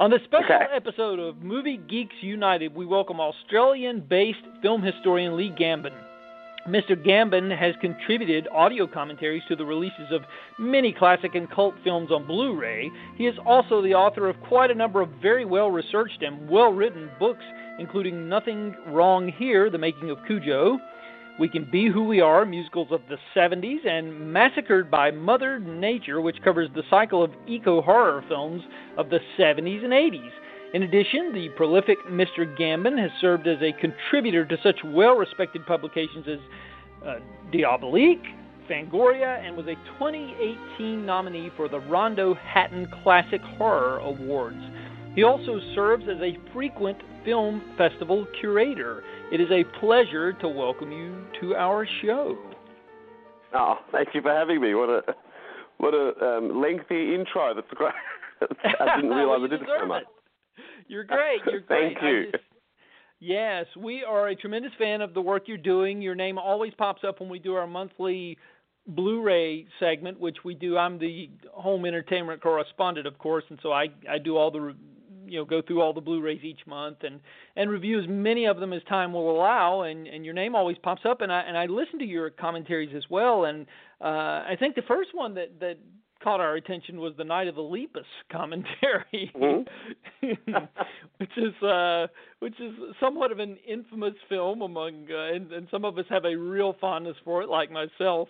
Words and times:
On 0.00 0.10
this 0.10 0.22
special 0.24 0.54
Okay. 0.54 0.66
episode 0.72 1.18
of 1.18 1.42
Movie 1.42 1.76
Geeks 1.76 2.14
United, 2.22 2.72
we 2.72 2.86
welcome 2.86 3.18
Australian 3.20 3.98
based 3.98 4.38
film 4.62 4.80
historian 4.80 5.36
Lee 5.36 5.50
Gambin. 5.50 5.92
Mr. 6.68 6.94
Gambin 6.94 7.50
has 7.50 7.74
contributed 7.80 8.46
audio 8.52 8.86
commentaries 8.86 9.42
to 9.48 9.56
the 9.56 9.64
releases 9.64 10.12
of 10.12 10.22
many 10.56 10.92
classic 10.92 11.34
and 11.34 11.50
cult 11.50 11.74
films 11.82 12.12
on 12.12 12.26
Blu 12.28 12.54
ray. 12.56 12.88
He 13.16 13.26
is 13.26 13.34
also 13.44 13.82
the 13.82 13.94
author 13.94 14.28
of 14.28 14.40
quite 14.42 14.70
a 14.70 14.74
number 14.74 15.00
of 15.00 15.08
very 15.20 15.44
well 15.44 15.68
researched 15.70 16.22
and 16.22 16.48
well 16.48 16.72
written 16.72 17.10
books, 17.18 17.44
including 17.80 18.28
Nothing 18.28 18.76
Wrong 18.86 19.26
Here, 19.36 19.68
The 19.68 19.78
Making 19.78 20.10
of 20.10 20.18
Cujo, 20.28 20.78
We 21.38 21.48
Can 21.48 21.70
Be 21.70 21.88
Who 21.88 22.02
We 22.02 22.20
Are, 22.20 22.44
musicals 22.44 22.88
of 22.90 23.00
the 23.08 23.16
70s, 23.36 23.86
and 23.86 24.32
Massacred 24.32 24.90
by 24.90 25.12
Mother 25.12 25.60
Nature, 25.60 26.20
which 26.20 26.42
covers 26.42 26.68
the 26.74 26.82
cycle 26.90 27.22
of 27.22 27.30
eco 27.46 27.80
horror 27.80 28.24
films 28.26 28.60
of 28.96 29.08
the 29.08 29.20
70s 29.38 29.84
and 29.84 29.92
80s. 29.92 30.30
In 30.74 30.82
addition, 30.82 31.32
the 31.32 31.48
prolific 31.56 31.96
Mr. 32.10 32.44
Gambin 32.58 32.98
has 32.98 33.12
served 33.20 33.46
as 33.46 33.58
a 33.62 33.72
contributor 33.80 34.44
to 34.46 34.56
such 34.64 34.80
well 34.84 35.14
respected 35.14 35.64
publications 35.64 36.26
as 36.26 36.38
uh, 37.06 37.14
Diabolique, 37.52 38.24
Fangoria, 38.68 39.38
and 39.46 39.56
was 39.56 39.66
a 39.66 39.76
2018 39.98 41.06
nominee 41.06 41.50
for 41.56 41.68
the 41.68 41.78
Rondo 41.78 42.34
Hatton 42.34 42.88
Classic 43.04 43.40
Horror 43.40 43.98
Awards. 43.98 44.60
He 45.14 45.22
also 45.22 45.60
serves 45.76 46.04
as 46.04 46.20
a 46.20 46.36
frequent 46.52 46.98
film 47.24 47.62
festival 47.78 48.26
curator. 48.40 49.04
It 49.30 49.40
is 49.40 49.48
a 49.50 49.64
pleasure 49.78 50.32
to 50.34 50.48
welcome 50.48 50.90
you 50.90 51.14
to 51.40 51.54
our 51.54 51.86
show. 52.02 52.38
Oh, 53.54 53.74
thank 53.92 54.08
you 54.14 54.22
for 54.22 54.30
having 54.32 54.60
me. 54.60 54.74
What 54.74 54.88
a 54.88 55.02
what 55.76 55.94
a 55.94 56.12
um, 56.38 56.60
lengthy 56.60 57.14
intro. 57.14 57.54
That's 57.54 57.66
great. 57.74 57.92
I 58.80 58.96
didn't 58.96 59.10
realize 59.14 59.38
you 59.40 59.46
I 59.46 59.48
did 59.48 59.62
it 59.62 59.68
so 59.80 59.86
much. 59.86 60.04
You're 60.86 61.04
great. 61.04 61.40
You're 61.46 61.60
great. 61.66 61.94
Thank 61.98 62.02
you. 62.02 62.30
just- 62.32 62.44
yes, 63.20 63.66
we 63.76 64.02
are 64.02 64.28
a 64.28 64.34
tremendous 64.34 64.72
fan 64.78 65.02
of 65.02 65.12
the 65.12 65.20
work 65.20 65.42
you're 65.46 65.58
doing. 65.58 66.00
Your 66.00 66.14
name 66.14 66.38
always 66.38 66.72
pops 66.78 67.04
up 67.06 67.20
when 67.20 67.28
we 67.28 67.38
do 67.38 67.54
our 67.54 67.66
monthly 67.66 68.38
Blu-ray 68.86 69.66
segment, 69.78 70.18
which 70.18 70.38
we 70.44 70.54
do. 70.54 70.78
I'm 70.78 70.98
the 70.98 71.28
home 71.52 71.84
entertainment 71.84 72.40
correspondent, 72.40 73.06
of 73.06 73.18
course, 73.18 73.44
and 73.50 73.58
so 73.62 73.72
I 73.72 73.88
I 74.10 74.16
do 74.16 74.38
all 74.38 74.50
the 74.50 74.74
you 75.28 75.38
know 75.38 75.44
go 75.44 75.62
through 75.62 75.80
all 75.80 75.92
the 75.92 76.00
Blu-rays 76.00 76.42
each 76.42 76.66
month 76.66 76.98
and 77.02 77.20
and 77.56 77.70
review 77.70 78.00
as 78.00 78.06
many 78.08 78.46
of 78.46 78.58
them 78.60 78.72
as 78.72 78.82
time 78.88 79.12
will 79.12 79.30
allow. 79.30 79.82
And 79.82 80.06
and 80.06 80.24
your 80.24 80.34
name 80.34 80.54
always 80.54 80.76
pops 80.82 81.02
up, 81.04 81.20
and 81.20 81.32
I 81.32 81.40
and 81.40 81.56
I 81.56 81.66
listen 81.66 81.98
to 82.00 82.04
your 82.04 82.30
commentaries 82.30 82.94
as 82.96 83.04
well. 83.10 83.44
And 83.44 83.66
uh, 84.00 84.04
I 84.48 84.56
think 84.58 84.74
the 84.74 84.82
first 84.82 85.10
one 85.12 85.34
that 85.34 85.60
that 85.60 85.78
caught 86.22 86.40
our 86.40 86.56
attention 86.56 87.00
was 87.00 87.12
the 87.16 87.24
Night 87.24 87.48
of 87.48 87.54
the 87.54 87.62
Lepus 87.62 88.04
commentary, 88.30 89.30
which 90.20 91.30
is 91.36 91.62
uh, 91.62 92.06
which 92.40 92.58
is 92.60 92.72
somewhat 93.00 93.32
of 93.32 93.38
an 93.38 93.56
infamous 93.66 94.14
film 94.28 94.62
among, 94.62 95.06
uh, 95.10 95.34
and, 95.34 95.52
and 95.52 95.68
some 95.70 95.84
of 95.84 95.98
us 95.98 96.06
have 96.10 96.24
a 96.24 96.34
real 96.34 96.74
fondness 96.80 97.16
for 97.24 97.42
it, 97.42 97.48
like 97.48 97.70
myself. 97.70 98.28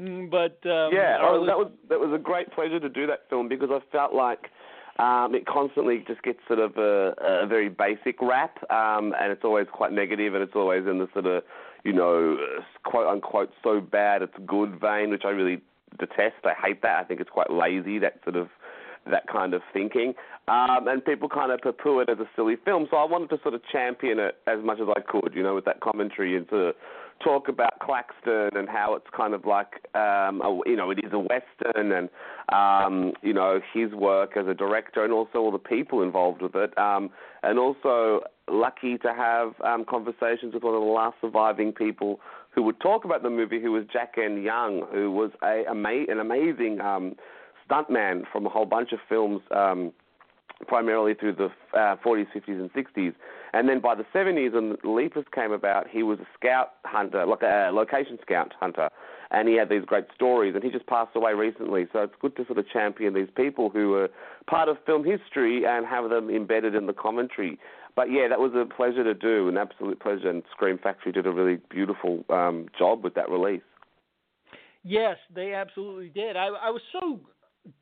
Mm, 0.00 0.30
But 0.30 0.58
um, 0.68 0.90
yeah, 0.92 1.18
oh, 1.20 1.44
that 1.46 1.56
was 1.56 1.70
that 1.88 2.00
was 2.00 2.12
a 2.14 2.18
great 2.18 2.50
pleasure 2.52 2.80
to 2.80 2.88
do 2.88 3.06
that 3.06 3.28
film 3.28 3.48
because 3.48 3.68
I 3.70 3.80
felt 3.92 4.14
like 4.14 4.46
um, 5.02 5.34
it 5.34 5.46
constantly 5.46 6.04
just 6.06 6.22
gets 6.22 6.38
sort 6.46 6.60
of 6.60 6.76
a, 6.76 7.14
a 7.20 7.46
very 7.46 7.68
basic 7.68 8.22
rap, 8.22 8.56
um, 8.70 9.12
and 9.20 9.32
it's 9.32 9.42
always 9.42 9.66
quite 9.72 9.92
negative, 9.92 10.34
and 10.34 10.42
it's 10.44 10.54
always 10.54 10.86
in 10.86 10.98
the 10.98 11.08
sort 11.12 11.26
of 11.26 11.42
you 11.82 11.92
know 11.92 12.36
quote 12.84 13.08
unquote 13.08 13.50
so 13.64 13.80
bad 13.80 14.22
it's 14.22 14.34
good 14.46 14.80
vein, 14.80 15.10
which 15.10 15.22
I 15.24 15.30
really 15.30 15.60
detest. 15.98 16.44
I 16.44 16.54
hate 16.54 16.82
that. 16.82 17.00
I 17.00 17.04
think 17.04 17.20
it's 17.20 17.30
quite 17.30 17.50
lazy. 17.50 17.98
That 17.98 18.20
sort 18.22 18.36
of 18.36 18.48
that 19.10 19.26
kind 19.26 19.54
of 19.54 19.62
thinking, 19.72 20.14
um, 20.46 20.86
and 20.86 21.04
people 21.04 21.28
kind 21.28 21.50
of 21.50 21.60
poo-poo 21.60 21.98
it 21.98 22.08
as 22.08 22.18
a 22.18 22.28
silly 22.36 22.54
film. 22.64 22.86
So 22.88 22.96
I 22.96 23.04
wanted 23.04 23.30
to 23.30 23.42
sort 23.42 23.54
of 23.54 23.62
champion 23.72 24.20
it 24.20 24.36
as 24.46 24.62
much 24.62 24.78
as 24.78 24.86
I 24.96 25.00
could, 25.00 25.32
you 25.34 25.42
know, 25.42 25.56
with 25.56 25.64
that 25.64 25.80
commentary 25.80 26.36
and 26.36 26.48
to 26.50 26.72
talk 27.22 27.48
about 27.48 27.78
Claxton 27.80 28.50
and 28.54 28.68
how 28.68 28.94
it's 28.94 29.06
kind 29.16 29.34
of 29.34 29.44
like, 29.44 29.86
um, 29.94 30.40
a, 30.42 30.60
you 30.66 30.76
know, 30.76 30.90
it 30.90 30.98
is 31.04 31.12
a 31.12 31.18
western 31.18 31.92
and, 31.92 32.08
um, 32.52 33.12
you 33.22 33.32
know, 33.32 33.60
his 33.72 33.92
work 33.92 34.36
as 34.36 34.46
a 34.46 34.54
director 34.54 35.04
and 35.04 35.12
also 35.12 35.38
all 35.38 35.50
the 35.50 35.58
people 35.58 36.02
involved 36.02 36.42
with 36.42 36.54
it, 36.54 36.76
um, 36.78 37.10
and 37.42 37.58
also 37.58 38.20
lucky 38.48 38.98
to 38.98 39.12
have 39.14 39.54
um, 39.64 39.84
conversations 39.88 40.54
with 40.54 40.62
one 40.62 40.74
of 40.74 40.80
the 40.80 40.86
last 40.86 41.16
surviving 41.20 41.72
people 41.72 42.20
who 42.54 42.62
would 42.62 42.80
talk 42.80 43.04
about 43.04 43.22
the 43.22 43.30
movie, 43.30 43.60
who 43.60 43.72
was 43.72 43.84
Jack 43.92 44.14
N. 44.22 44.42
Young, 44.42 44.86
who 44.92 45.10
was 45.10 45.30
a, 45.42 45.64
an 45.68 46.20
amazing 46.20 46.80
um, 46.80 47.14
stuntman 47.68 48.22
from 48.30 48.46
a 48.46 48.48
whole 48.48 48.66
bunch 48.66 48.92
of 48.92 48.98
films, 49.08 49.40
um, 49.50 49.92
primarily 50.66 51.14
through 51.14 51.34
the 51.34 51.46
uh, 51.78 51.96
40s, 52.04 52.26
50s, 52.34 52.48
and 52.48 52.72
60s. 52.72 53.14
And 53.52 53.68
then 53.68 53.80
by 53.80 53.94
the 53.94 54.04
70s, 54.14 54.52
when 54.54 54.70
the 54.70 54.76
Lepus 54.88 55.24
came 55.34 55.52
about, 55.52 55.88
he 55.88 56.02
was 56.02 56.18
a 56.20 56.26
scout 56.38 56.74
hunter, 56.84 57.26
like 57.26 57.42
a 57.42 57.70
location 57.72 58.18
scout 58.22 58.54
hunter, 58.58 58.88
and 59.30 59.48
he 59.48 59.56
had 59.56 59.68
these 59.68 59.84
great 59.84 60.06
stories. 60.14 60.54
And 60.54 60.64
he 60.64 60.70
just 60.70 60.86
passed 60.86 61.14
away 61.14 61.34
recently, 61.34 61.86
so 61.92 62.00
it's 62.00 62.14
good 62.20 62.36
to 62.36 62.46
sort 62.46 62.58
of 62.58 62.68
champion 62.68 63.14
these 63.14 63.28
people 63.34 63.68
who 63.70 63.94
are 63.94 64.08
part 64.46 64.68
of 64.68 64.76
film 64.86 65.04
history 65.04 65.64
and 65.66 65.86
have 65.86 66.08
them 66.08 66.30
embedded 66.30 66.74
in 66.74 66.86
the 66.86 66.92
commentary. 66.92 67.58
But 67.94 68.10
yeah, 68.10 68.28
that 68.28 68.40
was 68.40 68.52
a 68.54 68.64
pleasure 68.64 69.04
to 69.04 69.14
do, 69.14 69.48
an 69.48 69.58
absolute 69.58 70.00
pleasure. 70.00 70.30
And 70.30 70.42
Scream 70.50 70.78
Factory 70.78 71.12
did 71.12 71.26
a 71.26 71.30
really 71.30 71.58
beautiful 71.68 72.24
um, 72.30 72.68
job 72.78 73.04
with 73.04 73.14
that 73.14 73.28
release. 73.28 73.62
Yes, 74.82 75.16
they 75.34 75.52
absolutely 75.52 76.08
did. 76.08 76.36
I, 76.36 76.46
I 76.46 76.70
was 76.70 76.82
so 76.92 77.20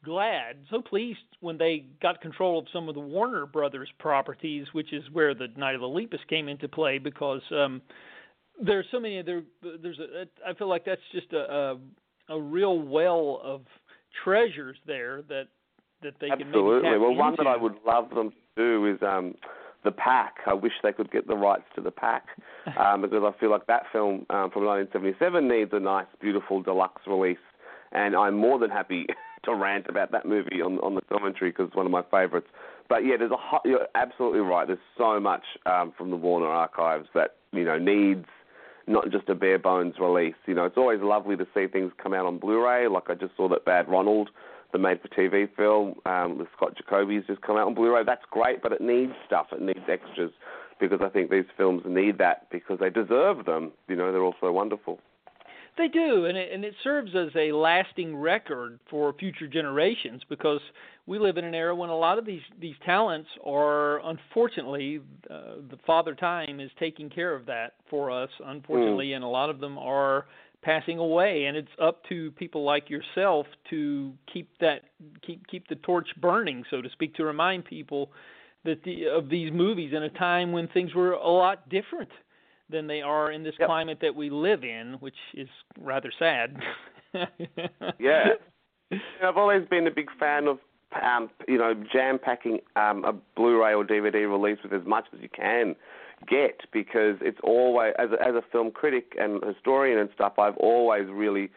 glad, 0.04 0.56
so 0.70 0.82
pleased 0.82 1.18
when 1.40 1.58
they 1.58 1.86
got 2.02 2.20
control 2.20 2.58
of 2.58 2.66
some 2.72 2.88
of 2.88 2.94
the 2.94 3.00
Warner 3.00 3.46
Brothers 3.46 3.88
properties, 3.98 4.66
which 4.72 4.92
is 4.92 5.02
where 5.12 5.34
the 5.34 5.48
Night 5.56 5.74
of 5.74 5.80
the 5.80 5.88
Lepus 5.88 6.20
came 6.28 6.48
into 6.48 6.68
play, 6.68 6.98
because 6.98 7.42
um, 7.50 7.80
there's 8.62 8.86
so 8.90 9.00
many. 9.00 9.22
There, 9.22 9.42
there's 9.82 9.98
a. 9.98 10.26
I 10.48 10.54
feel 10.54 10.68
like 10.68 10.84
that's 10.84 11.00
just 11.12 11.32
a 11.32 11.76
a, 12.28 12.34
a 12.36 12.40
real 12.40 12.78
well 12.78 13.40
of 13.42 13.62
treasures 14.24 14.76
there 14.86 15.22
that 15.22 15.44
that 16.02 16.14
they 16.20 16.28
can 16.28 16.38
maybe 16.38 16.48
Absolutely. 16.48 16.98
Well, 16.98 17.14
one 17.14 17.32
into. 17.32 17.44
that 17.44 17.50
I 17.50 17.56
would 17.56 17.76
love 17.86 18.10
them 18.10 18.30
to 18.30 18.36
do 18.56 18.86
is 18.86 18.98
um, 19.02 19.34
the 19.84 19.92
Pack. 19.92 20.36
I 20.46 20.54
wish 20.54 20.72
they 20.82 20.92
could 20.92 21.10
get 21.10 21.26
the 21.26 21.36
rights 21.36 21.64
to 21.76 21.80
the 21.80 21.90
Pack 21.90 22.26
um, 22.78 23.02
because 23.02 23.22
I 23.24 23.38
feel 23.38 23.50
like 23.50 23.66
that 23.66 23.84
film 23.92 24.26
um, 24.30 24.50
from 24.50 24.64
1977 24.66 25.48
needs 25.48 25.70
a 25.72 25.80
nice, 25.80 26.06
beautiful 26.20 26.62
deluxe 26.62 27.02
release, 27.06 27.38
and 27.92 28.14
I'm 28.14 28.36
more 28.36 28.58
than 28.58 28.70
happy 28.70 29.06
to 29.44 29.54
rant 29.54 29.86
about 29.88 30.12
that 30.12 30.26
movie 30.26 30.60
on 30.62 30.78
on 30.78 30.94
the 30.94 31.02
commentary 31.02 31.50
because 31.50 31.68
it's 31.68 31.76
one 31.76 31.86
of 31.86 31.92
my 31.92 32.02
favourites. 32.10 32.48
But 32.88 33.04
yeah, 33.04 33.16
there's 33.18 33.30
a 33.30 33.68
you're 33.68 33.86
absolutely 33.94 34.40
right. 34.40 34.66
There's 34.66 34.78
so 34.98 35.20
much 35.20 35.44
um, 35.66 35.92
from 35.96 36.10
the 36.10 36.16
Warner 36.16 36.48
archives 36.48 37.08
that 37.14 37.36
you 37.52 37.64
know 37.64 37.78
needs 37.78 38.26
not 38.86 39.10
just 39.10 39.28
a 39.28 39.34
bare 39.34 39.58
bones 39.58 39.94
release. 40.00 40.34
You 40.46 40.54
know, 40.54 40.64
it's 40.64 40.76
always 40.76 41.00
lovely 41.00 41.36
to 41.36 41.46
see 41.54 41.66
things 41.66 41.92
come 42.02 42.12
out 42.12 42.26
on 42.26 42.38
Blu-ray. 42.38 42.88
Like 42.88 43.08
I 43.08 43.14
just 43.14 43.36
saw 43.36 43.48
that 43.48 43.64
Bad 43.64 43.88
Ronald, 43.88 44.30
the 44.72 44.78
made-for-TV 44.78 45.50
film 45.56 45.94
um, 46.06 46.38
with 46.38 46.48
Scott 46.56 46.76
Jacoby's 46.76 47.22
just 47.26 47.40
come 47.42 47.56
out 47.56 47.68
on 47.68 47.74
Blu-ray. 47.74 48.02
That's 48.04 48.24
great, 48.30 48.62
but 48.62 48.72
it 48.72 48.80
needs 48.80 49.12
stuff. 49.26 49.46
It 49.52 49.62
needs 49.62 49.86
extras 49.88 50.32
because 50.80 51.00
I 51.02 51.08
think 51.08 51.30
these 51.30 51.44
films 51.56 51.82
need 51.86 52.18
that 52.18 52.50
because 52.50 52.78
they 52.80 52.90
deserve 52.90 53.44
them. 53.44 53.70
You 53.86 53.96
know, 53.96 54.10
they're 54.10 54.22
all 54.22 54.34
so 54.40 54.50
wonderful. 54.50 54.98
They 55.80 55.88
do, 55.88 56.26
and 56.26 56.36
it, 56.36 56.52
and 56.52 56.62
it 56.62 56.74
serves 56.84 57.12
as 57.16 57.30
a 57.34 57.52
lasting 57.52 58.14
record 58.14 58.78
for 58.90 59.14
future 59.14 59.46
generations 59.46 60.20
because 60.28 60.60
we 61.06 61.18
live 61.18 61.38
in 61.38 61.44
an 61.46 61.54
era 61.54 61.74
when 61.74 61.88
a 61.88 61.96
lot 61.96 62.18
of 62.18 62.26
these 62.26 62.42
these 62.60 62.74
talents 62.84 63.30
are 63.42 64.06
unfortunately 64.06 65.00
uh, 65.30 65.54
the 65.70 65.78
father 65.86 66.14
time 66.14 66.60
is 66.60 66.70
taking 66.78 67.08
care 67.08 67.34
of 67.34 67.46
that 67.46 67.76
for 67.88 68.10
us 68.10 68.28
unfortunately 68.44 69.14
and 69.14 69.24
a 69.24 69.26
lot 69.26 69.48
of 69.48 69.58
them 69.58 69.78
are 69.78 70.26
passing 70.60 70.98
away 70.98 71.46
and 71.46 71.56
it's 71.56 71.72
up 71.80 72.04
to 72.10 72.30
people 72.32 72.62
like 72.62 72.90
yourself 72.90 73.46
to 73.70 74.12
keep 74.30 74.50
that 74.60 74.82
keep 75.26 75.46
keep 75.46 75.66
the 75.68 75.76
torch 75.76 76.08
burning 76.20 76.62
so 76.70 76.82
to 76.82 76.90
speak 76.90 77.14
to 77.14 77.24
remind 77.24 77.64
people 77.64 78.10
that 78.66 78.84
the 78.84 79.06
of 79.06 79.30
these 79.30 79.50
movies 79.50 79.94
in 79.96 80.02
a 80.02 80.10
time 80.10 80.52
when 80.52 80.68
things 80.68 80.94
were 80.94 81.12
a 81.12 81.30
lot 81.30 81.66
different 81.70 82.10
than 82.70 82.86
they 82.86 83.02
are 83.02 83.30
in 83.32 83.42
this 83.42 83.54
Yep. 83.58 83.68
climate 83.68 83.98
that 84.02 84.14
we 84.14 84.30
live 84.30 84.64
in, 84.64 84.94
which 85.00 85.16
is 85.34 85.48
rather 85.80 86.12
sad. 86.18 86.56
Yeah. 87.98 88.28
I've 89.22 89.36
always 89.36 89.66
been 89.68 89.86
a 89.86 89.90
big 89.90 90.08
fan 90.18 90.46
of, 90.46 90.58
um, 91.02 91.28
you 91.48 91.58
know, 91.58 91.74
jam 91.92 92.18
packing 92.18 92.60
um, 92.76 93.04
a 93.04 93.12
Blu-ray 93.36 93.74
or 93.74 93.84
DVD 93.84 94.30
release 94.30 94.58
with 94.62 94.72
as 94.72 94.86
much 94.86 95.06
as 95.12 95.20
you 95.20 95.28
can 95.28 95.74
get 96.28 96.60
because 96.72 97.16
it's 97.20 97.38
always, 97.42 97.94
as 97.98 98.10
a, 98.12 98.22
as 98.28 98.34
a 98.34 98.42
film 98.52 98.70
critic 98.70 99.14
and 99.18 99.42
historian 99.44 99.98
and 99.98 100.08
stuff, 100.14 100.34
I've 100.38 100.56
always 100.56 101.08
really, 101.10 101.50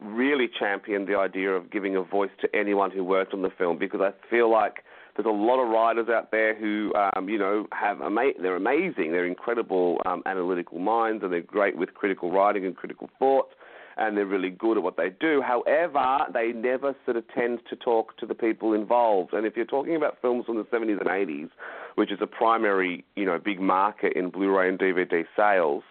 really 0.00 0.48
championed 0.58 1.08
the 1.08 1.16
idea 1.16 1.50
of 1.52 1.70
giving 1.70 1.96
a 1.96 2.02
voice 2.02 2.30
to 2.40 2.54
anyone 2.54 2.90
who 2.90 3.04
worked 3.04 3.32
on 3.32 3.42
the 3.42 3.50
film 3.50 3.78
because 3.78 4.00
I 4.00 4.12
feel 4.28 4.50
like 4.50 4.84
there's 5.18 5.26
a 5.26 5.36
lot 5.36 5.60
of 5.60 5.68
writers 5.68 6.06
out 6.08 6.30
there 6.30 6.54
who, 6.54 6.92
um, 6.94 7.28
you 7.28 7.38
know, 7.38 7.66
have 7.72 8.00
ama- 8.00 8.38
they're 8.40 8.54
amazing. 8.54 9.10
They're 9.10 9.26
incredible 9.26 10.00
um, 10.06 10.22
analytical 10.26 10.78
minds 10.78 11.24
and 11.24 11.32
they're 11.32 11.40
great 11.40 11.76
with 11.76 11.92
critical 11.92 12.30
writing 12.30 12.64
and 12.64 12.76
critical 12.76 13.10
thought 13.18 13.48
and 13.96 14.16
they're 14.16 14.26
really 14.26 14.50
good 14.50 14.76
at 14.76 14.84
what 14.84 14.96
they 14.96 15.08
do. 15.08 15.42
However, 15.42 16.18
they 16.32 16.52
never 16.52 16.94
sort 17.04 17.16
of 17.16 17.24
tend 17.34 17.58
to 17.68 17.74
talk 17.74 18.16
to 18.18 18.26
the 18.26 18.34
people 18.34 18.74
involved. 18.74 19.32
And 19.32 19.44
if 19.44 19.56
you're 19.56 19.66
talking 19.66 19.96
about 19.96 20.18
films 20.22 20.46
from 20.46 20.56
the 20.56 20.62
70s 20.62 21.00
and 21.00 21.08
80s, 21.08 21.50
which 21.96 22.12
is 22.12 22.18
a 22.22 22.26
primary, 22.28 23.04
you 23.16 23.26
know, 23.26 23.40
big 23.44 23.60
market 23.60 24.12
in 24.12 24.30
Blu-ray 24.30 24.68
and 24.68 24.78
DVD 24.78 25.24
sales, 25.36 25.82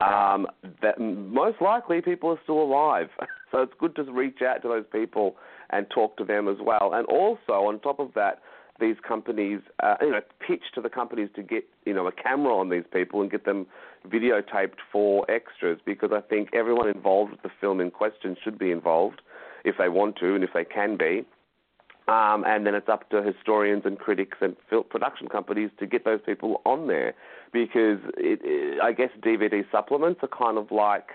um, 0.00 0.48
that 0.82 0.98
most 0.98 1.62
likely 1.62 2.00
people 2.00 2.30
are 2.30 2.40
still 2.42 2.60
alive. 2.60 3.08
So 3.52 3.58
it's 3.58 3.74
good 3.78 3.94
to 3.96 4.04
reach 4.04 4.38
out 4.40 4.62
to 4.62 4.68
those 4.68 4.86
people 4.90 5.36
and 5.68 5.86
talk 5.90 6.16
to 6.16 6.24
them 6.24 6.48
as 6.48 6.56
well. 6.58 6.94
And 6.94 7.04
also, 7.06 7.68
on 7.68 7.80
top 7.80 8.00
of 8.00 8.08
that, 8.14 8.38
these 8.80 8.96
companies, 9.06 9.60
uh, 9.82 9.96
you 10.00 10.10
know, 10.10 10.20
pitch 10.46 10.62
to 10.74 10.80
the 10.80 10.88
companies 10.88 11.28
to 11.36 11.42
get, 11.42 11.64
you 11.84 11.94
know, 11.94 12.06
a 12.06 12.12
camera 12.12 12.56
on 12.56 12.70
these 12.70 12.84
people 12.92 13.20
and 13.20 13.30
get 13.30 13.44
them 13.44 13.66
videotaped 14.08 14.78
for 14.90 15.30
extras 15.30 15.78
because 15.84 16.10
I 16.12 16.20
think 16.20 16.50
everyone 16.52 16.88
involved 16.88 17.32
with 17.32 17.42
the 17.42 17.50
film 17.60 17.80
in 17.80 17.90
question 17.90 18.36
should 18.42 18.58
be 18.58 18.70
involved 18.70 19.22
if 19.64 19.76
they 19.78 19.88
want 19.88 20.16
to 20.16 20.34
and 20.34 20.42
if 20.42 20.50
they 20.52 20.64
can 20.64 20.96
be. 20.96 21.24
Um, 22.08 22.44
and 22.44 22.66
then 22.66 22.74
it's 22.74 22.88
up 22.88 23.08
to 23.10 23.22
historians 23.22 23.82
and 23.84 23.96
critics 23.98 24.38
and 24.40 24.56
film 24.68 24.84
production 24.90 25.28
companies 25.28 25.70
to 25.78 25.86
get 25.86 26.04
those 26.04 26.20
people 26.26 26.60
on 26.64 26.88
there 26.88 27.14
because 27.52 27.98
it, 28.16 28.40
it, 28.42 28.80
I 28.82 28.92
guess 28.92 29.10
DVD 29.20 29.64
supplements 29.70 30.20
are 30.22 30.28
kind 30.28 30.58
of 30.58 30.72
like 30.72 31.08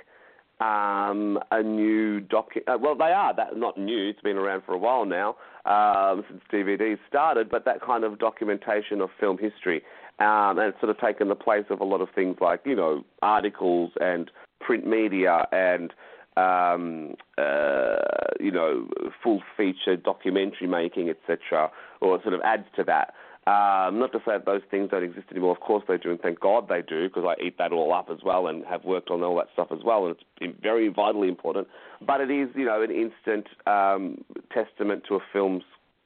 um, 0.59 1.39
a 1.51 1.62
new 1.62 2.19
doc. 2.19 2.50
Uh, 2.68 2.77
well, 2.80 2.95
they 2.95 3.06
are 3.06 3.36
that 3.36 3.57
not 3.57 3.77
new. 3.77 4.09
It's 4.09 4.21
been 4.21 4.38
around 4.38 4.63
for 4.65 4.74
a 4.74 4.77
while 4.77 5.06
now 5.06 5.36
um, 5.65 6.24
since 6.30 6.42
DVDs 6.51 6.98
started, 7.07 7.50
but 7.50 7.65
that 7.65 7.81
kind 7.81 8.04
of 8.04 8.19
documentation 8.19 9.01
of 9.01 9.09
film 9.19 9.38
history, 9.38 9.83
um, 10.19 10.57
and 10.57 10.69
it's 10.69 10.80
sort 10.80 10.89
of 10.89 11.00
taken 11.00 11.27
the 11.27 11.36
place 11.36 11.65
of 11.69 11.81
a 11.81 11.83
lot 11.83 12.01
of 12.01 12.09
things 12.15 12.38
like 12.42 12.62
you 12.65 12.75
know 12.75 13.04
articles 13.21 13.92
and 14.00 14.31
print 14.59 14.88
media 14.88 15.48
and 15.51 15.94
um, 16.38 17.15
uh, 17.38 17.98
you 18.39 18.51
know 18.51 18.88
full 19.24 19.42
feature 19.56 19.95
documentary 19.95 20.68
making, 20.68 21.09
etc., 21.09 21.69
or 22.01 22.21
sort 22.21 22.33
of 22.33 22.42
adds 22.44 22.65
to 22.75 22.83
that. 22.83 23.13
Um, 23.47 23.97
not 23.97 24.11
to 24.11 24.17
say 24.19 24.33
that 24.33 24.45
those 24.45 24.61
things 24.69 24.89
don't 24.91 25.05
exist 25.05 25.27
anymore. 25.31 25.51
Of 25.51 25.61
course 25.61 25.85
they 25.88 25.95
do, 25.95 26.11
and 26.11 26.19
thank 26.19 26.38
God 26.38 26.67
they 26.67 26.81
do, 26.81 27.07
because 27.07 27.23
I 27.25 27.41
eat 27.41 27.57
that 27.59 27.71
all 27.71 27.94
up 27.94 28.09
as 28.09 28.17
well 28.21 28.47
and 28.47 28.65
have 28.65 28.83
worked 28.83 29.09
on 29.09 29.23
all 29.23 29.38
that 29.38 29.47
stuff 29.53 29.69
as 29.71 29.85
well, 29.85 30.05
and 30.05 30.17
it's 30.41 30.59
very 30.61 30.89
vitally 30.89 31.29
important. 31.29 31.69
But 32.05 32.19
it 32.19 32.29
is, 32.29 32.49
you 32.55 32.65
know, 32.65 32.81
an 32.81 32.91
instant 32.91 33.47
um, 33.65 34.25
testament 34.53 35.03
to 35.07 35.15
a 35.15 35.19
film's 35.31 35.63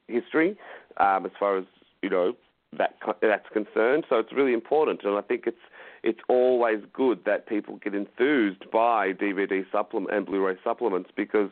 history 0.07 0.55
um, 0.97 1.25
as 1.25 1.31
far 1.39 1.57
as 1.57 1.65
you 2.03 2.11
know 2.11 2.33
that 2.77 2.97
that's 3.21 3.49
concerned. 3.51 4.05
So 4.07 4.17
it's 4.17 4.31
really 4.33 4.53
important, 4.53 5.01
and 5.03 5.17
I 5.17 5.21
think 5.21 5.47
it's 5.47 5.57
it's 6.03 6.19
always 6.27 6.83
good 6.93 7.21
that 7.25 7.47
people 7.47 7.79
get 7.83 7.95
enthused 7.95 8.69
by 8.71 9.13
DVD 9.13 9.65
supplement 9.71 10.15
and 10.15 10.27
Blu-ray 10.27 10.57
supplements 10.63 11.09
because 11.15 11.49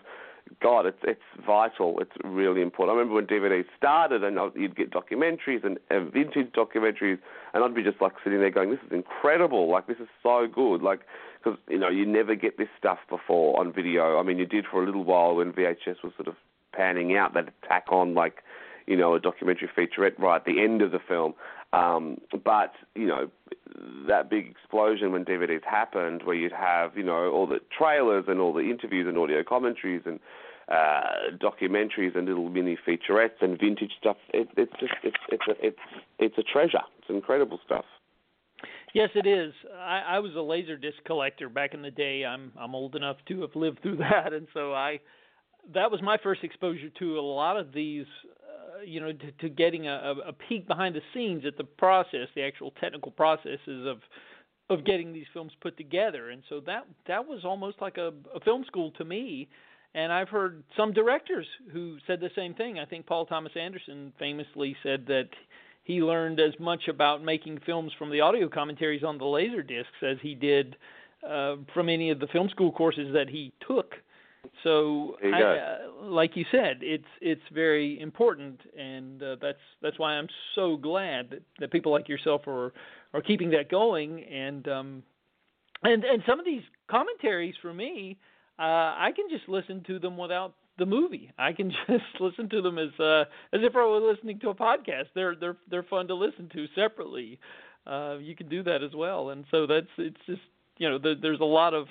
God, 0.62 0.86
it's 0.86 1.00
it's 1.04 1.22
vital. 1.46 2.00
It's 2.00 2.12
really 2.24 2.62
important. 2.62 2.96
I 2.96 3.00
remember 3.00 3.16
when 3.16 3.28
DVDs 3.28 3.66
started, 3.78 4.24
and 4.24 4.38
you'd 4.56 4.76
get 4.76 4.92
documentaries 4.92 5.64
and, 5.64 5.78
and 5.90 6.12
vintage 6.12 6.52
documentaries, 6.54 7.20
and 7.54 7.64
I'd 7.64 7.76
be 7.76 7.84
just 7.84 8.02
like 8.02 8.14
sitting 8.24 8.40
there 8.40 8.50
going, 8.50 8.72
"This 8.72 8.80
is 8.86 8.92
incredible! 8.92 9.70
Like 9.70 9.88
this 9.88 10.00
is 10.00 10.08
so 10.24 10.48
good!" 10.48 10.82
Like 10.82 11.02
because 11.44 11.60
you 11.70 11.78
know 11.78 11.90
you 11.90 12.06
never 12.06 12.36
get 12.36 12.58
this 12.58 12.68
stuff 12.78 13.00
before 13.10 13.60
on 13.60 13.72
video. 13.72 14.20
I 14.20 14.24
mean, 14.24 14.38
you 14.38 14.46
did 14.46 14.66
for 14.70 14.82
a 14.82 14.86
little 14.86 15.04
while 15.04 15.36
when 15.36 15.54
VHS 15.54 16.04
was 16.04 16.14
sort 16.16 16.28
of 16.28 16.36
panning 16.74 17.16
out. 17.16 17.34
They'd 17.34 17.52
tack 17.68 17.86
on 17.92 18.14
like 18.14 18.44
you 18.88 18.98
know 18.98 19.14
a 19.16 19.20
documentary 19.20 19.70
featurette 19.76 20.18
right 20.20 20.38
at 20.38 20.46
the 20.46 20.62
end 20.62 20.82
of 20.82 20.92
the 20.92 21.00
film. 21.00 21.34
Um, 21.72 22.18
but 22.44 22.74
you 22.96 23.08
know 23.08 23.30
that 24.08 24.30
big 24.30 24.48
explosion 24.48 25.12
when 25.12 25.24
DVDs 25.24 25.64
happened, 25.64 26.24
where 26.24 26.36
you'd 26.36 26.52
have 26.52 26.98
you 26.98 27.04
know 27.04 27.30
all 27.32 27.46
the 27.46 27.60
trailers 27.76 28.26
and 28.28 28.40
all 28.40 28.54
the 28.54 28.70
interviews 28.70 29.08
and 29.08 29.18
audio 29.18 29.44
commentaries 29.44 30.02
and 30.06 30.20
uh, 30.70 31.32
documentaries 31.38 32.16
and 32.16 32.28
little 32.28 32.50
mini 32.50 32.78
featurettes 32.88 33.42
and 33.42 33.60
vintage 33.60 33.92
stuff. 34.00 34.18
It, 34.34 34.50
it's 34.58 34.74
just 34.80 34.94
it's 35.04 35.18
it's 35.30 35.44
a 35.48 35.66
it's 35.66 35.80
it's 36.18 36.38
a 36.38 36.44
treasure. 36.44 36.84
It's 37.00 37.10
incredible 37.10 37.60
stuff. 37.66 37.86
Yes, 38.94 39.10
it 39.14 39.28
is. 39.28 39.54
I, 39.78 40.16
I 40.16 40.20
was 40.20 40.36
a 40.36 40.42
laser 40.42 40.76
disc 40.76 40.98
collector 41.06 41.48
back 41.48 41.74
in 41.74 41.82
the 41.82 41.92
day. 41.92 42.26
I'm 42.26 42.52
I'm 42.60 42.74
old 42.74 42.96
enough 42.96 43.18
to 43.28 43.42
have 43.42 43.56
lived 43.56 43.82
through 43.82 43.98
that, 44.10 44.34
and 44.34 44.48
so 44.54 44.74
I 44.74 45.00
that 45.74 45.92
was 45.92 46.02
my 46.02 46.18
first 46.24 46.44
exposure 46.44 46.90
to 47.00 47.20
a 47.20 47.22
lot 47.22 47.58
of 47.58 47.74
these 47.74 48.06
you 48.86 49.00
know, 49.00 49.12
to, 49.12 49.32
to 49.32 49.50
getting 49.50 49.88
a, 49.88 50.16
a 50.28 50.34
peek 50.34 50.68
behind 50.68 50.96
the 50.96 51.02
scenes 51.14 51.44
at 51.46 51.58
the 51.58 51.64
process, 51.64 52.28
the 52.36 52.44
actual 52.44 52.72
technical 52.80 53.12
processes 53.12 53.86
of 53.88 54.00
of 54.72 54.86
getting 54.86 55.12
these 55.12 55.26
films 55.34 55.52
put 55.62 55.76
together. 55.78 56.30
And 56.30 56.44
so 56.48 56.60
that 56.68 56.86
that 57.08 57.26
was 57.26 57.44
almost 57.44 57.78
like 57.82 57.98
a, 57.98 58.12
a 58.36 58.40
film 58.42 58.64
school 58.66 58.92
to 58.98 59.06
me. 59.06 59.50
And 59.96 60.14
I've 60.14 60.30
heard 60.30 60.64
some 60.78 60.94
directors 60.94 61.48
who 61.74 61.98
said 62.06 62.20
the 62.20 62.30
same 62.36 62.54
thing. 62.54 62.78
I 62.78 62.86
think 62.86 63.08
Paul 63.08 63.26
Thomas 63.26 63.54
Anderson 63.60 64.14
famously 64.20 64.76
said 64.84 65.06
that 65.08 65.30
he 65.84 66.02
learned 66.02 66.40
as 66.40 66.54
much 66.60 66.88
about 66.88 67.24
making 67.24 67.60
films 67.66 67.92
from 67.98 68.12
the 68.12 68.22
audio 68.22 68.48
commentaries 68.48 69.04
on 69.04 69.18
the 69.18 69.26
laser 69.26 69.64
discs 69.64 70.04
as 70.04 70.18
he 70.22 70.36
did 70.36 70.76
uh, 71.28 71.56
from 71.74 71.90
any 71.90 72.12
of 72.12 72.20
the 72.20 72.28
film 72.28 72.50
school 72.50 72.72
courses 72.72 73.12
that 73.14 73.28
he 73.30 73.52
took. 73.68 73.96
So, 74.64 75.16
I, 75.24 75.42
uh, 75.42 75.78
like 76.04 76.36
you 76.36 76.46
said, 76.52 76.80
it's 76.82 77.08
it's 77.22 77.42
very 77.54 78.00
important, 78.00 78.60
and 78.78 79.22
uh, 79.22 79.36
that's 79.42 79.60
that's 79.82 79.98
why 79.98 80.14
I'm 80.14 80.28
so 80.56 80.76
glad 80.76 81.30
that, 81.30 81.42
that 81.60 81.72
people 81.72 81.92
like 81.92 82.10
yourself 82.10 82.48
are 82.48 82.74
are 83.14 83.22
keeping 83.22 83.52
that 83.52 83.70
going. 83.70 84.24
And 84.24 84.68
um, 84.68 85.04
and 85.84 86.04
and 86.04 86.24
some 86.28 86.40
of 86.40 86.46
these 86.46 86.64
commentaries 86.90 87.56
for 87.62 87.74
me, 87.74 88.18
uh, 88.58 88.62
I 88.98 89.12
can 89.16 89.26
just 89.30 89.48
listen 89.48 89.84
to 89.88 90.00
them 90.00 90.18
without 90.18 90.56
the 90.78 90.86
movie. 90.86 91.32
I 91.38 91.54
can 91.54 91.72
just 91.88 92.04
listen 92.20 92.50
to 92.50 92.62
them 92.62 92.78
as 92.78 93.00
uh, 93.00 93.22
as 93.54 93.62
if 93.62 93.76
I 93.76 93.86
were 93.86 94.00
listening 94.00 94.40
to 94.40 94.50
a 94.50 94.56
podcast. 94.56 95.08
They're 95.16 95.36
they're 95.36 95.58
they're 95.70 95.84
fun 95.84 96.08
to 96.08 96.16
listen 96.16 96.50
to 96.54 96.66
separately. 96.76 97.40
Uh, 97.88 98.18
you 98.20 98.36
can 98.36 98.50
do 98.50 98.64
that 98.64 98.84
as 98.84 98.94
well, 98.94 99.30
and 99.30 99.46
so 99.52 99.68
that's 99.68 99.88
it's 99.98 100.20
just 100.26 100.42
you 100.78 100.90
know 100.90 100.98
the, 100.98 101.16
there's 101.22 101.40
a 101.40 101.46
lot 101.46 101.74
of 101.74 101.88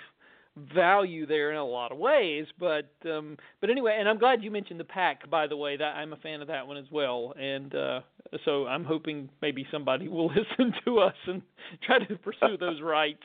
value 0.74 1.26
there 1.26 1.50
in 1.50 1.56
a 1.56 1.64
lot 1.64 1.92
of 1.92 1.98
ways. 1.98 2.46
But 2.58 2.90
um, 3.04 3.36
but 3.60 3.70
anyway, 3.70 3.96
and 3.98 4.08
I'm 4.08 4.18
glad 4.18 4.42
you 4.42 4.50
mentioned 4.50 4.80
the 4.80 4.84
pack. 4.84 5.28
By 5.30 5.46
the 5.46 5.56
way, 5.56 5.76
that 5.76 5.96
I'm 5.96 6.12
a 6.12 6.16
fan 6.16 6.40
of 6.40 6.48
that 6.48 6.66
one 6.66 6.76
as 6.76 6.86
well. 6.90 7.34
And 7.38 7.74
uh, 7.74 8.00
so 8.44 8.66
I'm 8.66 8.84
hoping 8.84 9.28
maybe 9.42 9.66
somebody 9.70 10.08
will 10.08 10.28
listen 10.28 10.72
to 10.84 10.98
us 10.98 11.14
and 11.26 11.42
try 11.86 11.98
to 11.98 12.16
pursue 12.16 12.56
those 12.58 12.80
rights. 12.82 13.22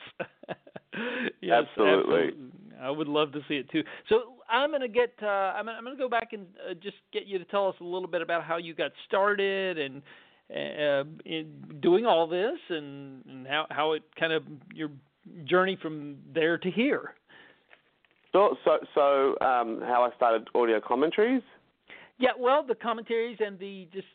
yes, 1.40 1.64
absolutely. 1.70 2.28
absolutely. 2.28 2.34
I 2.80 2.90
would 2.90 3.08
love 3.08 3.32
to 3.32 3.40
see 3.48 3.54
it 3.54 3.70
too. 3.70 3.82
So 4.08 4.34
I'm 4.50 4.70
gonna 4.70 4.88
get 4.88 5.14
uh, 5.22 5.26
I'm 5.26 5.68
I'm 5.68 5.84
gonna 5.84 5.96
go 5.96 6.08
back 6.08 6.32
and 6.32 6.46
uh, 6.68 6.74
just 6.74 6.96
get 7.12 7.26
you 7.26 7.38
to 7.38 7.44
tell 7.46 7.68
us 7.68 7.74
a 7.80 7.84
little 7.84 8.08
bit 8.08 8.22
about 8.22 8.44
how 8.44 8.56
you 8.56 8.74
got 8.74 8.90
started 9.06 9.78
and 9.78 10.02
uh, 10.50 11.04
in 11.24 11.78
doing 11.80 12.04
all 12.04 12.26
this 12.26 12.58
and, 12.68 13.24
and 13.26 13.46
how 13.46 13.66
how 13.70 13.92
it 13.92 14.02
kind 14.18 14.32
of 14.32 14.42
your 14.74 14.90
journey 15.44 15.78
from 15.80 16.16
there 16.34 16.58
to 16.58 16.70
here. 16.70 17.14
So, 18.34 18.56
so, 18.64 18.78
so 18.96 19.46
um, 19.46 19.80
how 19.80 20.10
I 20.10 20.14
started 20.16 20.48
audio 20.56 20.80
commentaries? 20.80 21.42
Yeah, 22.18 22.30
well, 22.36 22.64
the 22.66 22.74
commentaries 22.74 23.38
and 23.38 23.56
the 23.60 23.86
just 23.92 24.08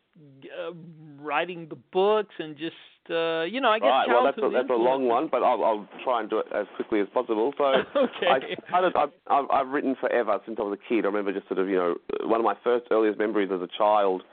uh, 0.43 0.73
writing 1.17 1.67
the 1.69 1.77
books 1.93 2.35
and 2.37 2.57
just 2.57 2.75
uh, 3.09 3.43
you 3.43 3.61
know, 3.61 3.69
I 3.69 3.79
guess. 3.79 3.87
Right. 3.87 4.07
Well, 4.09 4.25
that's 4.25 4.37
a, 4.37 4.49
that's 4.53 4.69
a 4.69 4.73
long 4.73 5.07
one, 5.07 5.29
but 5.31 5.41
I'll, 5.41 5.63
I'll 5.63 5.87
try 6.03 6.19
and 6.19 6.29
do 6.29 6.39
it 6.39 6.47
as 6.53 6.67
quickly 6.75 6.99
as 6.99 7.07
possible. 7.13 7.53
So, 7.57 7.63
okay. 7.95 8.27
I 8.27 8.67
started. 8.67 8.93
I've, 8.95 9.09
I've, 9.27 9.45
I've 9.51 9.67
written 9.69 9.95
forever 9.99 10.37
since 10.45 10.57
I 10.59 10.63
was 10.63 10.77
a 10.77 10.89
kid. 10.89 11.05
I 11.05 11.07
remember 11.07 11.31
just 11.31 11.47
sort 11.47 11.59
of, 11.59 11.69
you 11.69 11.77
know, 11.77 11.95
one 12.23 12.41
of 12.41 12.45
my 12.45 12.55
first 12.61 12.87
earliest 12.91 13.17
memories 13.17 13.49
as 13.53 13.61
a 13.61 13.69
child. 13.77 14.23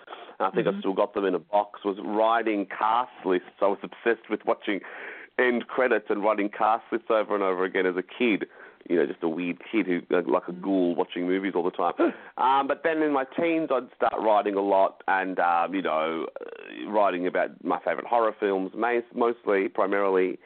I 0.40 0.50
think 0.50 0.66
mm-hmm. 0.66 0.76
I 0.76 0.81
still 0.81 0.95
got 0.95 1.14
them 1.14 1.25
in 1.25 1.35
a 1.35 1.38
box. 1.38 1.81
Was 1.85 1.97
writing 2.05 2.66
cast 2.66 3.12
lists. 3.25 3.49
I 3.62 3.66
was 3.66 3.78
obsessed 3.85 4.28
with 4.28 4.40
watching 4.45 4.81
end 5.38 5.69
credits 5.69 6.07
and 6.11 6.23
writing 6.25 6.50
cast 6.50 6.85
lists 6.90 7.09
over 7.09 7.35
and 7.35 7.45
over 7.45 7.64
again 7.64 7.87
as 7.87 7.95
a 7.97 8.02
kid 8.02 8.47
you 8.88 8.97
know, 8.97 9.07
just 9.07 9.23
a 9.23 9.28
weird 9.28 9.59
kid 9.71 9.87
who 9.87 10.00
like 10.11 10.49
a 10.49 10.52
ghoul 10.52 10.95
watching 10.95 11.26
movies 11.26 11.52
all 11.55 11.64
the 11.64 11.71
time. 11.71 11.93
Um, 12.38 12.66
but 12.69 12.83
then 12.85 13.02
in 13.02 13.12
my 13.12 13.25
teens, 13.25 13.71
I'd 13.73 13.88
start 13.97 14.12
writing 14.21 14.57
a 14.57 14.61
lot, 14.61 15.02
and 15.09 15.38
um, 15.38 15.75
you 15.75 15.81
know, 15.81 16.26
uh, 16.38 16.90
writing 16.90 17.26
about 17.26 17.64
my 17.64 17.78
favorite 17.78 18.07
horror 18.07 18.35
films, 18.38 18.73
mostly, 18.75 19.69
primarily. 19.69 20.38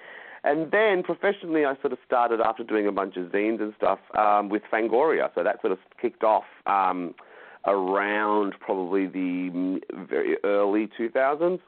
And 0.44 0.70
then 0.70 1.02
professionally, 1.02 1.64
I 1.64 1.74
sort 1.80 1.92
of 1.92 1.98
started 2.06 2.40
after 2.40 2.62
doing 2.62 2.86
a 2.86 2.92
bunch 2.92 3.16
of 3.16 3.26
zines 3.26 3.60
and 3.60 3.74
stuff 3.76 3.98
um, 4.16 4.50
with 4.50 4.62
Fangoria. 4.72 5.30
So 5.34 5.42
that 5.42 5.60
sort 5.60 5.72
of 5.72 5.78
kicked 6.00 6.22
off 6.22 6.44
um, 6.66 7.14
around 7.66 8.54
probably 8.60 9.06
the 9.06 9.80
very 10.08 10.36
early 10.44 10.88
2000s. 10.98 11.58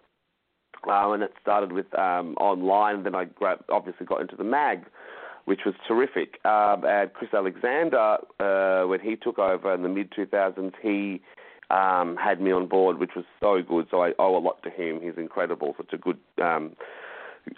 Uh, 0.87 1.13
and 1.13 1.23
it 1.23 1.33
started 1.41 1.73
with 1.73 1.87
um, 1.99 2.35
online. 2.37 3.03
Then 3.03 3.15
I 3.15 3.25
grabbed, 3.25 3.65
obviously 3.71 4.07
got 4.07 4.21
into 4.21 4.37
the 4.37 4.45
mag 4.45 4.87
which 5.45 5.61
was 5.65 5.75
terrific. 5.87 6.39
Um, 6.45 6.85
and 6.85 7.13
Chris 7.13 7.31
Alexander, 7.35 8.19
uh, 8.41 8.87
when 8.87 9.01
he 9.01 9.17
took 9.17 9.39
over 9.39 9.75
in 9.75 9.83
the 9.83 9.89
mid 9.89 10.11
2000s, 10.13 10.73
he 10.81 11.21
um, 11.71 12.17
had 12.17 12.41
me 12.41 12.53
on 12.53 12.67
board, 12.67 12.99
which 12.99 13.13
was 13.17 13.25
so 13.41 13.63
good. 13.63 13.87
So 13.91 14.03
I 14.03 14.13
owe 14.19 14.37
a 14.37 14.39
lot 14.39 14.63
to 14.63 14.71
him. 14.71 15.01
He's 15.03 15.17
incredible. 15.17 15.75
Such 15.77 15.93
a 15.93 15.99
good, 15.99 16.19
um, 16.43 16.77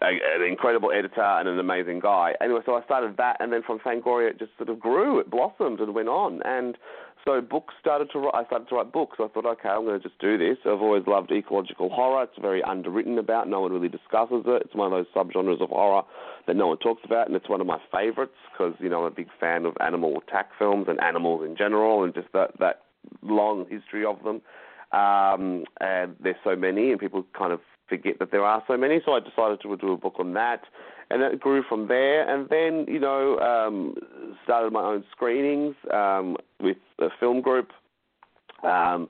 a, 0.03 0.07
an 0.07 0.43
incredible 0.47 0.91
editor 0.93 1.23
and 1.23 1.49
an 1.49 1.59
amazing 1.59 2.01
guy. 2.01 2.35
Anyway, 2.41 2.61
so 2.65 2.75
I 2.75 2.85
started 2.85 3.17
that, 3.17 3.37
and 3.41 3.53
then 3.53 3.63
from 3.63 3.79
Fangoria 3.79 4.31
it 4.31 4.39
just 4.39 4.53
sort 4.57 4.69
of 4.69 4.81
grew, 4.81 5.19
it 5.19 5.31
blossomed 5.31 5.81
and 5.81 5.95
went 5.95 6.09
on, 6.09 6.41
and 6.45 6.77
so 7.25 7.41
books 7.41 7.73
started 7.81 8.11
to 8.13 8.19
write. 8.19 8.35
I 8.35 8.45
started 8.45 8.69
to 8.69 8.75
write 8.77 8.93
books. 8.93 9.17
I 9.19 9.29
thought, 9.29 9.47
okay, 9.47 9.71
I'm 9.71 9.85
going 9.85 9.99
to 9.99 10.09
just 10.09 10.21
do 10.21 10.37
this. 10.37 10.59
I've 10.67 10.83
always 10.83 11.05
loved 11.07 11.33
ecological 11.33 11.89
horror. 11.89 12.25
It's 12.25 12.39
very 12.39 12.63
underwritten 12.63 13.19
about. 13.19 13.49
No 13.49 13.61
one 13.61 13.73
really 13.73 13.89
discusses 13.89 14.45
it. 14.47 14.63
It's 14.67 14.75
one 14.75 14.93
of 14.93 14.99
those 14.99 15.07
subgenres 15.15 15.63
of 15.63 15.71
horror 15.71 16.03
that 16.47 16.57
no 16.57 16.69
one 16.69 16.77
talks 16.79 17.01
about, 17.05 17.27
and 17.27 17.37
it's 17.37 17.49
one 17.49 17.63
of 17.63 17.67
my 17.67 17.79
favourites 17.91 18.37
because 18.53 18.75
you 18.79 18.91
know 18.91 19.01
I'm 19.01 19.13
a 19.13 19.15
big 19.15 19.29
fan 19.41 19.65
of 19.65 19.75
animal 19.81 20.19
attack 20.27 20.51
films 20.59 20.87
and 20.89 21.01
animals 21.01 21.47
in 21.49 21.57
general, 21.57 22.05
and 22.05 22.13
just 22.13 22.29
that 22.35 22.59
that 22.59 22.83
long 23.23 23.67
history 23.71 24.05
of 24.05 24.23
them. 24.23 24.43
Um, 24.93 25.65
and 25.81 26.15
there's 26.23 26.37
so 26.45 26.55
many, 26.55 26.91
and 26.91 27.01
people 27.01 27.25
kind 27.37 27.53
of 27.53 27.61
forget 27.97 28.19
that 28.19 28.31
there 28.31 28.45
are 28.45 28.63
so 28.67 28.77
many. 28.77 29.01
So 29.05 29.13
I 29.13 29.21
decided 29.21 29.61
to 29.63 29.77
do 29.77 29.93
a 29.93 29.97
book 29.97 30.15
on 30.19 30.35
that, 30.35 30.63
and 31.11 31.23
it 31.23 31.41
grew 31.41 31.63
from 31.69 31.89
there. 31.89 32.29
And 32.29 32.49
then 32.49 32.87
you 32.93 33.01
know 33.01 33.39
um, 33.39 33.95
started 34.45 34.73
my 34.73 34.83
own 34.83 35.05
screenings 35.11 35.75
um, 35.93 36.37
with 36.61 36.79
a 36.99 37.09
film 37.21 37.41
group. 37.41 37.71
Um, 38.63 39.09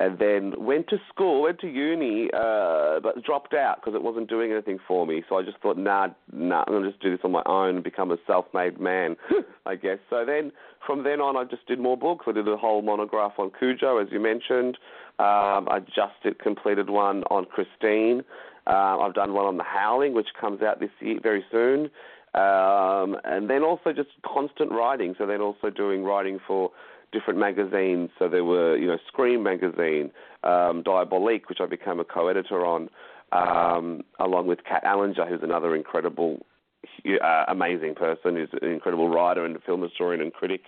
and 0.00 0.18
then 0.18 0.54
went 0.56 0.88
to 0.88 0.96
school, 1.10 1.42
went 1.42 1.60
to 1.60 1.68
uni, 1.68 2.30
uh, 2.32 3.00
but 3.00 3.22
dropped 3.22 3.52
out 3.52 3.76
because 3.76 3.94
it 3.94 4.02
wasn't 4.02 4.30
doing 4.30 4.50
anything 4.50 4.78
for 4.88 5.06
me. 5.06 5.22
So 5.28 5.36
I 5.36 5.42
just 5.42 5.58
thought, 5.58 5.76
nah, 5.76 6.08
nah, 6.32 6.64
I'm 6.66 6.72
gonna 6.72 6.88
just 6.88 7.02
do 7.02 7.10
this 7.10 7.20
on 7.22 7.32
my 7.32 7.42
own 7.44 7.76
and 7.76 7.84
become 7.84 8.10
a 8.10 8.16
self-made 8.26 8.80
man, 8.80 9.16
I 9.66 9.76
guess. 9.76 9.98
So 10.08 10.24
then, 10.24 10.52
from 10.86 11.04
then 11.04 11.20
on, 11.20 11.36
I 11.36 11.44
just 11.44 11.66
did 11.66 11.78
more 11.78 11.98
books. 11.98 12.24
I 12.26 12.32
did 12.32 12.48
a 12.48 12.56
whole 12.56 12.80
monograph 12.80 13.32
on 13.38 13.52
Cujo, 13.58 13.98
as 13.98 14.08
you 14.10 14.20
mentioned. 14.20 14.78
Um, 15.18 15.68
I 15.68 15.80
just 15.80 16.38
completed 16.42 16.88
one 16.88 17.24
on 17.24 17.44
Christine. 17.44 18.22
Uh, 18.66 19.00
I've 19.00 19.14
done 19.14 19.34
one 19.34 19.44
on 19.44 19.58
The 19.58 19.64
Howling, 19.64 20.14
which 20.14 20.28
comes 20.40 20.62
out 20.62 20.80
this 20.80 20.90
year 21.00 21.20
very 21.22 21.44
soon. 21.52 21.90
Um, 22.32 23.16
and 23.24 23.50
then 23.50 23.62
also 23.62 23.92
just 23.92 24.10
constant 24.24 24.70
writing. 24.70 25.14
So 25.18 25.26
then 25.26 25.42
also 25.42 25.68
doing 25.68 26.04
writing 26.04 26.38
for 26.46 26.70
different 27.12 27.38
magazines. 27.38 28.10
So 28.18 28.28
there 28.28 28.44
were, 28.44 28.76
you 28.76 28.86
know, 28.86 28.98
Scream 29.08 29.42
magazine, 29.42 30.10
um, 30.44 30.82
Diabolique, 30.82 31.48
which 31.48 31.58
I 31.60 31.66
became 31.66 32.00
a 32.00 32.04
co-editor 32.04 32.64
on, 32.64 32.88
um, 33.32 34.02
along 34.18 34.46
with 34.46 34.60
Kat 34.64 34.84
Ellinger, 34.84 35.28
who's 35.28 35.42
another 35.42 35.74
incredible, 35.74 36.44
uh, 37.06 37.44
amazing 37.48 37.94
person, 37.94 38.36
who's 38.36 38.48
an 38.60 38.68
incredible 38.68 39.08
writer 39.08 39.44
and 39.44 39.60
film 39.64 39.82
historian 39.82 40.20
and 40.20 40.32
critic, 40.32 40.62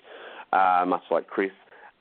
uh, 0.53 0.85
much 0.87 1.05
like 1.11 1.27
Chris. 1.27 1.53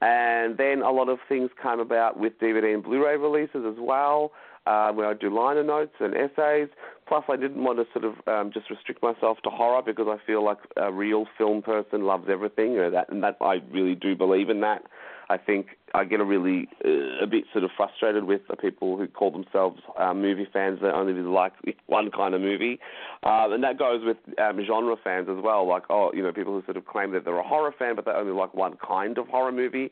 And 0.01 0.57
then 0.57 0.81
a 0.81 0.91
lot 0.91 1.09
of 1.09 1.19
things 1.29 1.51
came 1.61 1.79
about 1.79 2.19
with 2.19 2.39
DVD 2.39 2.73
and 2.73 2.83
Blu-ray 2.83 3.17
releases 3.17 3.63
as 3.65 3.75
well, 3.77 4.31
uh, 4.65 4.91
where 4.91 5.07
I 5.07 5.13
do 5.13 5.33
liner 5.33 5.63
notes 5.63 5.93
and 5.99 6.15
essays. 6.15 6.69
Plus, 7.07 7.23
I 7.29 7.35
didn't 7.35 7.63
want 7.63 7.79
to 7.79 7.85
sort 7.91 8.05
of 8.05 8.27
um, 8.27 8.51
just 8.53 8.69
restrict 8.69 9.03
myself 9.03 9.37
to 9.43 9.49
horror 9.49 9.81
because 9.85 10.07
I 10.07 10.25
feel 10.25 10.43
like 10.45 10.59
a 10.77 10.91
real 10.91 11.25
film 11.37 11.61
person 11.61 12.05
loves 12.05 12.27
everything, 12.29 12.75
know, 12.75 12.91
that, 12.91 13.09
and 13.09 13.23
that 13.23 13.37
I 13.41 13.55
really 13.71 13.95
do 13.95 14.15
believe 14.15 14.49
in 14.49 14.61
that. 14.61 14.83
I 15.31 15.37
think 15.37 15.67
I 15.93 16.03
get 16.03 16.19
a 16.19 16.25
really 16.25 16.67
uh, 16.83 17.23
a 17.23 17.27
bit 17.27 17.45
sort 17.53 17.63
of 17.63 17.71
frustrated 17.77 18.25
with 18.25 18.41
the 18.49 18.57
people 18.57 18.97
who 18.97 19.07
call 19.07 19.31
themselves 19.31 19.81
um, 19.97 20.21
movie 20.21 20.47
fans 20.51 20.79
that 20.81 20.93
only 20.93 21.13
like 21.13 21.53
one 21.87 22.11
kind 22.11 22.35
of 22.35 22.41
movie, 22.41 22.79
uh, 23.23 23.47
and 23.49 23.63
that 23.63 23.79
goes 23.79 24.01
with 24.03 24.17
um, 24.39 24.59
genre 24.65 24.95
fans 25.01 25.27
as 25.29 25.41
well. 25.41 25.65
Like 25.67 25.83
oh, 25.89 26.11
you 26.13 26.21
know, 26.21 26.33
people 26.33 26.53
who 26.53 26.63
sort 26.65 26.75
of 26.75 26.85
claim 26.85 27.11
that 27.13 27.23
they're 27.23 27.37
a 27.37 27.47
horror 27.47 27.73
fan 27.77 27.95
but 27.95 28.05
they 28.05 28.11
only 28.11 28.33
like 28.33 28.53
one 28.53 28.75
kind 28.85 29.17
of 29.17 29.27
horror 29.27 29.53
movie. 29.53 29.91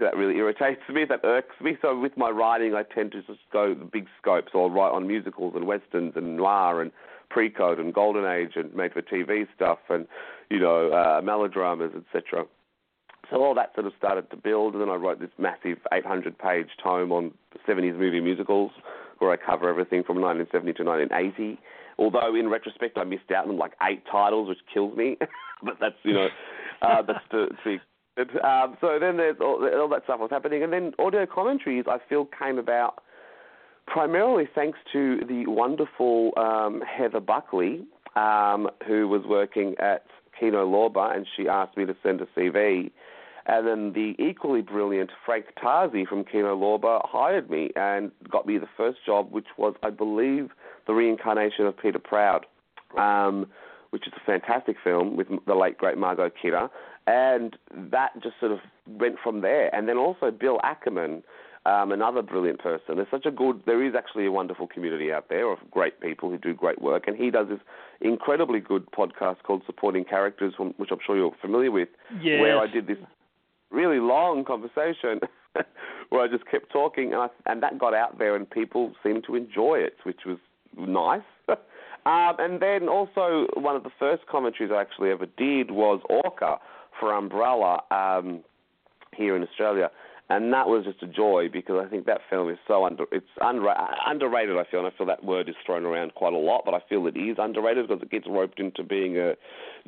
That 0.00 0.16
really 0.16 0.36
irritates 0.36 0.80
me. 0.88 1.04
That 1.08 1.20
irks 1.24 1.54
me. 1.60 1.76
So 1.82 1.98
with 1.98 2.16
my 2.16 2.30
writing, 2.30 2.74
I 2.74 2.82
tend 2.82 3.12
to 3.12 3.22
just 3.22 3.40
go 3.52 3.74
the 3.74 3.84
big 3.84 4.06
scopes. 4.20 4.48
So 4.52 4.62
I'll 4.62 4.70
write 4.70 4.92
on 4.92 5.06
musicals 5.06 5.52
and 5.54 5.66
westerns 5.66 6.14
and 6.16 6.36
noir 6.36 6.80
and 6.80 6.90
pre-code 7.28 7.78
and 7.78 7.94
golden 7.94 8.24
age 8.24 8.52
and 8.56 8.74
made-for-TV 8.74 9.46
stuff 9.54 9.78
and 9.88 10.06
you 10.50 10.58
know 10.58 10.90
uh, 10.90 11.20
melodramas, 11.22 11.92
etc. 11.94 12.46
So 13.30 13.36
all 13.44 13.54
that 13.54 13.72
sort 13.74 13.86
of 13.86 13.92
started 13.96 14.28
to 14.30 14.36
build, 14.36 14.74
and 14.74 14.82
then 14.82 14.88
I 14.88 14.96
wrote 14.96 15.20
this 15.20 15.30
massive 15.38 15.78
800-page 15.92 16.66
tome 16.82 17.12
on 17.12 17.32
70s 17.68 17.96
movie 17.96 18.20
musicals, 18.20 18.72
where 19.18 19.30
I 19.30 19.36
cover 19.36 19.68
everything 19.68 20.02
from 20.02 20.20
1970 20.20 20.72
to 20.72 20.84
1980. 20.84 21.60
Although 21.98 22.34
in 22.34 22.48
retrospect, 22.48 22.98
I 22.98 23.04
missed 23.04 23.30
out 23.30 23.46
on 23.46 23.56
like 23.56 23.74
eight 23.88 24.02
titles, 24.10 24.48
which 24.48 24.58
kills 24.72 24.96
me. 24.96 25.16
but 25.62 25.74
that's 25.80 25.94
you 26.02 26.14
know, 26.14 26.28
uh, 26.82 27.02
that's 27.02 27.24
to, 27.30 27.48
to 27.62 27.78
um, 28.18 28.76
so 28.80 28.98
then 29.00 29.16
there's 29.16 29.36
all, 29.40 29.66
all 29.78 29.88
that 29.88 30.04
stuff 30.04 30.20
was 30.20 30.30
happening, 30.30 30.62
and 30.62 30.72
then 30.72 30.92
audio 30.98 31.26
commentaries 31.26 31.84
I 31.88 31.98
feel 32.08 32.26
came 32.26 32.58
about 32.58 33.02
primarily 33.86 34.48
thanks 34.54 34.78
to 34.92 35.20
the 35.28 35.46
wonderful 35.46 36.32
um, 36.36 36.82
Heather 36.82 37.20
Buckley, 37.20 37.84
um, 38.16 38.68
who 38.86 39.08
was 39.08 39.22
working 39.26 39.74
at 39.78 40.04
Kino 40.38 40.66
Lorber, 40.66 41.14
and 41.14 41.26
she 41.36 41.48
asked 41.48 41.76
me 41.76 41.86
to 41.86 41.96
send 42.02 42.20
a 42.20 42.26
CV 42.36 42.90
and 43.46 43.66
then 43.66 43.92
the 43.92 44.14
equally 44.22 44.60
brilliant 44.60 45.10
Frank 45.24 45.46
Tarzi 45.62 46.06
from 46.06 46.24
Kino 46.24 46.56
Lorber 46.56 47.00
hired 47.04 47.50
me 47.50 47.70
and 47.74 48.12
got 48.30 48.46
me 48.46 48.58
the 48.58 48.68
first 48.76 48.98
job, 49.04 49.32
which 49.32 49.46
was, 49.56 49.74
I 49.82 49.90
believe, 49.90 50.50
the 50.86 50.92
reincarnation 50.92 51.66
of 51.66 51.76
Peter 51.76 51.98
Proud, 51.98 52.46
um, 52.96 53.46
which 53.90 54.06
is 54.06 54.12
a 54.16 54.24
fantastic 54.24 54.76
film 54.82 55.16
with 55.16 55.28
the 55.46 55.54
late 55.54 55.78
great 55.78 55.98
Margot 55.98 56.30
Kidder. 56.30 56.68
And 57.06 57.56
that 57.90 58.22
just 58.22 58.38
sort 58.38 58.52
of 58.52 58.58
went 58.86 59.16
from 59.22 59.40
there. 59.40 59.74
And 59.74 59.88
then 59.88 59.96
also 59.96 60.30
Bill 60.30 60.60
Ackerman, 60.62 61.22
um, 61.66 61.92
another 61.92 62.22
brilliant 62.22 62.60
person. 62.60 62.96
There's 62.96 63.08
such 63.10 63.26
a 63.26 63.30
good, 63.30 63.62
there 63.66 63.84
is 63.84 63.94
actually 63.94 64.26
a 64.26 64.32
wonderful 64.32 64.66
community 64.66 65.12
out 65.12 65.28
there 65.28 65.50
of 65.50 65.58
great 65.70 66.00
people 66.00 66.30
who 66.30 66.38
do 66.38 66.54
great 66.54 66.80
work, 66.80 67.04
and 67.06 67.16
he 67.16 67.30
does 67.30 67.48
this 67.48 67.60
incredibly 68.00 68.60
good 68.60 68.90
podcast 68.92 69.42
called 69.42 69.62
Supporting 69.66 70.04
Characters, 70.04 70.54
which 70.76 70.90
I'm 70.90 70.98
sure 71.04 71.16
you're 71.16 71.34
familiar 71.40 71.70
with, 71.70 71.88
yes. 72.22 72.40
where 72.40 72.58
I 72.58 72.66
did 72.66 72.86
this 72.86 72.98
really 73.70 73.98
long 73.98 74.44
conversation 74.44 75.20
where 76.08 76.22
I 76.22 76.28
just 76.28 76.46
kept 76.50 76.72
talking, 76.72 77.12
and, 77.12 77.22
I, 77.22 77.28
and 77.46 77.62
that 77.62 77.78
got 77.78 77.94
out 77.94 78.18
there, 78.18 78.36
and 78.36 78.48
people 78.48 78.92
seemed 79.02 79.24
to 79.26 79.36
enjoy 79.36 79.76
it, 79.76 79.96
which 80.04 80.20
was 80.26 80.38
nice. 80.88 81.22
um, 81.48 81.56
and 82.38 82.60
then 82.60 82.88
also 82.88 83.46
one 83.54 83.76
of 83.76 83.82
the 83.82 83.90
first 83.98 84.26
commentaries 84.26 84.72
I 84.74 84.80
actually 84.80 85.10
ever 85.10 85.26
did 85.36 85.70
was 85.70 86.00
Orca 86.08 86.58
for 86.98 87.14
Umbrella 87.14 87.82
um, 87.90 88.42
here 89.16 89.36
in 89.36 89.42
Australia 89.42 89.90
and 90.30 90.52
that 90.52 90.68
was 90.68 90.84
just 90.84 91.02
a 91.02 91.08
joy 91.08 91.48
because 91.52 91.84
I 91.84 91.90
think 91.90 92.06
that 92.06 92.20
film 92.30 92.48
is 92.48 92.58
so 92.66 92.86
under 92.86 93.04
it's 93.10 93.26
under, 93.42 93.74
underrated. 94.06 94.56
I 94.56 94.64
feel, 94.70 94.78
and 94.78 94.86
I 94.86 94.96
feel 94.96 95.06
that 95.08 95.24
word 95.24 95.48
is 95.48 95.56
thrown 95.66 95.84
around 95.84 96.14
quite 96.14 96.32
a 96.32 96.38
lot, 96.38 96.62
but 96.64 96.72
I 96.72 96.78
feel 96.88 97.06
it 97.08 97.16
is 97.16 97.36
underrated 97.38 97.88
because 97.88 98.00
it 98.00 98.10
gets 98.10 98.26
roped 98.28 98.60
into 98.60 98.84
being 98.84 99.18
a 99.18 99.34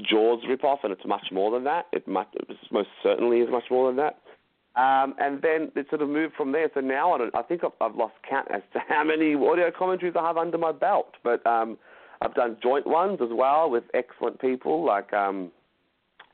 Jaws 0.02 0.42
ripoff, 0.44 0.78
and 0.82 0.92
it's 0.92 1.06
much 1.06 1.26
more 1.30 1.52
than 1.52 1.62
that. 1.64 1.86
It 1.92 2.08
much, 2.08 2.26
most 2.72 2.88
certainly 3.04 3.38
is 3.38 3.50
much 3.50 3.64
more 3.70 3.86
than 3.86 3.96
that. 3.98 4.18
Um, 4.74 5.14
and 5.18 5.42
then 5.42 5.70
it 5.76 5.86
sort 5.90 6.00
of 6.00 6.08
moved 6.08 6.34
from 6.34 6.52
there. 6.52 6.70
So 6.72 6.80
now 6.80 7.12
I, 7.12 7.28
I 7.38 7.42
think 7.42 7.62
I've, 7.62 7.72
I've 7.80 7.94
lost 7.94 8.14
count 8.28 8.48
as 8.50 8.62
to 8.72 8.78
how 8.88 9.04
many 9.04 9.34
audio 9.34 9.70
commentaries 9.70 10.14
I 10.18 10.26
have 10.26 10.38
under 10.38 10.56
my 10.56 10.72
belt. 10.72 11.12
But 11.22 11.46
um, 11.46 11.76
I've 12.22 12.34
done 12.34 12.56
joint 12.62 12.86
ones 12.86 13.18
as 13.20 13.28
well 13.30 13.68
with 13.68 13.84
excellent 13.92 14.40
people 14.40 14.84
like 14.84 15.12
um, 15.12 15.50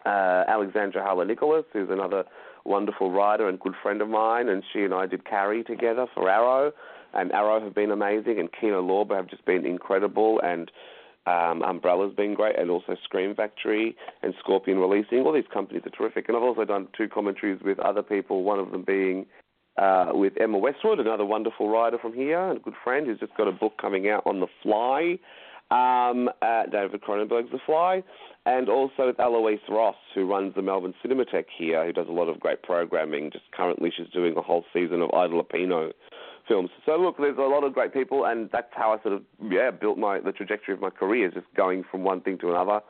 uh, 0.07 0.45
Alexandra 0.47 1.03
Heller 1.03 1.25
Nicholas, 1.25 1.65
who's 1.73 1.89
another 1.91 2.25
wonderful 2.65 3.11
writer 3.11 3.49
and 3.49 3.59
good 3.59 3.75
friend 3.83 4.01
of 4.01 4.09
mine, 4.09 4.49
and 4.49 4.63
she 4.73 4.85
and 4.85 4.95
I 4.95 5.07
did 5.07 5.25
Carrie 5.25 5.65
together 5.65 6.07
for 6.15 6.29
Arrow, 6.29 6.73
and 7.15 7.33
Arrow 7.33 7.61
have 7.61 7.75
been 7.75 7.91
amazing, 7.91 8.39
and 8.39 8.49
Kino 8.61 8.83
Lorber 8.83 9.17
have 9.17 9.29
just 9.29 9.45
been 9.47 9.65
incredible, 9.65 10.41
and 10.45 10.71
um, 11.29 11.63
Umbrella's 11.63 12.15
been 12.15 12.35
great, 12.35 12.59
and 12.59 12.71
also 12.71 12.97
Scream 13.05 13.35
Factory 13.35 13.97
and 14.23 14.35
Scorpion 14.41 14.79
Releasing. 14.79 15.21
All 15.21 15.33
these 15.33 15.45
companies 15.53 15.83
are 15.87 15.91
terrific, 15.91 16.29
and 16.29 16.37
I've 16.37 16.43
also 16.43 16.65
done 16.65 16.89
two 16.97 17.09
commentaries 17.09 17.61
with 17.63 17.79
other 17.81 18.03
people. 18.03 18.45
One 18.45 18.59
of 18.59 18.71
them 18.71 18.85
being 18.87 19.27
uh, 19.77 20.13
with 20.13 20.33
Emma 20.41 20.59
Westwood, 20.59 21.01
another 21.01 21.25
wonderful 21.25 21.69
writer 21.69 21.99
from 21.99 22.15
here 22.15 22.41
and 22.49 22.59
a 22.59 22.63
good 22.63 22.75
friend 22.83 23.07
who's 23.07 23.21
just 23.21 23.37
got 23.37 23.49
a 23.49 23.53
book 23.53 23.75
coming 23.81 24.09
out 24.09 24.23
on 24.27 24.41
The 24.41 24.49
Fly 24.63 25.19
um, 25.71 26.31
David 26.73 27.03
Cronenberg's 27.03 27.51
The 27.53 27.59
Fly, 27.67 28.03
and 28.47 28.69
also 28.69 29.07
with 29.07 29.21
Eloise 29.21 29.59
Ross, 29.69 29.97
who 30.15 30.27
runs 30.27 30.55
the 30.55 30.63
Melbourne 30.63 30.95
Cinematheque 31.05 31.51
here, 31.57 31.85
who 31.85 31.93
does 31.93 32.09
a 32.09 32.13
lot 32.13 32.29
of 32.29 32.41
great 32.41 32.63
programming. 32.63 33.31
Just 33.31 33.45
currently, 33.53 33.93
she's 33.95 34.09
doing 34.09 34.35
a 34.37 34.43
whole 34.43 34.65
season 34.73 35.03
of 35.03 35.13
Ida 35.13 35.35
Lupino 35.35 35.93
films. 36.49 36.71
So 36.85 36.97
look, 36.97 37.19
there's 37.19 37.39
a 37.39 37.43
lot 37.43 37.65
of 37.65 37.73
great 37.75 37.93
people, 37.93 38.25
and 38.25 38.49
that's 38.51 38.73
how 38.73 38.93
I 38.93 39.03
sort 39.03 39.15
of 39.15 39.23
yeah 39.51 39.71
built 39.71 39.99
my 39.99 40.21
the 40.21 40.33
trajectory 40.33 40.75
of 40.75 40.81
my 40.81 40.91
career, 40.91 41.31
just 41.31 41.47
going 41.57 41.85
from 41.91 42.03
one 42.03 42.21
thing 42.21 42.39
to 42.39 42.51
another. 42.51 42.81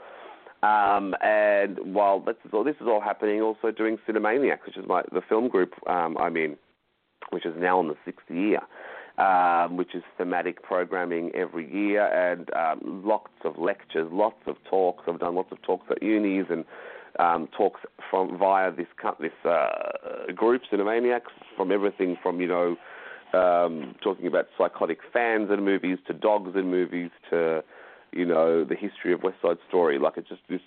Um, 0.63 1.15
and 1.23 1.79
while 1.95 2.21
this 2.21 2.37
is 2.45 2.51
all 2.53 2.65
this 2.65 2.77
is 2.81 2.87
all 2.87 3.01
happening, 3.01 3.41
also 3.41 3.71
doing 3.71 3.99
Cinemaniacs, 4.09 4.67
which 4.67 4.77
is 4.77 4.85
my 4.87 5.03
the 5.13 5.23
film 5.29 5.49
group 5.49 5.75
um, 5.89 6.17
I'm 6.19 6.37
in, 6.37 6.57
which 7.31 7.45
is 7.45 7.55
now 7.59 7.81
in 7.81 7.89
the 7.89 7.97
sixth 8.05 8.31
year 8.31 8.61
um, 9.19 9.77
which 9.77 9.95
is 9.95 10.03
thematic 10.17 10.63
programming 10.63 11.33
every 11.35 11.71
year, 11.73 12.07
and 12.07 12.49
um, 12.55 13.03
lots 13.05 13.33
of 13.45 13.59
lectures, 13.59 14.09
lots 14.13 14.41
of 14.47 14.57
talks. 14.71 15.05
I've 15.09 15.19
done 15.19 15.35
lots 15.35 15.51
of 15.51 15.61
talks 15.63 15.87
at 15.91 16.03
unis 16.03 16.47
and 16.51 16.65
um, 17.19 17.49
talks 17.57 17.81
from 18.11 18.39
via 18.39 18.71
this 18.71 18.87
this 19.21 19.33
uh, 19.45 20.33
group, 20.35 20.63
Cinemaniacs, 20.73 21.33
from 21.57 21.73
everything 21.73 22.17
from 22.23 22.41
you 22.41 22.47
know 22.47 22.77
um, 23.35 23.95
talking 24.03 24.27
about 24.27 24.47
psychotic 24.57 24.99
fans 25.13 25.51
in 25.51 25.65
movies 25.65 25.99
to 26.07 26.13
dogs 26.13 26.57
in 26.57 26.71
movies 26.71 27.11
to 27.31 27.63
you 28.13 28.25
know, 28.25 28.65
the 28.65 28.75
history 28.75 29.13
of 29.13 29.23
West 29.23 29.37
Side 29.43 29.59
Story. 29.69 29.99
Like 29.99 30.15
it's 30.17 30.29
just 30.29 30.43
this 30.49 30.61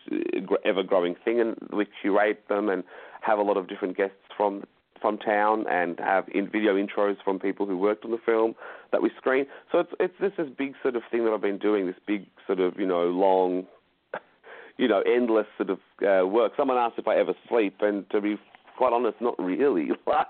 ever 0.65 0.84
growing 0.84 1.15
thing, 1.25 1.39
and 1.39 1.56
we 1.72 1.88
curate 2.01 2.44
them 2.50 2.70
and 2.70 2.84
have 3.22 3.39
a 3.39 3.41
lot 3.41 3.58
of 3.58 3.68
different 3.68 3.98
guests 3.98 4.15
from 4.36 4.63
from 5.01 5.18
town 5.18 5.65
and 5.68 6.00
have 6.00 6.25
in 6.32 6.48
video 6.48 6.75
intros 6.75 7.15
from 7.24 7.39
people 7.39 7.65
who 7.65 7.75
worked 7.75 8.06
on 8.06 8.12
the 8.12 8.20
film 8.24 8.53
that 8.91 9.01
we 9.01 9.10
screen. 9.18 9.46
So 9.72 9.80
it's 9.80 9.91
it's 10.00 10.13
this 10.20 10.32
this 10.38 10.48
big 10.56 10.74
sort 10.82 10.96
of 10.96 11.03
thing 11.10 11.25
that 11.25 11.32
I've 11.32 11.41
been 11.41 11.58
doing. 11.58 11.88
This 11.88 11.96
big 12.06 12.27
sort 12.46 12.60
of 12.60 12.77
you 12.77 12.86
know 12.86 13.06
long, 13.06 13.65
you 14.77 14.88
know, 14.88 15.01
endless 15.01 15.48
sort 15.58 15.72
of 15.72 15.80
uh, 16.06 16.27
work. 16.27 16.53
Someone 16.56 16.77
asked 16.77 17.00
if 17.00 17.08
I 17.08 17.15
ever 17.15 17.34
sleep, 17.50 17.77
and 17.82 18.08
to 18.12 18.22
be 18.22 18.38
quite 18.77 18.94
honest, 18.94 19.20
not 19.22 19.36
really. 19.39 19.89
Like 20.06 20.27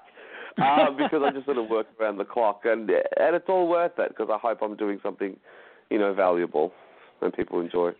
uh, 0.62 0.92
because 0.92 1.22
I 1.24 1.32
just 1.32 1.46
sort 1.46 1.58
of 1.58 1.70
work 1.70 1.88
around 2.00 2.18
the 2.18 2.26
clock, 2.26 2.62
and 2.66 2.90
and 2.90 3.36
it's 3.36 3.48
all 3.48 3.68
worth 3.68 3.98
it 3.98 4.10
because 4.10 4.30
I 4.32 4.38
hope 4.38 4.60
I'm 4.62 4.76
doing 4.76 5.00
something, 5.02 5.38
you 5.90 5.98
know, 6.00 6.14
valuable 6.14 6.74
and 7.22 7.34
people 7.34 7.60
enjoy. 7.60 7.92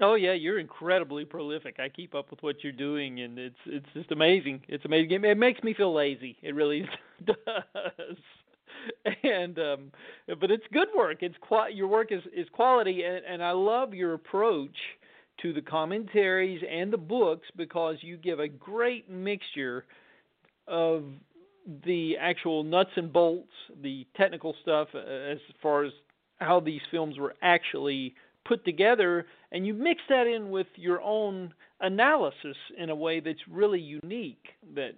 Oh 0.00 0.14
yeah, 0.14 0.32
you're 0.32 0.58
incredibly 0.58 1.24
prolific. 1.24 1.76
I 1.78 1.88
keep 1.88 2.14
up 2.14 2.30
with 2.30 2.42
what 2.42 2.62
you're 2.62 2.72
doing, 2.72 3.20
and 3.20 3.38
it's 3.38 3.58
it's 3.66 3.86
just 3.92 4.12
amazing. 4.12 4.62
It's 4.68 4.84
amazing. 4.84 5.24
It 5.24 5.36
makes 5.36 5.62
me 5.62 5.74
feel 5.74 5.92
lazy. 5.92 6.36
It 6.42 6.54
really 6.54 6.88
does. 7.26 8.16
And 9.22 9.58
um, 9.58 9.92
but 10.40 10.50
it's 10.50 10.64
good 10.72 10.88
work. 10.96 11.18
It's 11.20 11.34
qual- 11.40 11.70
your 11.70 11.88
work 11.88 12.12
is 12.12 12.22
is 12.34 12.48
quality, 12.52 13.02
and, 13.02 13.22
and 13.26 13.42
I 13.42 13.50
love 13.50 13.92
your 13.92 14.14
approach 14.14 14.76
to 15.42 15.52
the 15.52 15.60
commentaries 15.60 16.62
and 16.70 16.92
the 16.92 16.98
books 16.98 17.48
because 17.56 17.96
you 18.00 18.16
give 18.16 18.40
a 18.40 18.48
great 18.48 19.10
mixture 19.10 19.84
of 20.66 21.04
the 21.84 22.16
actual 22.18 22.62
nuts 22.64 22.90
and 22.96 23.12
bolts, 23.12 23.52
the 23.82 24.06
technical 24.16 24.54
stuff 24.62 24.88
uh, 24.94 24.98
as 24.98 25.38
far 25.62 25.84
as 25.84 25.92
how 26.38 26.60
these 26.60 26.80
films 26.90 27.18
were 27.18 27.34
actually 27.42 28.14
put 28.46 28.64
together, 28.64 29.26
and 29.52 29.66
you 29.66 29.74
mix 29.74 30.00
that 30.08 30.26
in 30.26 30.50
with 30.50 30.66
your 30.76 31.00
own 31.02 31.52
analysis 31.80 32.56
in 32.78 32.90
a 32.90 32.94
way 32.94 33.20
that's 33.20 33.40
really 33.48 33.80
unique. 33.80 34.48
That 34.74 34.92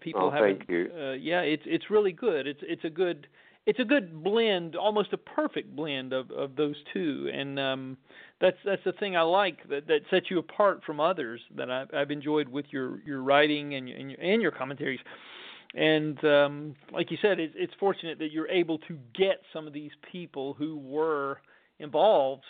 people 0.00 0.22
oh, 0.24 0.30
haven't. 0.30 0.58
Thank 0.58 0.70
you. 0.70 0.90
Uh, 0.98 1.12
yeah, 1.12 1.40
it's 1.40 1.62
it's 1.66 1.90
really 1.90 2.12
good. 2.12 2.46
It's 2.46 2.60
it's 2.62 2.84
a 2.84 2.90
good 2.90 3.26
it's 3.66 3.80
a 3.80 3.84
good 3.84 4.22
blend, 4.22 4.76
almost 4.76 5.12
a 5.12 5.18
perfect 5.18 5.74
blend 5.74 6.12
of 6.12 6.30
of 6.30 6.56
those 6.56 6.76
two, 6.92 7.30
and 7.32 7.58
um, 7.58 7.96
that's 8.40 8.56
that's 8.64 8.82
the 8.84 8.92
thing 8.92 9.16
I 9.16 9.22
like 9.22 9.68
that 9.68 9.86
that 9.88 10.00
sets 10.10 10.26
you 10.30 10.38
apart 10.38 10.82
from 10.84 11.00
others 11.00 11.40
that 11.56 11.70
I've, 11.70 11.92
I've 11.92 12.10
enjoyed 12.10 12.48
with 12.48 12.66
your 12.70 13.00
your 13.04 13.22
writing 13.22 13.74
and 13.74 13.88
your, 13.88 13.98
and 13.98 14.10
your, 14.10 14.20
and 14.20 14.42
your 14.42 14.52
commentaries. 14.52 15.00
And 15.74 16.22
um, 16.24 16.74
like 16.92 17.10
you 17.10 17.18
said, 17.20 17.38
it's, 17.38 17.54
it's 17.56 17.74
fortunate 17.78 18.18
that 18.18 18.32
you're 18.32 18.48
able 18.48 18.78
to 18.78 18.98
get 19.14 19.42
some 19.52 19.66
of 19.66 19.72
these 19.72 19.90
people 20.10 20.54
who 20.54 20.78
were 20.78 21.40
involved 21.78 22.44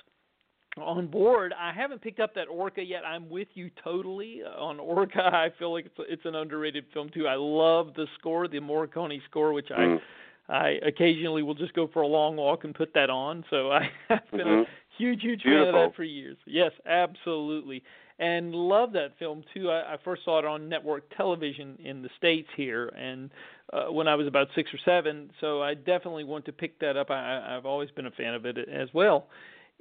on 0.76 1.06
board. 1.06 1.54
I 1.58 1.72
haven't 1.72 2.02
picked 2.02 2.20
up 2.20 2.34
that 2.34 2.48
Orca 2.48 2.82
yet. 2.82 3.04
I'm 3.04 3.28
with 3.28 3.48
you 3.54 3.70
totally 3.82 4.42
on 4.42 4.78
Orca. 4.78 5.22
I 5.24 5.48
feel 5.58 5.72
like 5.72 5.86
it's 5.86 5.94
it's 6.08 6.24
an 6.24 6.34
underrated 6.34 6.84
film 6.92 7.08
too. 7.12 7.26
I 7.26 7.34
love 7.36 7.94
the 7.94 8.06
score, 8.18 8.48
the 8.48 8.58
Morricone 8.58 9.20
score, 9.28 9.52
which 9.52 9.68
mm. 9.68 9.98
I 9.98 10.02
I 10.48 10.78
occasionally 10.86 11.42
will 11.42 11.54
just 11.54 11.72
go 11.74 11.88
for 11.92 12.02
a 12.02 12.06
long 12.06 12.36
walk 12.36 12.64
and 12.64 12.74
put 12.74 12.94
that 12.94 13.10
on. 13.10 13.44
So 13.50 13.70
I, 13.72 13.90
have 14.08 14.30
been 14.30 14.40
mm-hmm. 14.40 14.62
a 14.62 14.96
huge 14.98 15.22
huge 15.22 15.42
Beautiful. 15.42 15.72
fan 15.72 15.84
of 15.84 15.90
that 15.90 15.96
for 15.96 16.04
years. 16.04 16.36
Yes, 16.46 16.72
absolutely 16.86 17.82
and 18.18 18.54
love 18.54 18.92
that 18.92 19.18
film 19.18 19.44
too. 19.52 19.70
I, 19.70 19.94
I 19.94 19.96
first 20.04 20.24
saw 20.24 20.38
it 20.38 20.44
on 20.44 20.68
network 20.68 21.04
television 21.16 21.78
in 21.84 22.02
the 22.02 22.08
states 22.16 22.48
here, 22.56 22.88
and 22.88 23.30
uh, 23.72 23.92
when 23.92 24.08
I 24.08 24.14
was 24.14 24.26
about 24.26 24.48
six 24.54 24.70
or 24.72 24.78
seven. 24.84 25.30
So 25.40 25.62
I 25.62 25.74
definitely 25.74 26.24
want 26.24 26.44
to 26.46 26.52
pick 26.52 26.78
that 26.80 26.96
up. 26.96 27.10
I, 27.10 27.56
I've 27.56 27.66
always 27.66 27.90
been 27.90 28.06
a 28.06 28.10
fan 28.12 28.34
of 28.34 28.46
it 28.46 28.56
as 28.58 28.88
well, 28.94 29.28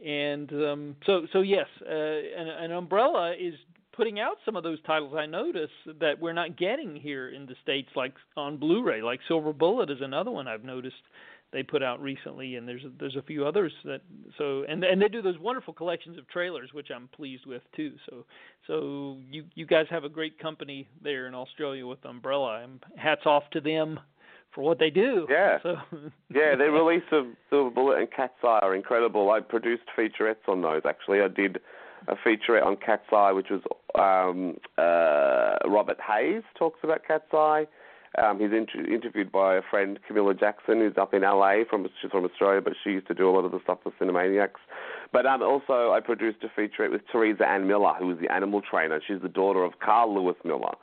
and 0.06 0.52
um, 0.52 0.96
so 1.06 1.28
so 1.32 1.42
yes, 1.42 1.68
uh, 1.82 1.94
an, 1.94 2.48
an 2.48 2.72
Umbrella 2.72 3.34
is 3.40 3.54
putting 3.96 4.20
out 4.20 4.36
some 4.44 4.56
of 4.56 4.64
those 4.64 4.82
titles 4.86 5.14
I 5.18 5.26
notice 5.26 5.70
that 6.02 6.20
we're 6.20 6.34
not 6.34 6.58
getting 6.58 6.96
here 6.96 7.30
in 7.30 7.46
the 7.46 7.56
states, 7.64 7.90
like 7.96 8.14
on 8.36 8.58
Blu-ray. 8.58 9.02
Like 9.02 9.22
Silver 9.28 9.54
Bullet 9.54 9.90
is 9.90 10.00
another 10.02 10.32
one 10.32 10.48
I've 10.48 10.66
noticed 10.66 10.96
they 11.56 11.64
put 11.64 11.82
out 11.82 12.02
recently, 12.02 12.58
and 12.58 12.68
there's 12.68 12.84
there's 13.00 13.16
a 13.16 13.22
few 13.22 13.48
others 13.48 13.72
that 13.86 14.02
so 14.38 14.64
and 14.68 14.84
and 14.84 15.02
they 15.02 15.08
do 15.08 15.22
those 15.22 15.40
wonderful 15.40 15.74
collections 15.74 16.18
of 16.18 16.28
trailers, 16.28 16.72
which 16.74 16.90
I'm 16.94 17.08
pleased 17.08 17.46
with 17.46 17.62
too. 17.76 17.94
So 18.10 18.26
so 18.68 19.18
you 19.32 19.46
you 19.56 19.66
guys 19.66 19.86
have 19.90 20.04
a 20.04 20.10
great 20.10 20.38
company 20.38 20.88
there 21.02 21.28
in 21.28 21.34
Australia 21.34 21.88
with 21.88 22.06
Umbrella. 22.06 22.36
And 22.64 22.84
hats 22.98 23.26
off 23.26 23.44
to 23.52 23.62
them 23.62 24.00
for 24.54 24.62
what 24.62 24.80
they 24.80 24.90
do. 24.90 25.28
Yeah. 25.30 25.60
So 25.64 25.76
yeah, 26.34 26.56
their 26.58 26.72
release 26.72 27.04
of 27.12 27.28
Silver 27.50 27.70
Bullet 27.70 28.00
and 28.00 28.12
Cat's 28.12 28.34
Eye 28.44 28.60
are 28.62 28.76
incredible. 28.76 29.32
I 29.32 29.40
produced 29.40 29.84
featurettes 29.98 30.48
on 30.48 30.62
those. 30.62 30.82
Actually, 30.88 31.22
I 31.22 31.28
did 31.28 31.60
a 32.08 32.16
featurette 32.16 32.66
on 32.66 32.78
Cat's 32.78 33.12
Eye, 33.12 33.32
which 33.32 33.48
was 33.50 33.62
um, 33.96 34.58
uh, 34.78 35.58
Robert 35.70 35.98
Hays 36.06 36.44
talks 36.58 36.80
about 36.84 37.02
Cat's 37.08 37.34
Eye. 37.34 37.66
Um, 38.22 38.40
he's 38.40 38.52
inter- 38.52 38.86
interviewed 38.86 39.32
by 39.32 39.56
a 39.56 39.62
friend, 39.70 40.00
Camilla 40.08 40.34
Jackson, 40.34 40.80
who's 40.80 40.98
up 40.98 41.14
in 41.14 41.22
LA. 41.24 41.64
From 41.70 41.88
she's 42.02 42.12
from 42.12 42.26
Australia, 42.26 42.62
but 42.62 42.74
she 42.84 42.92
used 42.92 43.08
to 43.08 43.14
do 43.14 43.30
a 43.30 43.32
lot 43.32 43.46
of 43.46 43.52
the 43.52 43.60
stuff 43.64 43.80
for 43.84 43.92
Cinemaniacs. 44.00 44.62
But 45.12 45.26
um, 45.26 45.42
also, 45.42 45.92
I 45.92 46.00
produced 46.00 46.40
a 46.44 46.60
featurette 46.60 46.92
with 46.92 47.02
Teresa 47.12 47.48
Ann 47.48 47.68
Miller, 47.68 47.94
who 48.00 48.08
was 48.08 48.18
the 48.20 48.32
animal 48.32 48.62
trainer. 48.62 49.02
She's 49.06 49.22
the 49.22 49.30
daughter 49.30 49.64
of 49.64 49.80
Karl 49.80 50.14
Lewis 50.14 50.38
Miller, 50.46 50.76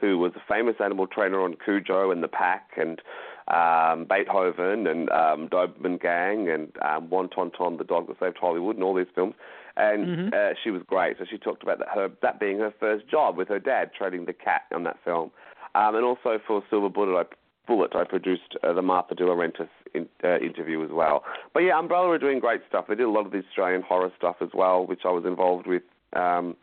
who 0.00 0.18
was 0.18 0.32
a 0.36 0.42
famous 0.48 0.76
animal 0.82 1.06
trainer 1.06 1.40
on 1.40 1.56
Cujo 1.64 2.10
and 2.10 2.22
The 2.22 2.28
Pack 2.28 2.70
and 2.76 3.00
um, 3.48 4.06
Beethoven 4.08 4.86
and 4.86 5.10
um, 5.10 5.48
Doberman 5.48 6.00
Gang 6.00 6.48
and 6.48 6.72
um, 6.82 7.10
Won 7.10 7.28
Ton 7.28 7.50
Ton, 7.50 7.76
the 7.76 7.84
dog 7.84 8.08
that 8.08 8.18
saved 8.20 8.38
Hollywood, 8.40 8.76
and 8.76 8.84
all 8.84 8.94
these 8.94 9.06
films. 9.14 9.34
And 9.76 10.06
mm-hmm. 10.06 10.28
uh, 10.34 10.54
she 10.62 10.70
was 10.70 10.82
great. 10.86 11.16
So 11.18 11.24
she 11.30 11.38
talked 11.38 11.62
about 11.62 11.78
that, 11.78 11.88
her 11.94 12.10
that 12.22 12.40
being 12.40 12.58
her 12.58 12.72
first 12.80 13.08
job 13.08 13.36
with 13.36 13.48
her 13.48 13.58
dad, 13.58 13.90
trading 13.96 14.26
the 14.26 14.32
cat 14.32 14.62
on 14.72 14.84
that 14.84 14.98
film. 15.04 15.30
Um, 15.74 15.94
and 15.94 16.04
also 16.04 16.38
for 16.46 16.62
Silver 16.70 16.88
Bullet, 16.88 17.16
I, 17.20 17.24
Bullet, 17.66 17.94
I 17.94 18.04
produced 18.04 18.56
uh, 18.62 18.72
the 18.72 18.82
Martha 18.82 19.14
De 19.14 19.24
Laurentiis 19.24 19.68
in, 19.94 20.08
uh, 20.24 20.38
interview 20.38 20.82
as 20.84 20.90
well. 20.90 21.24
But 21.54 21.60
yeah, 21.60 21.78
Umbrella 21.78 22.10
are 22.10 22.18
doing 22.18 22.40
great 22.40 22.62
stuff. 22.68 22.86
They 22.88 22.94
did 22.94 23.06
a 23.06 23.10
lot 23.10 23.26
of 23.26 23.32
the 23.32 23.38
Australian 23.48 23.82
horror 23.82 24.12
stuff 24.16 24.36
as 24.40 24.50
well, 24.54 24.86
which 24.86 25.02
I 25.04 25.10
was 25.10 25.24
involved 25.24 25.66
with. 25.66 25.82
Um, 26.14 26.56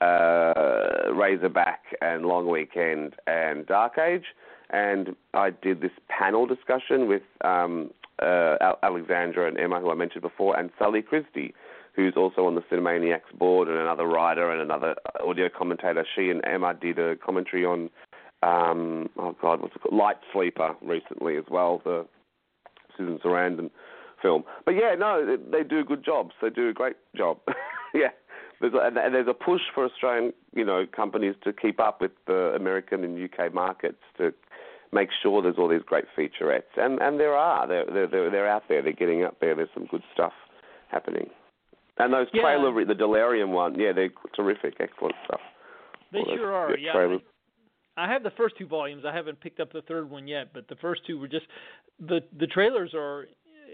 uh, 0.00 1.12
Razorback 1.12 1.80
and 2.00 2.24
Long 2.24 2.48
Weekend 2.48 3.16
and 3.26 3.66
Dark 3.66 3.98
Age, 3.98 4.24
and 4.70 5.14
I 5.34 5.50
did 5.50 5.82
this 5.82 5.90
panel 6.08 6.46
discussion 6.46 7.06
with 7.06 7.22
um, 7.42 7.90
uh, 8.20 8.56
Alexandra 8.82 9.48
and 9.48 9.58
Emma, 9.58 9.80
who 9.80 9.90
I 9.90 9.94
mentioned 9.94 10.22
before, 10.22 10.58
and 10.58 10.70
Sally 10.78 11.02
Christie, 11.02 11.54
who's 11.94 12.14
also 12.16 12.46
on 12.46 12.54
the 12.54 12.62
Cinemaniacs 12.62 13.36
board 13.38 13.68
and 13.68 13.76
another 13.76 14.06
writer 14.06 14.50
and 14.50 14.60
another 14.60 14.94
audio 15.22 15.48
commentator. 15.48 16.06
She 16.16 16.30
and 16.30 16.40
Emma 16.44 16.74
did 16.74 16.98
a 16.98 17.16
commentary 17.16 17.64
on 17.64 17.90
um, 18.42 19.08
oh 19.18 19.36
God, 19.40 19.60
what's 19.60 19.74
it 19.76 19.82
called? 19.82 19.94
Light 19.94 20.16
Sleeper 20.32 20.74
recently 20.82 21.36
as 21.36 21.44
well, 21.50 21.80
the 21.84 22.06
Susan 22.96 23.18
Sarandon 23.24 23.70
film. 24.22 24.44
But 24.64 24.72
yeah, 24.72 24.94
no, 24.98 25.24
they, 25.24 25.58
they 25.58 25.68
do 25.68 25.84
good 25.84 26.04
jobs. 26.04 26.32
They 26.40 26.50
do 26.50 26.68
a 26.68 26.72
great 26.72 26.96
job. 27.16 27.38
yeah. 27.94 28.08
There's 28.60 28.74
a, 28.74 28.78
and 28.78 28.96
there's 28.96 29.28
a 29.28 29.34
push 29.34 29.62
for 29.74 29.86
Australian, 29.86 30.34
you 30.54 30.64
know, 30.64 30.84
companies 30.94 31.34
to 31.44 31.52
keep 31.52 31.80
up 31.80 32.00
with 32.00 32.10
the 32.26 32.52
American 32.54 33.04
and 33.04 33.18
UK 33.18 33.54
markets 33.54 34.02
to 34.18 34.34
make 34.92 35.08
sure 35.22 35.40
there's 35.40 35.56
all 35.56 35.68
these 35.68 35.80
great 35.86 36.04
featurettes, 36.16 36.76
and 36.76 37.00
and 37.00 37.18
there 37.18 37.34
are. 37.34 37.66
They're 37.66 37.86
they're 37.86 38.30
they're 38.30 38.48
out 38.48 38.64
there. 38.68 38.82
They're 38.82 38.92
getting 38.92 39.24
up 39.24 39.40
there. 39.40 39.54
There's 39.54 39.70
some 39.72 39.86
good 39.86 40.02
stuff 40.12 40.32
happening. 40.88 41.30
And 41.96 42.12
those 42.12 42.26
yeah. 42.32 42.42
trailer, 42.42 42.84
the 42.84 42.94
Delirium 42.94 43.52
one, 43.52 43.78
yeah, 43.78 43.92
they're 43.92 44.10
terrific, 44.34 44.74
excellent 44.80 45.14
stuff. 45.26 45.40
They 46.12 46.20
all 46.20 46.36
sure 46.36 46.52
are. 46.52 46.76
Yeah. 46.76 47.18
I 48.00 48.10
have 48.10 48.22
the 48.22 48.30
first 48.30 48.56
two 48.56 48.66
volumes. 48.66 49.04
I 49.06 49.14
haven't 49.14 49.40
picked 49.40 49.60
up 49.60 49.72
the 49.72 49.82
third 49.82 50.08
one 50.08 50.26
yet, 50.26 50.52
but 50.54 50.68
the 50.68 50.76
first 50.76 51.02
two 51.06 51.18
were 51.18 51.28
just 51.28 51.46
the 51.98 52.20
the 52.38 52.46
trailers 52.46 52.92
are 52.94 53.26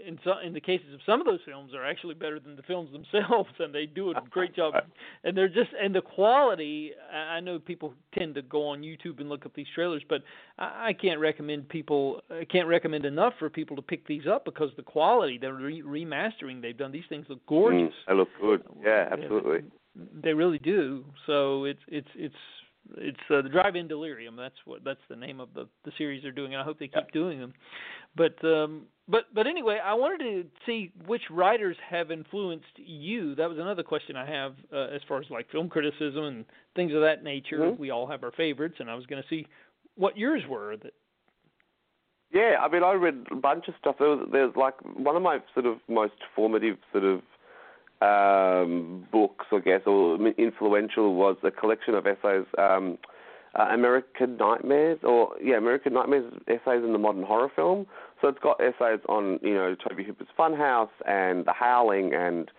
in 0.05 0.19
some 0.23 0.37
in 0.45 0.53
the 0.53 0.61
cases 0.61 0.93
of 0.93 0.99
some 1.05 1.19
of 1.19 1.25
those 1.25 1.39
films 1.45 1.73
are 1.73 1.85
actually 1.85 2.13
better 2.13 2.39
than 2.39 2.55
the 2.55 2.61
films 2.63 2.89
themselves, 3.13 3.49
and 3.59 3.73
they 3.73 3.85
do 3.85 4.11
a 4.11 4.13
great 4.29 4.55
job. 4.55 4.73
And 5.23 5.35
they're 5.35 5.49
just 5.49 5.71
and 5.81 5.93
the 5.93 6.01
quality. 6.01 6.91
I 7.13 7.39
know 7.39 7.59
people 7.59 7.93
tend 8.17 8.35
to 8.35 8.41
go 8.41 8.67
on 8.67 8.81
YouTube 8.81 9.19
and 9.19 9.27
look 9.27 9.45
up 9.45 9.53
these 9.55 9.65
trailers, 9.73 10.03
but 10.07 10.21
I, 10.57 10.93
can't 10.93 11.19
recommend 11.19 11.67
people. 11.67 12.21
I 12.29 12.45
can't 12.45 12.67
recommend 12.67 13.03
enough 13.03 13.33
for 13.39 13.49
people 13.49 13.75
to 13.75 13.81
pick 13.81 14.07
these 14.07 14.27
up 14.27 14.45
because 14.45 14.69
the 14.77 14.83
quality. 14.83 15.37
They're 15.37 15.53
re- 15.53 15.81
remastering. 15.81 16.61
They've 16.61 16.77
done 16.77 16.91
these 16.91 17.03
things 17.09 17.25
look 17.29 17.45
gorgeous. 17.47 17.93
Mm, 17.93 18.07
they 18.07 18.13
look 18.13 18.29
good. 18.39 18.63
Yeah, 18.81 19.09
absolutely. 19.11 19.61
They, 19.95 20.21
they 20.29 20.33
really 20.33 20.59
do. 20.59 21.03
So 21.25 21.65
it's 21.65 21.81
it's 21.87 22.09
it's 22.15 22.35
it's 22.97 23.17
uh, 23.29 23.41
the 23.41 23.49
Drive-In 23.49 23.87
Delirium. 23.87 24.35
That's 24.35 24.55
what 24.65 24.83
that's 24.83 24.99
the 25.09 25.15
name 25.15 25.39
of 25.39 25.49
the 25.53 25.67
the 25.85 25.91
series 25.97 26.23
they're 26.23 26.31
doing, 26.31 26.53
and 26.53 26.61
I 26.61 26.65
hope 26.65 26.79
they 26.79 26.87
keep 26.87 26.95
yeah. 26.95 27.13
doing 27.13 27.39
them. 27.39 27.53
But 28.15 28.43
um, 28.43 28.83
but 29.07 29.25
but 29.33 29.47
anyway, 29.47 29.79
I 29.83 29.93
wanted 29.93 30.23
to 30.23 30.45
see 30.65 30.91
which 31.05 31.23
writers 31.29 31.77
have 31.89 32.11
influenced 32.11 32.65
you. 32.77 33.35
That 33.35 33.49
was 33.49 33.57
another 33.57 33.83
question 33.83 34.15
I 34.15 34.25
have 34.25 34.55
uh, 34.73 34.87
as 34.95 35.01
far 35.07 35.19
as 35.19 35.25
like 35.29 35.49
film 35.51 35.69
criticism 35.69 36.23
and 36.23 36.45
things 36.75 36.93
of 36.93 37.01
that 37.01 37.23
nature. 37.23 37.59
Mm-hmm. 37.59 37.81
We 37.81 37.91
all 37.91 38.07
have 38.07 38.23
our 38.23 38.31
favorites, 38.31 38.75
and 38.79 38.89
I 38.89 38.95
was 38.95 39.05
going 39.05 39.21
to 39.21 39.27
see 39.29 39.47
what 39.95 40.17
yours 40.17 40.43
were. 40.49 40.77
That 40.77 40.93
yeah, 42.31 42.55
I 42.61 42.67
mean, 42.69 42.83
I 42.83 42.93
read 42.93 43.25
a 43.31 43.35
bunch 43.35 43.67
of 43.67 43.73
stuff. 43.79 43.95
There 43.99 44.09
was, 44.09 44.27
there's 44.31 44.55
like 44.55 44.75
one 44.97 45.15
of 45.15 45.21
my 45.21 45.39
sort 45.53 45.65
of 45.65 45.77
most 45.87 46.13
formative 46.35 46.77
sort 46.91 47.05
of 47.05 47.21
um, 48.01 49.07
books, 49.11 49.45
I 49.51 49.59
guess, 49.59 49.81
or 49.85 50.17
influential 50.37 51.15
was 51.15 51.37
a 51.43 51.51
collection 51.51 51.95
of 51.95 52.05
essays, 52.05 52.45
um, 52.57 52.97
uh, 53.55 53.67
American 53.71 54.37
Nightmares, 54.37 54.99
or 55.03 55.33
yeah, 55.41 55.57
American 55.57 55.93
Nightmares 55.93 56.31
essays 56.47 56.83
in 56.83 56.93
the 56.93 56.99
modern 56.99 57.23
horror 57.23 57.51
film. 57.55 57.87
So 58.21 58.27
it's 58.27 58.39
got 58.39 58.59
essays 58.61 58.99
on 59.09 59.39
you 59.41 59.53
know 59.53 59.75
Tobe 59.75 60.05
Hooper's 60.05 60.27
Funhouse 60.37 60.89
and 61.07 61.45
The 61.45 61.53
Howling 61.53 62.13
and 62.13 62.51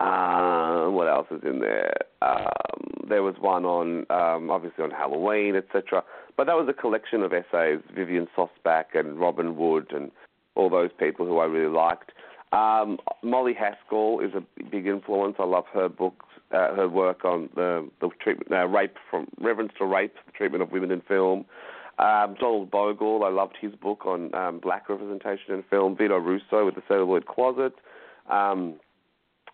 uh, 0.00 0.86
what 0.88 1.08
else 1.08 1.26
is 1.30 1.42
in 1.44 1.60
there? 1.60 1.92
Um, 2.22 3.06
there 3.08 3.22
was 3.22 3.34
one 3.38 3.64
on 3.64 4.06
um, 4.10 4.50
obviously 4.50 4.82
on 4.82 4.90
Halloween, 4.90 5.54
etc. 5.56 6.02
But 6.36 6.46
that 6.46 6.56
was 6.56 6.66
a 6.68 6.72
collection 6.72 7.22
of 7.22 7.32
essays, 7.32 7.80
Vivian 7.94 8.26
Sobchack 8.36 8.94
and 8.94 9.20
Robin 9.20 9.56
Wood 9.56 9.88
and 9.94 10.10
all 10.54 10.70
those 10.70 10.90
people 10.98 11.26
who 11.26 11.38
I 11.38 11.44
really 11.44 11.72
liked. 11.72 12.12
Um, 12.52 12.98
Molly 13.22 13.54
Haskell 13.54 14.20
is 14.20 14.32
a 14.34 14.42
big 14.70 14.86
influence. 14.86 15.36
I 15.38 15.44
love 15.44 15.64
her 15.72 15.88
books, 15.88 16.26
uh, 16.52 16.74
her 16.74 16.88
work 16.88 17.24
on 17.24 17.48
the, 17.54 17.88
the 18.00 18.08
treatment, 18.20 18.50
uh, 18.50 18.66
rape 18.66 18.96
from 19.08 19.28
reverence 19.40 19.72
to 19.78 19.86
rape, 19.86 20.14
the 20.26 20.32
treatment 20.32 20.62
of 20.62 20.72
women 20.72 20.90
in 20.90 21.00
film. 21.02 21.44
Um, 21.98 22.34
Donald 22.40 22.70
Bogle, 22.70 23.24
I 23.24 23.28
loved 23.28 23.56
his 23.60 23.72
book 23.74 24.06
on 24.06 24.34
um, 24.34 24.58
black 24.58 24.88
representation 24.88 25.54
in 25.54 25.62
film. 25.68 25.96
Vito 25.96 26.16
Russo 26.16 26.64
with 26.64 26.74
the 26.74 26.82
Celluloid 26.88 27.26
Closet. 27.26 27.74
Um, 28.28 28.76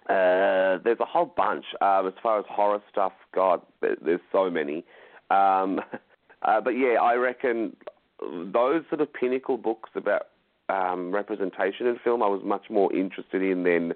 uh, 0.08 0.78
there's 0.84 1.00
a 1.00 1.04
whole 1.04 1.32
bunch. 1.36 1.64
Um, 1.80 2.06
as 2.06 2.14
far 2.22 2.38
as 2.38 2.44
horror 2.48 2.80
stuff, 2.90 3.12
God, 3.34 3.60
there's 3.80 4.20
so 4.30 4.48
many. 4.48 4.84
Um, 5.30 5.80
uh, 6.42 6.60
but 6.60 6.70
yeah, 6.70 6.98
I 7.02 7.14
reckon 7.14 7.76
those 8.20 8.84
sort 8.88 9.00
of 9.00 9.12
pinnacle 9.12 9.56
books 9.56 9.90
about 9.94 10.28
um, 10.68 11.12
representation 11.12 11.86
in 11.86 11.98
film, 12.02 12.22
I 12.22 12.28
was 12.28 12.42
much 12.44 12.70
more 12.70 12.92
interested 12.94 13.42
in 13.42 13.62
than 13.62 13.92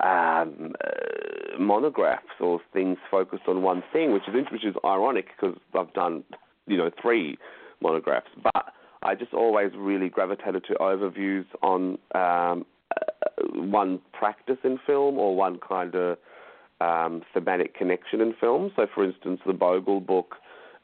um, 0.00 0.74
uh, 0.84 1.58
monographs 1.58 2.40
or 2.40 2.60
things 2.72 2.98
focused 3.10 3.44
on 3.48 3.62
one 3.62 3.82
thing, 3.92 4.12
which 4.12 4.28
is 4.28 4.34
which 4.52 4.64
is 4.64 4.74
ironic 4.84 5.26
because 5.36 5.58
I've 5.74 5.92
done 5.92 6.24
you 6.66 6.76
know 6.76 6.90
three 7.00 7.36
monographs, 7.80 8.28
but 8.42 8.72
I 9.02 9.14
just 9.14 9.32
always 9.32 9.72
really 9.76 10.08
gravitated 10.08 10.64
to 10.68 10.74
overviews 10.74 11.46
on 11.62 11.98
um, 12.14 12.66
uh, 12.96 13.42
one 13.54 14.00
practice 14.12 14.58
in 14.64 14.78
film 14.86 15.18
or 15.18 15.36
one 15.36 15.58
kind 15.66 15.94
of 15.94 16.18
um, 16.80 17.22
thematic 17.32 17.74
connection 17.74 18.20
in 18.20 18.34
film. 18.40 18.72
So, 18.76 18.86
for 18.94 19.04
instance, 19.04 19.40
the 19.46 19.52
Bogle 19.52 20.00
book 20.00 20.36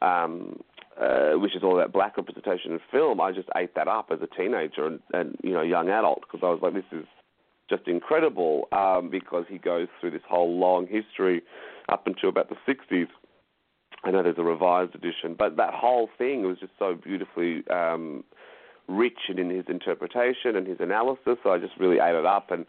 um, 0.02 0.60
uh, 1.00 1.32
which 1.32 1.56
is 1.56 1.62
all 1.62 1.78
about 1.78 1.92
black 1.92 2.16
representation 2.16 2.72
in 2.72 2.80
film, 2.90 3.20
I 3.20 3.32
just 3.32 3.48
ate 3.56 3.74
that 3.74 3.88
up 3.88 4.10
as 4.12 4.20
a 4.22 4.26
teenager 4.26 4.86
and, 4.86 5.00
and 5.12 5.36
you 5.42 5.52
know 5.52 5.62
young 5.62 5.88
adult 5.88 6.22
because 6.22 6.40
I 6.42 6.50
was 6.50 6.60
like, 6.62 6.74
this 6.74 6.84
is 6.92 7.06
just 7.68 7.88
incredible 7.88 8.68
um, 8.72 9.08
because 9.10 9.44
he 9.48 9.58
goes 9.58 9.88
through 10.00 10.10
this 10.10 10.22
whole 10.28 10.58
long 10.58 10.86
history 10.86 11.42
up 11.88 12.06
until 12.06 12.28
about 12.28 12.48
the 12.48 12.56
60s. 12.68 13.08
I 14.04 14.10
know 14.10 14.22
there's 14.22 14.38
a 14.38 14.44
revised 14.44 14.94
edition, 14.94 15.34
but 15.38 15.56
that 15.56 15.72
whole 15.72 16.10
thing 16.18 16.46
was 16.46 16.58
just 16.58 16.72
so 16.78 16.94
beautifully 16.94 17.66
um, 17.68 18.22
rich 18.86 19.18
in 19.28 19.48
his 19.50 19.64
interpretation 19.68 20.56
and 20.56 20.66
his 20.66 20.76
analysis. 20.80 21.38
So 21.42 21.50
I 21.50 21.58
just 21.58 21.72
really 21.78 21.98
ate 21.98 22.14
it 22.14 22.26
up, 22.26 22.50
and 22.50 22.66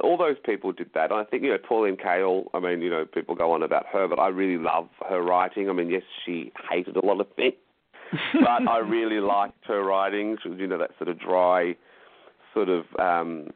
all 0.00 0.18
those 0.18 0.36
people 0.44 0.72
did 0.72 0.90
that. 0.94 1.10
And 1.10 1.20
I 1.20 1.24
think 1.24 1.42
you 1.42 1.50
know 1.50 1.58
Pauline 1.58 1.96
Kael. 1.96 2.46
I 2.52 2.60
mean, 2.60 2.82
you 2.82 2.90
know, 2.90 3.06
people 3.06 3.34
go 3.34 3.52
on 3.52 3.62
about 3.62 3.86
her, 3.92 4.06
but 4.08 4.18
I 4.18 4.28
really 4.28 4.62
love 4.62 4.88
her 5.08 5.22
writing. 5.22 5.70
I 5.70 5.72
mean, 5.72 5.88
yes, 5.88 6.02
she 6.26 6.52
hated 6.70 6.96
a 6.96 7.04
lot 7.04 7.20
of 7.20 7.28
things, 7.34 7.54
but 8.32 8.68
I 8.68 8.78
really 8.78 9.20
liked 9.20 9.66
her 9.66 9.82
writing. 9.82 10.36
She 10.42 10.48
was, 10.48 10.58
you 10.58 10.66
know, 10.66 10.78
that 10.78 10.90
sort 10.98 11.08
of 11.08 11.18
dry, 11.18 11.74
sort 12.52 12.68
of, 12.68 12.84
um, 12.98 13.48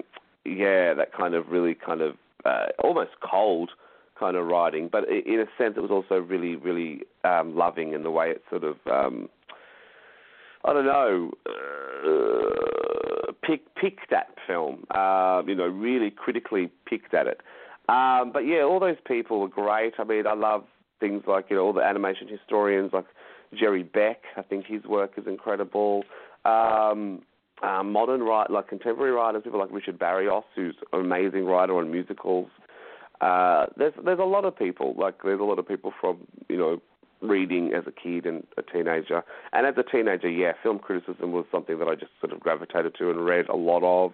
yeah, 0.45 0.95
that 0.95 1.13
kind 1.13 1.35
of 1.35 1.49
really 1.49 1.75
kind 1.75 2.01
of 2.01 2.17
uh, 2.45 2.67
almost 2.83 3.11
cold 3.21 3.71
kind 4.19 4.37
of 4.37 4.47
writing. 4.47 4.89
But 4.91 5.09
in 5.09 5.41
a 5.41 5.47
sense, 5.63 5.75
it 5.77 5.81
was 5.81 5.91
also 5.91 6.17
really, 6.17 6.57
really 6.57 7.03
um, 7.25 7.57
loving 7.57 7.93
in 7.93 8.03
the 8.03 8.11
way 8.11 8.31
it 8.31 8.43
sort 8.51 8.65
of, 8.65 8.77
um, 8.91 9.29
I 10.65 10.73
don't 10.73 10.87
know, 10.87 11.31
uh, 11.47 13.33
pick, 13.43 13.75
picked 13.75 14.13
at 14.13 14.29
film. 14.47 14.85
Uh, 14.91 15.43
you 15.47 15.55
know, 15.55 15.67
really 15.67 16.11
critically 16.11 16.71
picked 16.87 17.15
at 17.15 17.27
it. 17.27 17.41
Um, 17.89 18.33
but 18.33 18.41
yeah, 18.41 18.63
all 18.63 18.81
those 18.81 18.97
people 19.07 19.41
were 19.41 19.49
great. 19.49 19.95
I 19.99 20.05
mean, 20.05 20.27
I 20.27 20.35
love 20.35 20.65
things 21.01 21.23
like 21.27 21.47
you 21.49 21.57
know 21.57 21.63
all 21.63 21.73
the 21.73 21.83
animation 21.83 22.29
historians 22.29 22.91
like 22.93 23.07
Jerry 23.55 23.83
Beck. 23.83 24.23
I 24.37 24.43
think 24.43 24.67
his 24.67 24.85
work 24.85 25.13
is 25.17 25.27
incredible. 25.27 26.05
Um, 26.45 27.23
uh, 27.63 27.83
modern 27.83 28.23
write 28.23 28.51
like 28.51 28.69
contemporary 28.69 29.13
writers, 29.13 29.43
people 29.45 29.59
like 29.59 29.73
Richard 29.73 29.99
Barrios, 29.99 30.45
who's 30.55 30.77
an 30.93 31.01
amazing 31.01 31.45
writer 31.45 31.77
on 31.77 31.91
musicals. 31.91 32.49
Uh, 33.21 33.67
there's 33.77 33.95
there's 34.05 34.21
a 34.21 34.25
lot 34.25 34.45
of 34.45 34.57
people 34.57 34.95
like 34.97 35.23
there's 35.25 35.41
a 35.41 35.45
lot 35.45 35.59
of 35.59 35.67
people 35.67 35.93
from 36.01 36.19
you 36.49 36.57
know 36.57 36.81
reading 37.21 37.73
as 37.75 37.83
a 37.87 37.91
kid 37.91 38.27
and 38.27 38.47
a 38.57 38.63
teenager, 38.63 39.25
and 39.53 39.67
as 39.67 39.75
a 39.77 39.83
teenager, 39.83 40.29
yeah, 40.29 40.53
film 40.63 40.79
criticism 40.79 41.33
was 41.33 41.45
something 41.51 41.79
that 41.81 41.89
I 41.89 41.95
just 41.97 42.13
sort 42.21 42.33
of 42.33 42.39
gravitated 42.39 42.95
to 42.99 43.11
and 43.11 43.25
read 43.25 43.49
a 43.49 43.57
lot 43.57 43.83
of. 43.83 44.13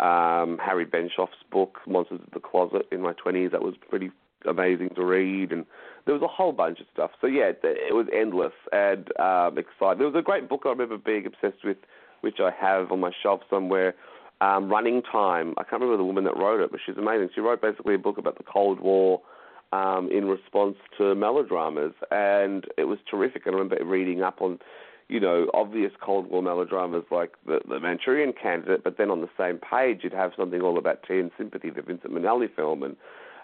Um, 0.00 0.58
Harry 0.58 0.84
Benshoff's 0.84 1.44
book 1.50 1.78
Monsters 1.86 2.20
of 2.26 2.32
the 2.32 2.40
Closet 2.40 2.86
in 2.90 3.02
my 3.02 3.12
20s 3.12 3.52
that 3.52 3.62
was 3.62 3.74
pretty 3.88 4.10
amazing 4.46 4.90
to 4.96 5.04
read, 5.04 5.52
and 5.52 5.64
there 6.04 6.14
was 6.14 6.22
a 6.22 6.28
whole 6.28 6.52
bunch 6.52 6.80
of 6.80 6.86
stuff. 6.92 7.10
So 7.20 7.26
yeah, 7.26 7.52
it 7.62 7.94
was 7.94 8.06
endless 8.12 8.52
and 8.72 9.08
um, 9.18 9.58
exciting. 9.58 9.98
There 9.98 10.08
was 10.08 10.16
a 10.18 10.22
great 10.22 10.48
book 10.48 10.62
I 10.64 10.70
remember 10.70 10.98
being 10.98 11.26
obsessed 11.26 11.64
with, 11.64 11.78
which 12.22 12.40
I 12.40 12.50
have 12.50 12.90
on 12.90 13.00
my 13.00 13.12
shelf 13.22 13.40
somewhere. 13.48 13.94
Um, 14.40 14.68
Running 14.68 15.02
Time. 15.02 15.54
I 15.56 15.62
can't 15.62 15.80
remember 15.80 15.98
the 15.98 16.04
woman 16.04 16.24
that 16.24 16.36
wrote 16.36 16.60
it, 16.60 16.72
but 16.72 16.80
she's 16.84 16.96
amazing. 16.96 17.28
She 17.32 17.40
wrote 17.40 17.62
basically 17.62 17.94
a 17.94 17.98
book 17.98 18.18
about 18.18 18.38
the 18.38 18.44
Cold 18.44 18.80
War 18.80 19.20
um, 19.72 20.10
in 20.10 20.24
response 20.26 20.76
to 20.98 21.14
melodramas, 21.14 21.92
and 22.10 22.64
it 22.76 22.84
was 22.84 22.98
terrific. 23.08 23.42
I 23.46 23.50
remember 23.50 23.78
reading 23.84 24.22
up 24.22 24.42
on, 24.42 24.58
you 25.08 25.20
know, 25.20 25.48
obvious 25.54 25.92
Cold 26.00 26.28
War 26.28 26.42
melodramas 26.42 27.04
like 27.12 27.34
the, 27.46 27.60
the 27.68 27.78
Manchurian 27.78 28.32
Candidate, 28.32 28.82
but 28.82 28.98
then 28.98 29.10
on 29.10 29.20
the 29.20 29.30
same 29.38 29.58
page 29.58 30.00
you'd 30.02 30.12
have 30.12 30.32
something 30.36 30.60
all 30.60 30.76
about 30.76 31.04
Tea 31.06 31.20
and 31.20 31.30
Sympathy, 31.38 31.70
the 31.70 31.82
Vincente 31.82 32.12
Minnelli 32.12 32.52
film, 32.54 32.82
and 32.82 32.96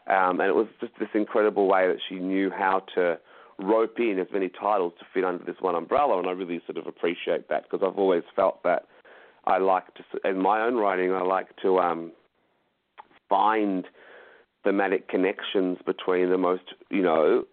um, 0.09 0.40
and 0.40 0.49
it 0.49 0.55
was 0.55 0.66
just 0.81 0.92
this 0.99 1.09
incredible 1.14 1.66
way 1.66 1.87
that 1.87 1.99
she 2.09 2.16
knew 2.16 2.51
how 2.51 2.83
to 2.94 3.18
rope 3.59 3.99
in 3.99 4.18
as 4.18 4.29
many 4.33 4.49
titles 4.49 4.92
to 4.99 5.05
fit 5.12 5.25
under 5.25 5.44
this 5.44 5.57
one 5.61 5.75
umbrella, 5.75 6.18
and 6.18 6.29
I 6.29 6.33
really 6.33 6.61
sort 6.66 6.79
of 6.79 6.87
appreciate 6.87 7.49
that 7.49 7.64
because 7.64 7.87
I've 7.87 7.99
always 7.99 8.23
felt 8.35 8.62
that 8.62 8.87
I 9.44 9.59
like 9.59 9.85
to, 9.94 10.29
in 10.29 10.38
my 10.38 10.62
own 10.62 10.77
writing, 10.77 11.12
I 11.12 11.23
like 11.23 11.49
to 11.62 11.79
um, 11.79 12.12
find 13.29 13.85
thematic 14.64 15.09
connections 15.09 15.79
between 15.85 16.31
the 16.31 16.38
most, 16.38 16.75
you 16.90 17.03
know, 17.03 17.44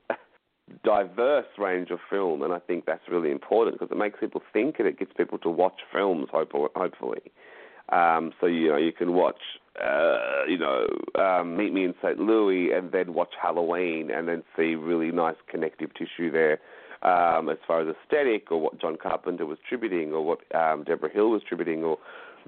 diverse 0.84 1.46
range 1.58 1.90
of 1.92 2.00
film, 2.10 2.42
and 2.42 2.54
I 2.54 2.60
think 2.60 2.86
that's 2.86 3.08
really 3.10 3.32
important 3.32 3.80
because 3.80 3.92
it 3.92 3.98
makes 3.98 4.20
people 4.20 4.42
think 4.54 4.76
and 4.80 4.88
it 4.88 5.00
gets 5.00 5.12
people 5.16 5.38
to 5.40 5.50
watch 5.50 5.82
films, 5.94 6.28
hopefully. 6.32 7.22
Um, 7.90 8.34
so 8.40 8.48
you 8.48 8.70
know 8.70 8.78
you 8.78 8.92
can 8.92 9.14
watch 9.14 9.40
uh, 9.82 10.46
you 10.48 10.58
know 10.58 10.88
um, 11.16 11.56
Meet 11.58 11.74
Me 11.74 11.84
in 11.84 11.94
St. 12.02 12.20
Louis 12.20 12.72
and 12.72 12.92
then 12.92 13.14
watch 13.14 13.34
Halloween 13.42 14.10
and 14.12 14.28
then 14.28 14.44
see 14.58 14.76
really 14.76 15.12
nice 15.12 15.36
connective 15.50 15.94
tissue 15.94 16.32
there 16.32 16.60
um, 17.04 17.50
as 17.50 17.58
far 17.68 17.82
as 17.82 17.96
aesthetic 17.96 18.52
or 18.52 18.60
what 18.60 18.80
John 18.82 18.98
Carpenter 18.98 19.46
was 19.46 19.60
tributing 19.68 20.12
or 20.14 20.26
what 20.26 20.40
um, 20.56 20.84
Debra 20.84 21.12
Hill 21.12 21.30
was 21.30 21.44
tributing 21.48 21.84
or 21.84 22.00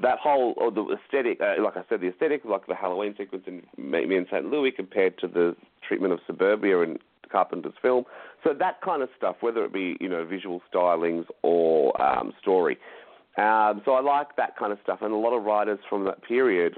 that 0.01 0.19
whole 0.19 0.53
or 0.57 0.71
the 0.71 0.85
aesthetic, 0.95 1.39
uh, 1.41 1.61
like 1.61 1.75
I 1.75 1.83
said, 1.89 2.01
the 2.01 2.09
aesthetic, 2.09 2.43
like 2.45 2.67
the 2.67 2.75
Halloween 2.75 3.15
sequence 3.17 3.43
in 3.47 3.63
Meet 3.77 4.09
Me 4.09 4.17
in 4.17 4.25
St. 4.31 4.45
Louis 4.45 4.71
compared 4.71 5.17
to 5.19 5.27
the 5.27 5.55
treatment 5.87 6.13
of 6.13 6.19
suburbia 6.27 6.79
in 6.81 6.97
Carpenter's 7.31 7.73
film. 7.81 8.05
So 8.43 8.53
that 8.53 8.81
kind 8.81 9.01
of 9.01 9.09
stuff, 9.17 9.37
whether 9.41 9.63
it 9.65 9.73
be 9.73 9.97
you 9.99 10.09
know 10.09 10.25
visual 10.25 10.61
stylings 10.73 11.25
or 11.41 11.99
um, 12.01 12.33
story, 12.41 12.77
um, 13.37 13.81
so 13.85 13.93
I 13.93 14.01
like 14.01 14.35
that 14.37 14.57
kind 14.57 14.71
of 14.71 14.79
stuff, 14.83 14.99
and 15.01 15.13
a 15.13 15.17
lot 15.17 15.37
of 15.37 15.43
writers 15.43 15.79
from 15.89 16.05
that 16.05 16.23
period, 16.23 16.77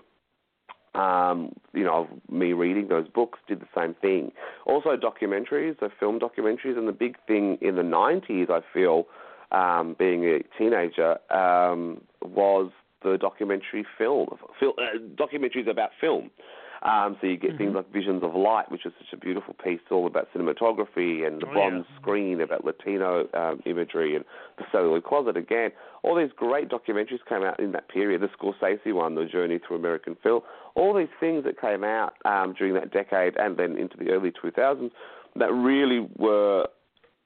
um, 0.94 1.54
you 1.74 1.84
know, 1.84 2.08
me 2.30 2.54
reading 2.54 2.88
those 2.88 3.08
books 3.08 3.40
did 3.48 3.62
the 3.62 3.68
same 3.76 3.94
thing. 3.96 4.32
Also 4.66 4.96
documentaries, 4.98 5.80
so 5.80 5.90
film 6.00 6.20
documentaries, 6.20 6.78
and 6.78 6.88
the 6.88 6.94
big 6.94 7.18
thing 7.28 7.58
in 7.62 7.76
the 7.76 7.84
'90s, 7.84 8.50
I 8.50 8.62
feel, 8.74 9.08
um, 9.52 9.96
being 9.98 10.26
a 10.26 10.40
teenager, 10.58 11.18
um, 11.34 12.02
was 12.22 12.72
the 13.04 13.18
documentary 13.18 13.86
film, 13.98 14.30
film 14.60 14.74
uh, 14.78 14.98
documentaries 15.16 15.70
about 15.70 15.92
film. 16.02 16.30
Um, 16.82 17.18
so 17.20 17.28
you 17.28 17.38
get 17.38 17.52
mm-hmm. 17.52 17.58
things 17.58 17.76
like 17.76 17.92
Visions 17.92 18.24
of 18.24 18.36
Light, 18.36 18.72
which 18.72 18.86
is 18.86 18.94
such 18.98 19.12
a 19.14 19.18
beautiful 19.18 19.54
piece, 19.62 19.82
all 19.92 20.08
about 20.08 20.30
cinematography, 20.34 21.28
and 21.28 21.42
the 21.42 21.48
oh, 21.50 21.54
bronze 21.54 21.86
yeah. 21.90 21.96
screen 22.00 22.42
about 22.42 22.64
Latino 22.64 23.28
um, 23.34 23.62
imagery, 23.66 24.16
and 24.16 24.24
the 24.58 24.64
celluloid 24.72 25.04
closet 25.04 25.36
again. 25.36 25.72
All 26.04 26.16
these 26.16 26.32
great 26.36 26.70
documentaries 26.70 27.20
came 27.28 27.44
out 27.44 27.60
in 27.60 27.74
that 27.74 27.90
period. 27.90 28.22
The 28.22 28.30
Scorsese 28.30 28.94
one, 28.94 29.16
The 29.16 29.26
Journey 29.26 29.60
Through 29.66 29.78
American 29.78 30.16
Film. 30.24 30.42
All 30.76 30.94
these 30.94 31.10
things 31.20 31.44
that 31.44 31.60
came 31.60 31.84
out 31.84 32.14
um, 32.24 32.56
during 32.58 32.74
that 32.76 32.92
decade 32.92 33.36
and 33.38 33.58
then 33.58 33.78
into 33.78 33.98
the 33.98 34.12
early 34.12 34.32
2000s 34.32 34.92
that 35.36 35.52
really 35.52 36.08
were, 36.18 36.68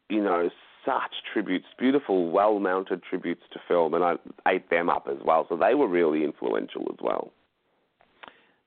you 0.10 0.24
know, 0.24 0.50
such 0.86 1.14
tributes, 1.32 1.66
beautiful, 1.78 2.32
well-mounted 2.32 3.04
tributes 3.08 3.44
to 3.54 3.60
film, 3.68 3.94
and 3.94 4.04
I 4.04 4.16
ate 4.48 4.70
them 4.70 4.90
up 4.90 5.08
as 5.10 5.18
well. 5.24 5.46
So 5.48 5.56
they 5.56 5.76
were 5.76 5.88
really 5.88 6.24
influential 6.24 6.88
as 6.92 6.98
well. 7.02 7.32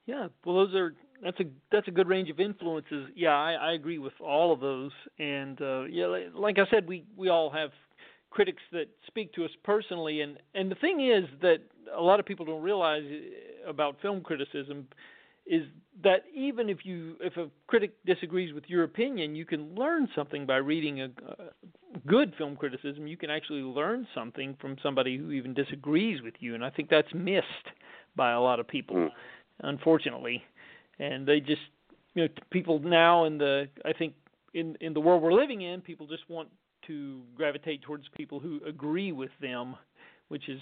Yeah, 0.07 0.29
well, 0.45 0.57
those 0.57 0.75
are 0.75 0.95
that's 1.23 1.41
a 1.41 1.45
that's 1.73 1.89
a 1.89 1.91
good 1.91 2.09
range 2.09 2.31
of 2.31 2.41
influences. 2.41 3.09
Yeah, 3.15 3.31
I, 3.35 3.53
I 3.55 3.73
agree 3.73 3.99
with 3.99 4.13
all 4.21 4.53
of 4.53 4.61
those. 4.61 4.93
And 5.19 5.61
uh, 5.61 5.85
yeah, 5.85 6.07
like 6.35 6.59
I 6.59 6.67
said, 6.71 6.87
we 6.87 7.05
we 7.17 7.29
all 7.29 7.51
have 7.51 7.71
critics 8.31 8.63
that 8.73 8.87
speak 9.07 9.33
to 9.35 9.45
us 9.45 9.51
personally. 9.65 10.21
And 10.21 10.39
and 10.55 10.71
the 10.71 10.77
thing 10.77 11.01
is 11.07 11.25
that 11.43 11.59
a 11.97 12.01
lot 12.03 12.21
of 12.21 12.27
people 12.27 12.47
don't 12.47 12.63
realize 12.63 13.03
uh, 13.05 13.69
about 13.71 14.01
film 14.01 14.21
criticism 14.21 14.87
is 15.47 15.65
that 16.03 16.25
even 16.35 16.69
if 16.69 16.85
you 16.85 17.17
if 17.21 17.37
a 17.37 17.49
critic 17.67 17.93
disagrees 18.05 18.53
with 18.55 18.65
your 18.69 18.85
opinion, 18.85 19.35
you 19.35 19.45
can 19.45 19.75
learn 19.75 20.09
something 20.15 20.47
by 20.47 20.57
reading 20.57 21.01
a, 21.01 21.07
a 21.07 21.99
good 22.07 22.35
film 22.37 22.57
criticism. 22.57 23.07
You 23.07 23.17
can 23.17 23.31
actually 23.31 23.63
learn 23.63 24.07
something 24.15 24.57
from 24.61 24.77
somebody 24.83 25.17
who 25.17 25.31
even 25.33 25.55
disagrees 25.55 26.21
with 26.23 26.35
you, 26.41 26.55
and 26.55 26.65
I 26.65 26.71
think 26.71 26.91
that's 26.91 27.13
missed 27.15 27.47
by 28.17 28.33
a 28.33 28.41
lot 28.41 28.61
of 28.61 28.67
people, 28.67 28.97
mm. 28.97 29.09
Unfortunately. 29.61 30.43
And 30.99 31.27
they 31.27 31.41
just 31.41 31.63
you 32.15 32.25
know 32.25 32.29
people 32.51 32.79
now 32.79 33.25
in 33.25 33.39
the 33.39 33.69
I 33.85 33.93
think 33.93 34.15
in 34.55 34.77
in 34.81 34.95
the 34.95 35.01
world 35.01 35.23
we're 35.23 35.33
living 35.33 35.63
in, 35.63 35.81
people 35.81 36.07
just 36.07 36.29
want 36.29 36.49
to 36.87 37.21
gravitate 37.37 37.83
towards 37.83 38.05
people 38.17 38.41
who 38.41 38.61
agree 38.67 39.13
with 39.13 39.31
them, 39.41 39.77
which 40.29 40.49
is 40.49 40.61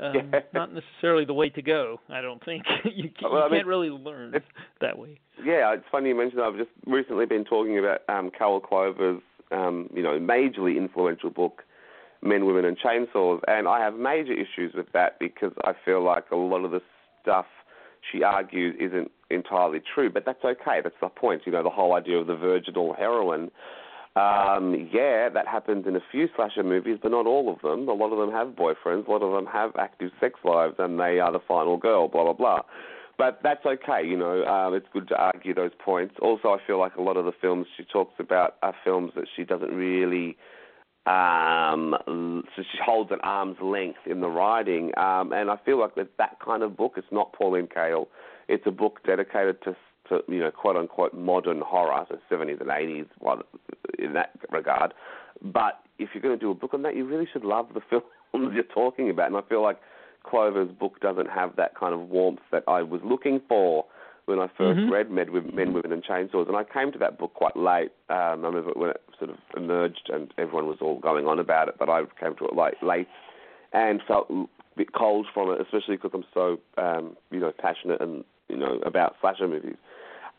um, 0.00 0.14
yeah. 0.14 0.40
not 0.54 0.70
necessarily 0.72 1.24
the 1.24 1.34
way 1.34 1.48
to 1.50 1.62
go. 1.62 2.00
I 2.08 2.20
don't 2.20 2.42
think 2.44 2.64
you, 2.84 3.10
can, 3.10 3.30
well, 3.30 3.48
you 3.48 3.56
can't 3.56 3.66
really 3.66 3.90
learn 3.90 4.34
that 4.80 4.98
way. 4.98 5.20
Yeah, 5.44 5.74
it's 5.74 5.84
funny 5.90 6.10
you 6.10 6.16
mentioned. 6.16 6.40
That. 6.40 6.46
I've 6.46 6.56
just 6.56 6.70
recently 6.86 7.26
been 7.26 7.44
talking 7.44 7.78
about 7.78 8.00
um, 8.08 8.30
Carol 8.36 8.60
Clover's, 8.60 9.22
um, 9.50 9.88
you 9.94 10.02
know, 10.02 10.18
majorly 10.18 10.76
influential 10.76 11.30
book, 11.30 11.62
Men, 12.22 12.46
Women, 12.46 12.64
and 12.64 12.78
Chainsaws, 12.78 13.40
and 13.48 13.68
I 13.68 13.80
have 13.80 13.94
major 13.94 14.32
issues 14.32 14.72
with 14.74 14.86
that 14.92 15.18
because 15.18 15.52
I 15.64 15.72
feel 15.84 16.02
like 16.02 16.30
a 16.30 16.36
lot 16.36 16.64
of 16.64 16.70
the 16.70 16.80
stuff 17.20 17.46
she 18.10 18.22
argues 18.22 18.76
isn't 18.80 19.10
entirely 19.30 19.80
true, 19.94 20.10
but 20.10 20.24
that's 20.24 20.44
okay. 20.44 20.80
That's 20.82 20.94
the 21.00 21.08
point. 21.08 21.42
You 21.46 21.52
know, 21.52 21.62
the 21.62 21.70
whole 21.70 21.94
idea 21.94 22.18
of 22.18 22.26
the 22.26 22.36
virginal 22.36 22.94
heroine 22.94 23.50
um, 24.14 24.90
yeah, 24.92 25.30
that 25.30 25.46
happens 25.46 25.86
in 25.86 25.96
a 25.96 26.02
few 26.10 26.28
slasher 26.36 26.62
movies, 26.62 26.98
but 27.02 27.12
not 27.12 27.26
all 27.26 27.50
of 27.50 27.62
them. 27.62 27.88
A 27.88 27.94
lot 27.94 28.12
of 28.12 28.18
them 28.18 28.30
have 28.30 28.48
boyfriends, 28.48 29.08
a 29.08 29.10
lot 29.10 29.22
of 29.22 29.32
them 29.32 29.50
have 29.50 29.74
active 29.76 30.10
sex 30.20 30.38
lives, 30.44 30.74
and 30.78 31.00
they 31.00 31.18
are 31.18 31.32
the 31.32 31.40
final 31.48 31.78
girl, 31.78 32.08
blah, 32.08 32.24
blah, 32.24 32.34
blah. 32.34 32.60
But 33.16 33.40
that's 33.42 33.64
okay, 33.64 34.06
you 34.06 34.18
know, 34.18 34.44
um, 34.44 34.74
it's 34.74 34.86
good 34.92 35.08
to 35.08 35.16
argue 35.16 35.54
those 35.54 35.70
points. 35.82 36.14
Also, 36.20 36.48
I 36.48 36.58
feel 36.66 36.78
like 36.78 36.96
a 36.96 37.02
lot 37.02 37.16
of 37.16 37.24
the 37.24 37.32
films 37.40 37.66
she 37.76 37.84
talks 37.84 38.14
about 38.18 38.56
are 38.62 38.74
films 38.84 39.12
that 39.16 39.26
she 39.34 39.44
doesn't 39.44 39.72
really. 39.72 40.36
Um, 41.04 41.96
so 42.54 42.62
she 42.62 42.78
holds 42.84 43.10
an 43.10 43.18
arm's 43.24 43.56
length 43.60 43.98
in 44.06 44.20
the 44.20 44.28
writing, 44.28 44.92
um, 44.96 45.32
and 45.32 45.50
I 45.50 45.56
feel 45.64 45.80
like 45.80 45.96
that 45.96 46.10
that 46.18 46.38
kind 46.44 46.62
of 46.62 46.76
book. 46.76 46.94
It's 46.96 47.06
not 47.10 47.32
Pauline 47.32 47.66
Kael. 47.66 48.06
It's 48.48 48.62
a 48.66 48.70
book 48.70 49.00
dedicated 49.04 49.60
to 49.64 49.76
to 50.08 50.20
you 50.28 50.38
know 50.38 50.52
quote 50.52 50.76
unquote 50.76 51.12
modern 51.12 51.60
horror, 51.60 52.06
so 52.08 52.18
70s 52.30 52.60
and 52.60 52.70
80s, 52.70 53.06
well, 53.20 53.42
in 53.98 54.12
that 54.12 54.30
regard. 54.50 54.94
But 55.42 55.80
if 55.98 56.10
you're 56.14 56.22
going 56.22 56.38
to 56.38 56.40
do 56.40 56.52
a 56.52 56.54
book 56.54 56.72
on 56.72 56.82
that, 56.82 56.94
you 56.94 57.04
really 57.04 57.26
should 57.32 57.44
love 57.44 57.68
the 57.74 57.80
films 57.90 58.52
you're 58.54 58.62
talking 58.62 59.10
about. 59.10 59.26
And 59.26 59.36
I 59.36 59.42
feel 59.48 59.62
like 59.62 59.80
Clover's 60.24 60.70
book 60.70 61.00
doesn't 61.00 61.28
have 61.28 61.56
that 61.56 61.76
kind 61.76 61.94
of 61.94 62.08
warmth 62.08 62.40
that 62.52 62.62
I 62.68 62.82
was 62.82 63.00
looking 63.04 63.40
for 63.48 63.86
when 64.26 64.38
I 64.38 64.46
1st 64.46 64.58
mm-hmm. 64.58 64.92
read 64.92 65.10
Men, 65.10 65.28
Men, 65.54 65.72
Women, 65.72 65.92
and 65.92 66.04
Chainsaws. 66.04 66.46
And 66.48 66.56
I 66.56 66.64
came 66.64 66.92
to 66.92 66.98
that 66.98 67.18
book 67.18 67.34
quite 67.34 67.56
late. 67.56 67.90
Um, 68.08 68.44
I 68.44 68.48
remember 68.48 68.70
when 68.74 68.90
it 68.90 69.00
sort 69.18 69.30
of 69.30 69.36
emerged 69.56 70.10
and 70.12 70.32
everyone 70.38 70.66
was 70.66 70.78
all 70.80 70.98
going 71.00 71.26
on 71.26 71.38
about 71.38 71.68
it, 71.68 71.74
but 71.78 71.88
I 71.88 72.02
came 72.20 72.36
to 72.36 72.44
it 72.46 72.54
late, 72.54 72.82
late 72.82 73.08
and 73.72 74.00
felt 74.06 74.30
a 74.30 74.44
bit 74.76 74.92
cold 74.92 75.26
from 75.32 75.50
it, 75.50 75.60
especially 75.60 75.96
because 75.96 76.10
I'm 76.14 76.24
so 76.34 76.58
um, 76.76 77.16
you 77.30 77.40
know 77.40 77.52
passionate 77.58 78.00
and 78.00 78.24
you 78.48 78.56
know 78.56 78.80
about 78.84 79.16
slasher 79.20 79.48
movies. 79.48 79.76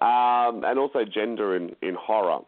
Um, 0.02 0.64
and 0.66 0.78
also 0.78 1.00
gender 1.06 1.56
in, 1.56 1.76
in 1.82 1.96
horror. 1.96 2.42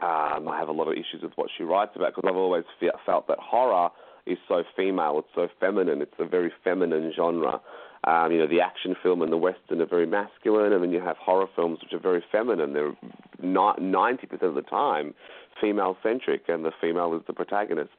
Um, 0.00 0.48
I 0.48 0.58
have 0.58 0.68
a 0.68 0.72
lot 0.72 0.88
of 0.88 0.94
issues 0.94 1.22
with 1.22 1.32
what 1.34 1.50
she 1.56 1.62
writes 1.62 1.92
about 1.94 2.14
because 2.14 2.26
I've 2.26 2.36
always 2.36 2.64
fe- 2.78 2.88
felt 3.04 3.28
that 3.28 3.38
horror 3.38 3.90
is 4.26 4.38
so 4.48 4.64
female, 4.76 5.18
it's 5.18 5.28
so 5.34 5.48
feminine, 5.58 6.02
it's 6.02 6.14
a 6.18 6.24
very 6.24 6.52
feminine 6.64 7.12
genre. 7.14 7.60
Um, 8.04 8.32
you 8.32 8.38
know, 8.38 8.46
the 8.46 8.60
action 8.60 8.96
film 9.02 9.20
and 9.20 9.30
the 9.30 9.36
western 9.36 9.80
are 9.82 9.86
very 9.86 10.06
masculine, 10.06 10.72
and 10.72 10.82
then 10.82 10.90
you 10.90 11.00
have 11.00 11.16
horror 11.18 11.48
films 11.54 11.80
which 11.82 11.92
are 11.92 11.98
very 11.98 12.24
feminine. 12.32 12.72
They're 12.72 12.94
ninety 13.42 14.26
percent 14.26 14.48
of 14.50 14.54
the 14.54 14.62
time 14.62 15.14
female 15.60 15.96
centric, 16.02 16.48
and 16.48 16.64
the 16.64 16.72
female 16.80 17.14
is 17.14 17.22
the 17.26 17.34
protagonist. 17.34 17.92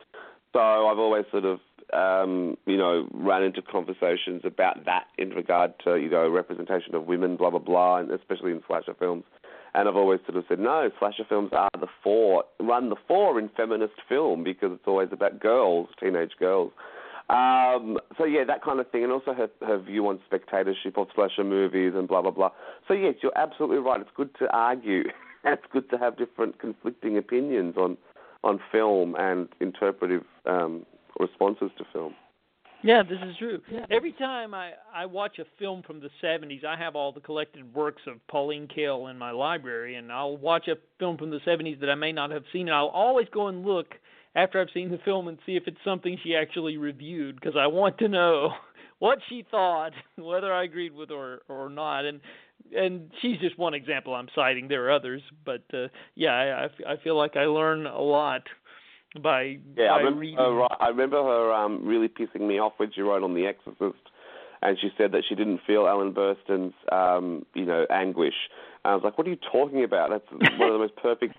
So 0.54 0.60
I've 0.60 0.98
always 0.98 1.26
sort 1.32 1.46
of 1.46 1.60
um, 1.94 2.58
you 2.66 2.78
know, 2.78 3.08
run 3.14 3.44
into 3.44 3.62
conversations 3.62 4.42
about 4.46 4.86
that 4.86 5.08
in 5.18 5.32
regard 5.32 5.74
to, 5.84 5.98
you 5.98 6.10
know, 6.10 6.30
representation 6.30 6.96
of 6.96 7.06
women, 7.06 7.36
blah, 7.36 7.50
blah, 7.50 7.60
blah, 7.60 7.98
and 7.98 8.12
especially 8.12 8.52
in 8.52 8.62
slasher 8.68 8.94
films. 8.94 9.24
And 9.74 9.88
I've 9.88 9.96
always 9.96 10.20
sort 10.26 10.38
of 10.38 10.44
said, 10.50 10.60
no, 10.60 10.90
slasher 11.00 11.24
films 11.28 11.52
are 11.54 11.70
the 11.80 11.88
four, 12.04 12.44
run 12.60 12.90
the 12.90 12.98
four 13.08 13.40
in 13.40 13.50
feminist 13.56 13.94
film 14.10 14.44
because 14.44 14.72
it's 14.74 14.84
always 14.86 15.10
about 15.12 15.40
girls, 15.40 15.88
teenage 16.00 16.34
girls. 16.40 16.72
Um, 17.30 17.98
so 18.18 18.26
yeah, 18.26 18.44
that 18.46 18.62
kind 18.62 18.82
of 18.82 18.92
thing, 18.92 19.04
and 19.04 19.12
also 19.12 19.34
her, 19.34 19.50
her 19.66 19.80
view 19.80 20.06
on 20.08 20.20
spectatorship 20.26 20.98
of 20.98 21.08
slasher 21.16 21.46
movies 21.46 21.94
and 21.96 22.06
blah 22.06 22.22
blah 22.22 22.32
blah. 22.32 22.50
So 22.90 22.94
yes, 22.94 23.16
you're 23.24 23.38
absolutely 23.38 23.78
right. 23.78 24.02
It's 24.02 24.10
good 24.18 24.32
to 24.40 24.50
argue, 24.52 25.04
it's 25.46 25.64
good 25.72 25.90
to 25.92 25.98
have 25.98 26.18
different 26.18 26.60
conflicting 26.60 27.18
opinions 27.18 27.76
on 27.78 27.98
on 28.44 28.60
film 28.72 29.16
and 29.18 29.48
interpretive 29.62 30.24
um, 30.46 30.86
responses 31.20 31.70
to 31.78 31.86
film. 31.94 32.16
Yeah, 32.84 33.04
this 33.04 33.20
is 33.30 33.36
true. 33.38 33.60
Yeah. 33.72 33.86
Every 33.92 34.12
time 34.14 34.54
I 34.54 34.72
I 34.94 35.06
watch 35.06 35.40
a 35.40 35.46
film 35.60 35.84
from 35.84 36.00
the 36.00 36.10
70s, 36.24 36.66
I 36.66 36.76
have 36.76 36.96
all 36.96 37.12
the 37.12 37.20
collected 37.20 37.74
works 37.74 38.02
of 38.08 38.26
Pauline 38.28 38.68
Kael 38.68 39.10
in 39.12 39.18
my 39.18 39.32
library, 39.32 39.96
and 39.96 40.12
I'll 40.12 40.38
watch 40.38 40.68
a 40.68 40.76
film 41.00 41.18
from 41.18 41.30
the 41.30 41.40
70s 41.46 41.80
that 41.80 41.90
I 41.90 41.96
may 41.96 42.12
not 42.12 42.32
have 42.32 42.44
seen, 42.52 42.68
and 42.68 42.76
I'll 42.76 42.88
always 42.88 43.28
go 43.32 43.48
and 43.48 43.66
look 43.66 43.94
after 44.36 44.60
I've 44.62 44.70
seen 44.74 44.90
the 44.90 45.00
film 45.00 45.28
and 45.28 45.38
see 45.46 45.56
if 45.56 45.64
it's 45.68 45.78
something 45.84 46.18
she 46.24 46.36
actually 46.36 46.78
reviewed 46.78 47.36
because 47.36 47.56
I 47.58 47.68
want 47.68 47.98
to 48.00 48.08
know 48.08 48.52
what 49.00 49.20
she 49.30 49.46
thought, 49.50 49.92
whether 50.18 50.54
I 50.54 50.64
agreed 50.64 50.94
with 50.94 51.10
her 51.10 51.42
or 51.50 51.70
not. 51.70 52.06
And 52.06 52.20
and 52.76 53.12
she's 53.22 53.40
just 53.40 53.58
one 53.58 53.74
example 53.74 54.14
I'm 54.14 54.30
citing. 54.36 54.68
There 54.68 54.86
are 54.86 54.92
others, 54.92 55.22
but 55.46 55.64
uh, 55.74 55.88
yeah, 56.16 56.68
I, 56.88 56.94
I 56.94 56.98
feel 57.04 57.18
like 57.18 57.36
I 57.36 57.46
learn 57.46 57.86
a 57.86 58.00
lot 58.02 58.44
by 59.22 59.58
yeah. 59.76 59.90
By 59.90 59.94
I 59.94 59.98
remember 59.98 60.20
reading. 60.20 60.38
her, 60.38 60.68
I 60.80 60.88
remember 60.88 61.24
her 61.24 61.54
um, 61.54 61.86
really 61.86 62.08
pissing 62.08 62.48
me 62.48 62.60
off 62.60 62.74
when 62.78 62.92
she 62.94 63.02
wrote 63.02 63.24
on 63.24 63.34
The 63.34 63.46
Exorcist, 63.46 64.02
and 64.62 64.78
she 64.80 64.90
said 64.98 65.12
that 65.12 65.24
she 65.28 65.36
didn't 65.36 65.62
feel 65.68 65.88
Ellen 65.88 66.14
Burstyn's 66.14 66.74
um, 66.92 67.46
you 67.54 67.66
know 67.66 67.86
anguish. 67.90 68.36
And 68.84 68.92
I 68.92 68.96
was 68.96 69.04
like, 69.04 69.18
what 69.18 69.28
are 69.28 69.30
you 69.30 69.38
talking 69.52 69.84
about? 69.84 70.12
That's 70.12 70.26
one 70.58 70.70
of 70.70 70.74
the 70.74 70.80
most 70.80 70.96
perfect 70.96 71.36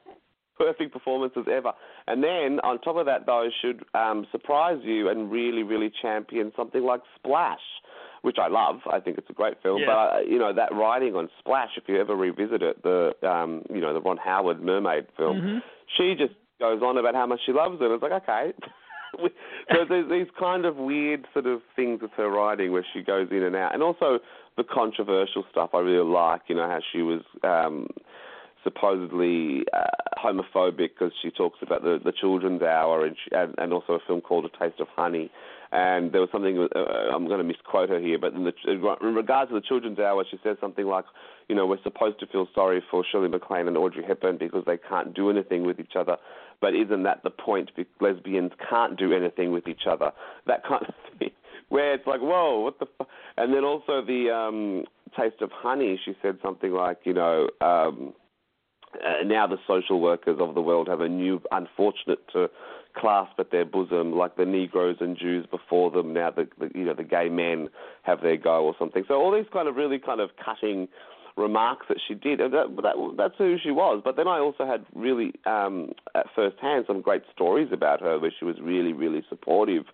perfect 0.58 0.92
performances 0.92 1.46
ever. 1.50 1.72
And 2.06 2.22
then 2.22 2.60
on 2.60 2.78
top 2.80 2.96
of 2.96 3.06
that, 3.06 3.26
though, 3.26 3.48
should 3.60 3.84
um, 3.94 4.26
surprise 4.30 4.78
you 4.82 5.08
and 5.08 5.30
really, 5.30 5.62
really 5.62 5.90
champion 6.02 6.52
something 6.56 6.82
like 6.82 7.00
Splash, 7.16 7.60
which 8.22 8.36
I 8.40 8.48
love. 8.48 8.80
I 8.90 9.00
think 9.00 9.18
it's 9.18 9.30
a 9.30 9.34
great 9.34 9.60
film. 9.62 9.80
Yeah. 9.80 9.86
But 9.86 9.92
uh, 9.92 10.20
you 10.28 10.38
know 10.38 10.52
that 10.52 10.74
writing 10.74 11.14
on 11.14 11.28
Splash, 11.38 11.70
if 11.76 11.84
you 11.88 12.00
ever 12.00 12.14
revisit 12.14 12.62
it, 12.62 12.82
the 12.82 13.12
um, 13.22 13.62
you 13.70 13.80
know 13.80 13.94
the 13.94 14.00
Ron 14.00 14.18
Howard 14.18 14.62
Mermaid 14.62 15.06
film, 15.16 15.36
mm-hmm. 15.40 15.58
she 15.96 16.14
just 16.18 16.34
goes 16.62 16.80
on 16.80 16.96
about 16.96 17.14
how 17.14 17.26
much 17.26 17.40
she 17.44 17.52
loves 17.52 17.78
it. 17.80 17.90
It's 17.90 18.02
like 18.02 18.22
okay. 18.22 18.52
so 19.20 19.84
there's 19.88 20.08
these 20.08 20.32
kind 20.38 20.64
of 20.64 20.76
weird 20.76 21.26
sort 21.32 21.46
of 21.46 21.60
things 21.74 22.00
with 22.00 22.12
her 22.16 22.30
writing 22.30 22.72
where 22.72 22.86
she 22.94 23.02
goes 23.02 23.28
in 23.30 23.42
and 23.42 23.56
out, 23.56 23.74
and 23.74 23.82
also 23.82 24.20
the 24.56 24.64
controversial 24.64 25.44
stuff 25.50 25.70
I 25.74 25.80
really 25.80 26.06
like. 26.06 26.42
You 26.46 26.56
know 26.56 26.68
how 26.68 26.80
she 26.92 27.02
was. 27.02 27.22
Um, 27.42 27.88
supposedly 28.64 29.64
uh, 29.72 30.20
homophobic 30.24 30.90
because 30.94 31.10
she 31.20 31.32
talks 31.32 31.58
about 31.62 31.82
the, 31.82 31.98
the 32.04 32.12
children's 32.12 32.62
hour 32.62 33.04
and, 33.04 33.16
she, 33.16 33.34
and 33.34 33.52
and 33.58 33.72
also 33.72 33.94
a 33.94 33.98
film 34.06 34.20
called 34.20 34.44
A 34.44 34.56
Taste 34.56 34.78
of 34.78 34.86
Honey. 34.94 35.32
And 35.72 36.12
there 36.12 36.20
was 36.20 36.28
something 36.30 36.68
uh, 36.76 36.78
I'm 37.14 37.26
going 37.26 37.38
to 37.38 37.44
misquote 37.44 37.88
her 37.88 37.98
here, 37.98 38.18
but 38.18 38.34
in, 38.34 38.44
the, 38.44 38.52
in 38.68 39.14
regards 39.14 39.50
to 39.50 39.54
the 39.54 39.62
children's 39.66 39.98
hour, 39.98 40.22
she 40.30 40.38
says 40.44 40.58
something 40.60 40.84
like, 40.84 41.06
you 41.48 41.56
know, 41.56 41.66
we're 41.66 41.82
supposed 41.82 42.20
to 42.20 42.26
feel 42.26 42.46
sorry 42.54 42.82
for 42.90 43.02
Shirley 43.10 43.28
MacLaine 43.28 43.68
and 43.68 43.76
Audrey 43.78 44.04
Hepburn 44.06 44.36
because 44.36 44.64
they 44.66 44.76
can't 44.76 45.14
do 45.14 45.30
anything 45.30 45.64
with 45.66 45.80
each 45.80 45.96
other. 45.98 46.18
But 46.60 46.74
isn't 46.74 47.04
that 47.04 47.22
the 47.24 47.30
point? 47.30 47.70
Lesbians 48.02 48.52
can't 48.68 48.98
do 48.98 49.14
anything 49.14 49.50
with 49.50 49.66
each 49.66 49.86
other. 49.90 50.12
That 50.46 50.62
kind 50.66 50.84
of 50.86 50.94
thing, 51.18 51.30
where 51.70 51.94
it's 51.94 52.06
like, 52.06 52.20
whoa, 52.20 52.60
what 52.60 52.78
the? 52.78 52.86
F-? 53.00 53.06
And 53.38 53.54
then 53.54 53.64
also 53.64 54.04
the 54.04 54.30
um, 54.30 54.84
Taste 55.18 55.40
of 55.40 55.50
Honey. 55.52 55.98
She 56.04 56.14
said 56.20 56.38
something 56.42 56.70
like, 56.70 56.98
you 57.04 57.14
know. 57.14 57.48
Um, 57.60 58.12
uh, 58.94 59.24
now 59.24 59.46
the 59.46 59.56
social 59.66 60.00
workers 60.00 60.36
of 60.38 60.54
the 60.54 60.60
world 60.60 60.86
have 60.88 61.00
a 61.00 61.08
new 61.08 61.40
unfortunate 61.50 62.18
to 62.30 62.50
clasp 62.94 63.32
at 63.38 63.50
their 63.50 63.64
bosom, 63.64 64.12
like 64.12 64.36
the 64.36 64.44
Negroes 64.44 64.96
and 65.00 65.16
Jews 65.16 65.46
before 65.50 65.90
them. 65.90 66.12
Now 66.12 66.30
the, 66.30 66.48
the 66.58 66.70
you 66.74 66.84
know 66.84 66.94
the 66.94 67.04
gay 67.04 67.28
men 67.28 67.68
have 68.02 68.22
their 68.22 68.36
go 68.36 68.64
or 68.64 68.74
something. 68.78 69.04
So 69.08 69.14
all 69.14 69.32
these 69.32 69.50
kind 69.52 69.68
of 69.68 69.76
really 69.76 69.98
kind 69.98 70.20
of 70.20 70.30
cutting 70.42 70.88
remarks 71.36 71.86
that 71.88 71.98
she 72.06 72.14
did. 72.14 72.40
That, 72.40 72.52
that, 72.52 73.14
that's 73.16 73.34
who 73.38 73.56
she 73.62 73.70
was. 73.70 74.02
But 74.04 74.16
then 74.16 74.28
I 74.28 74.38
also 74.38 74.66
had 74.66 74.84
really 74.94 75.32
um, 75.46 75.92
at 76.14 76.26
first 76.34 76.58
hand 76.60 76.84
some 76.86 77.00
great 77.00 77.22
stories 77.32 77.68
about 77.72 78.00
her, 78.00 78.18
where 78.18 78.32
she 78.38 78.44
was 78.44 78.56
really 78.60 78.92
really 78.92 79.24
supportive 79.28 79.84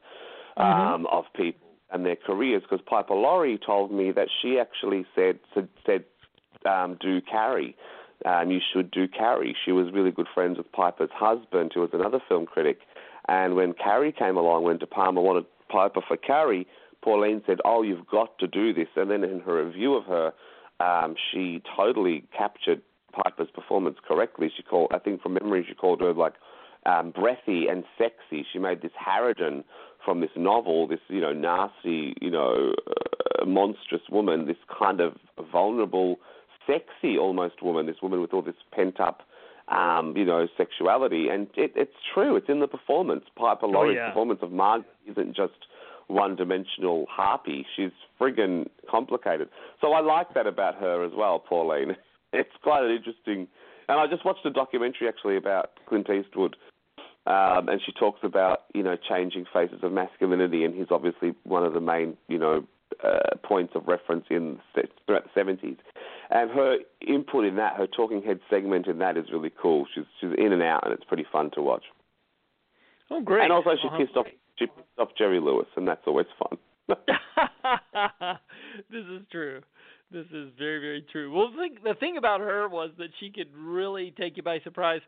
mm-hmm. 0.57 0.63
um, 0.63 1.07
of 1.07 1.25
people 1.35 1.67
and 1.91 2.05
their 2.05 2.17
careers. 2.17 2.63
Because 2.63 2.85
Piper 2.85 3.15
Laurie 3.15 3.59
told 3.65 3.93
me 3.93 4.13
that 4.13 4.29
she 4.43 4.59
actually 4.59 5.07
said 5.15 5.39
said, 5.55 5.69
said 5.87 6.05
um, 6.65 6.97
do 7.01 7.21
carry. 7.21 7.77
Um, 8.25 8.51
you 8.51 8.59
should 8.73 8.91
do 8.91 9.07
Carrie. 9.07 9.57
She 9.65 9.71
was 9.73 9.93
really 9.93 10.11
good 10.11 10.27
friends 10.35 10.59
with 10.59 10.71
Piper's 10.73 11.11
husband, 11.13 11.71
who 11.73 11.83
was 11.83 11.91
another 11.93 12.21
film 12.29 12.47
critic. 12.47 12.81
And 13.29 13.55
when 13.57 13.75
Carrie 13.75 14.13
came 14.13 14.37
along, 14.37 14.65
when 14.65 14.79
De 14.79 14.87
Palma 14.87 15.21
wanted 15.21 15.45
Piper 15.69 16.01
for 16.07 16.17
Carrie, 16.17 16.67
Pauline 17.03 17.43
said, 17.47 17.61
"Oh, 17.65 17.83
you've 17.83 18.07
got 18.07 18.39
to 18.39 18.47
do 18.47 18.73
this." 18.73 18.89
And 18.97 19.11
then 19.11 19.23
in 19.23 19.41
her 19.41 19.65
review 19.65 19.95
of 19.95 20.05
her, 20.05 20.33
um, 20.81 21.15
she 21.31 21.63
totally 21.77 22.25
captured 22.37 22.81
Piper's 23.13 23.51
performance 23.51 23.99
correctly. 24.07 24.51
She 24.55 24.63
called, 24.63 24.91
I 24.93 24.99
think 24.99 25.23
from 25.23 25.35
memory, 25.35 25.65
she 25.69 25.75
called 25.75 26.01
her 26.01 26.13
like 26.13 26.35
um, 26.87 27.11
breathy 27.11 27.67
and 27.69 27.85
sexy. 27.97 28.47
She 28.51 28.59
made 28.59 28.83
this 28.83 28.93
harridan 28.99 29.65
from 30.05 30.21
this 30.21 30.31
novel, 30.37 30.87
this 30.87 31.01
you 31.09 31.21
know 31.21 31.33
nasty, 31.33 32.15
you 32.21 32.31
know, 32.31 32.73
uh, 32.87 33.45
monstrous 33.45 34.03
woman, 34.11 34.47
this 34.47 34.57
kind 34.79 35.01
of 35.01 35.15
vulnerable, 35.53 36.19
sexy 36.67 37.19
almost 37.19 37.63
woman, 37.63 37.87
this 37.87 38.01
woman 38.03 38.21
with 38.21 38.33
all 38.33 38.43
this 38.43 38.55
pent 38.73 39.01
up. 39.01 39.23
Um, 39.71 40.17
you 40.17 40.25
know, 40.25 40.49
sexuality, 40.57 41.29
and 41.29 41.47
it, 41.55 41.73
it's 41.77 41.93
true. 42.15 42.37
It's 42.37 42.49
in 42.49 42.61
the 42.61 42.67
performance. 42.67 43.25
Piper 43.37 43.67
Laurie's 43.67 43.99
oh, 43.99 44.01
yeah. 44.01 44.09
performance 44.09 44.41
of 44.43 44.51
Margaret 44.51 44.89
isn't 45.07 45.37
just 45.37 45.53
one-dimensional 46.07 47.07
harpy. 47.11 47.67
She's 47.77 47.91
friggin' 48.19 48.69
complicated. 48.91 49.49
So 49.81 49.93
I 49.93 50.01
like 50.01 50.33
that 50.35 50.47
about 50.47 50.77
her 50.77 51.05
as 51.05 51.13
well, 51.15 51.39
Pauline. 51.39 51.97
It's 52.31 52.51
quite 52.63 52.83
an 52.83 52.91
interesting. 52.91 53.49
And 53.89 53.99
I 53.99 54.07
just 54.07 54.23
watched 54.23 54.45
a 54.45 54.51
documentary 54.51 55.09
actually 55.09 55.39
about 55.39 55.71
Clint 55.89 56.11
Eastwood, 56.11 56.57
um, 57.27 57.71
and 57.71 57.81
she 57.85 57.91
talks 57.93 58.21
about 58.23 58.65
you 58.75 58.83
know 58.83 58.97
changing 58.97 59.47
faces 59.51 59.79
of 59.83 59.93
masculinity, 59.93 60.63
and 60.65 60.75
he's 60.75 60.89
obviously 60.91 61.35
one 61.45 61.65
of 61.65 61.73
the 61.73 61.81
main 61.81 62.19
you 62.29 62.39
know 62.39 62.67
uh, 63.05 63.37
points 63.43 63.75
of 63.75 63.87
reference 63.87 64.25
in 64.31 64.59
throughout 65.07 65.25
the 65.25 65.31
seventies. 65.35 65.77
And 66.31 66.51
her 66.51 66.79
input 67.07 67.45
in 67.45 67.57
that, 67.57 67.77
her 67.77 67.87
talking 67.87 68.23
head 68.23 68.41
segment 68.51 68.87
in 68.87 68.99
that 68.99 69.17
is 69.17 69.27
really 69.33 69.53
cool. 69.61 69.87
She's 69.95 70.05
she's 70.21 70.31
in 70.37 70.53
and 70.53 70.63
out, 70.63 70.85
and 70.85 70.93
it's 70.93 71.05
pretty 71.05 71.27
fun 71.31 71.51
to 71.55 71.63
watch. 71.63 71.85
Oh, 73.11 73.21
great! 73.21 73.45
And 73.45 73.53
also, 73.53 73.71
she 73.81 73.89
uh-huh. 73.89 73.99
pissed 73.99 74.17
off 74.17 74.27
she 74.59 74.67
pissed 74.67 74.99
off 74.99 75.09
Jerry 75.17 75.41
Lewis, 75.41 75.69
and 75.77 75.87
that's 75.87 76.03
always 76.07 76.27
fun. 76.39 76.59
this 78.91 79.05
is 79.05 79.23
true. 79.31 79.61
This 80.11 80.25
is 80.33 80.51
very, 80.59 80.81
very 80.81 81.07
true. 81.13 81.35
Well, 81.35 81.51
the 81.85 81.95
thing 82.01 82.17
about 82.17 82.41
her 82.41 82.67
was 82.69 82.91
that 82.97 83.09
she 83.21 83.31
could 83.31 83.55
really 83.55 84.15
take 84.19 84.39
you 84.39 84.43
by 84.43 84.59
surprise. 84.61 85.03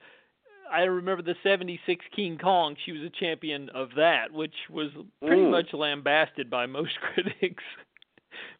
I 0.72 0.82
remember 0.82 1.22
the 1.22 1.34
'76 1.42 2.04
King 2.14 2.38
Kong. 2.38 2.76
She 2.84 2.92
was 2.92 3.02
a 3.02 3.10
champion 3.10 3.68
of 3.70 3.90
that, 3.96 4.32
which 4.32 4.54
was 4.70 4.90
pretty 5.24 5.42
Mm. 5.42 5.50
much 5.50 5.72
lambasted 5.72 6.48
by 6.50 6.66
most 6.66 6.98
critics. 7.14 7.62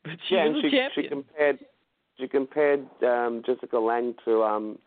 but 0.05 0.15
she 0.29 0.35
yeah, 0.35 0.47
was 0.49 0.57
and 0.57 0.65
a 0.67 0.71
she, 0.71 0.77
champion. 0.77 1.05
she 1.05 1.09
compared 1.09 1.59
she 2.19 2.29
compared 2.29 2.87
um, 3.05 3.43
Jessica 3.47 3.79
Lange 3.79 4.15
to 4.25 4.43
um, 4.43 4.79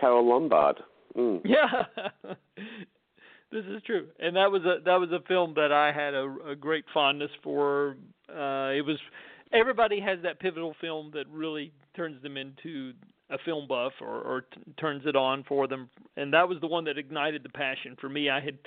Carole 0.00 0.28
Lombard. 0.28 0.80
Mm. 1.16 1.40
Yeah, 1.44 1.84
this 3.52 3.64
is 3.66 3.82
true, 3.84 4.08
and 4.18 4.34
that 4.36 4.50
was 4.50 4.62
a 4.64 4.78
that 4.84 4.96
was 4.96 5.10
a 5.12 5.20
film 5.28 5.52
that 5.56 5.72
I 5.72 5.92
had 5.92 6.14
a, 6.14 6.34
a 6.50 6.56
great 6.56 6.84
fondness 6.94 7.30
for. 7.42 7.96
Uh, 8.28 8.70
it 8.72 8.84
was 8.86 8.98
everybody 9.52 10.00
has 10.00 10.18
that 10.22 10.40
pivotal 10.40 10.74
film 10.80 11.10
that 11.14 11.26
really 11.28 11.72
turns 11.94 12.22
them 12.22 12.36
into 12.38 12.94
a 13.32 13.38
film 13.44 13.66
buff 13.66 13.92
or, 14.00 14.20
or 14.20 14.40
t- 14.42 14.60
turns 14.78 15.02
it 15.06 15.16
on 15.16 15.44
for 15.48 15.66
them, 15.66 15.88
and 16.16 16.32
that 16.32 16.48
was 16.48 16.58
the 16.60 16.66
one 16.66 16.84
that 16.84 16.98
ignited 16.98 17.42
the 17.42 17.48
passion 17.48 17.96
for 18.00 18.08
me. 18.08 18.28
I 18.30 18.40
had 18.40 18.58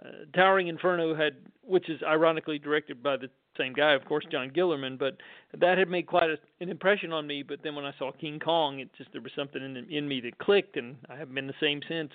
uh, 0.00 0.08
Towering 0.34 0.68
Inferno 0.68 1.14
had, 1.14 1.34
which 1.62 1.88
is 1.90 2.00
ironically 2.02 2.58
directed 2.58 3.02
by 3.02 3.16
the 3.16 3.28
same 3.58 3.72
guy, 3.72 3.92
of 3.92 4.04
course, 4.06 4.24
John 4.32 4.50
Guillermin, 4.52 4.96
but 4.98 5.16
that 5.60 5.78
had 5.78 5.88
made 5.88 6.06
quite 6.06 6.30
a, 6.30 6.36
an 6.60 6.68
impression 6.70 7.12
on 7.12 7.26
me. 7.26 7.42
But 7.42 7.60
then 7.62 7.74
when 7.74 7.84
I 7.84 7.92
saw 7.98 8.10
King 8.12 8.40
Kong, 8.40 8.80
it 8.80 8.88
just 8.96 9.12
there 9.12 9.20
was 9.20 9.30
something 9.36 9.62
in 9.62 9.76
in 9.90 10.08
me 10.08 10.20
that 10.22 10.38
clicked, 10.38 10.76
and 10.76 10.96
I 11.08 11.16
haven't 11.16 11.34
been 11.34 11.46
the 11.46 11.54
same 11.60 11.80
since. 11.88 12.10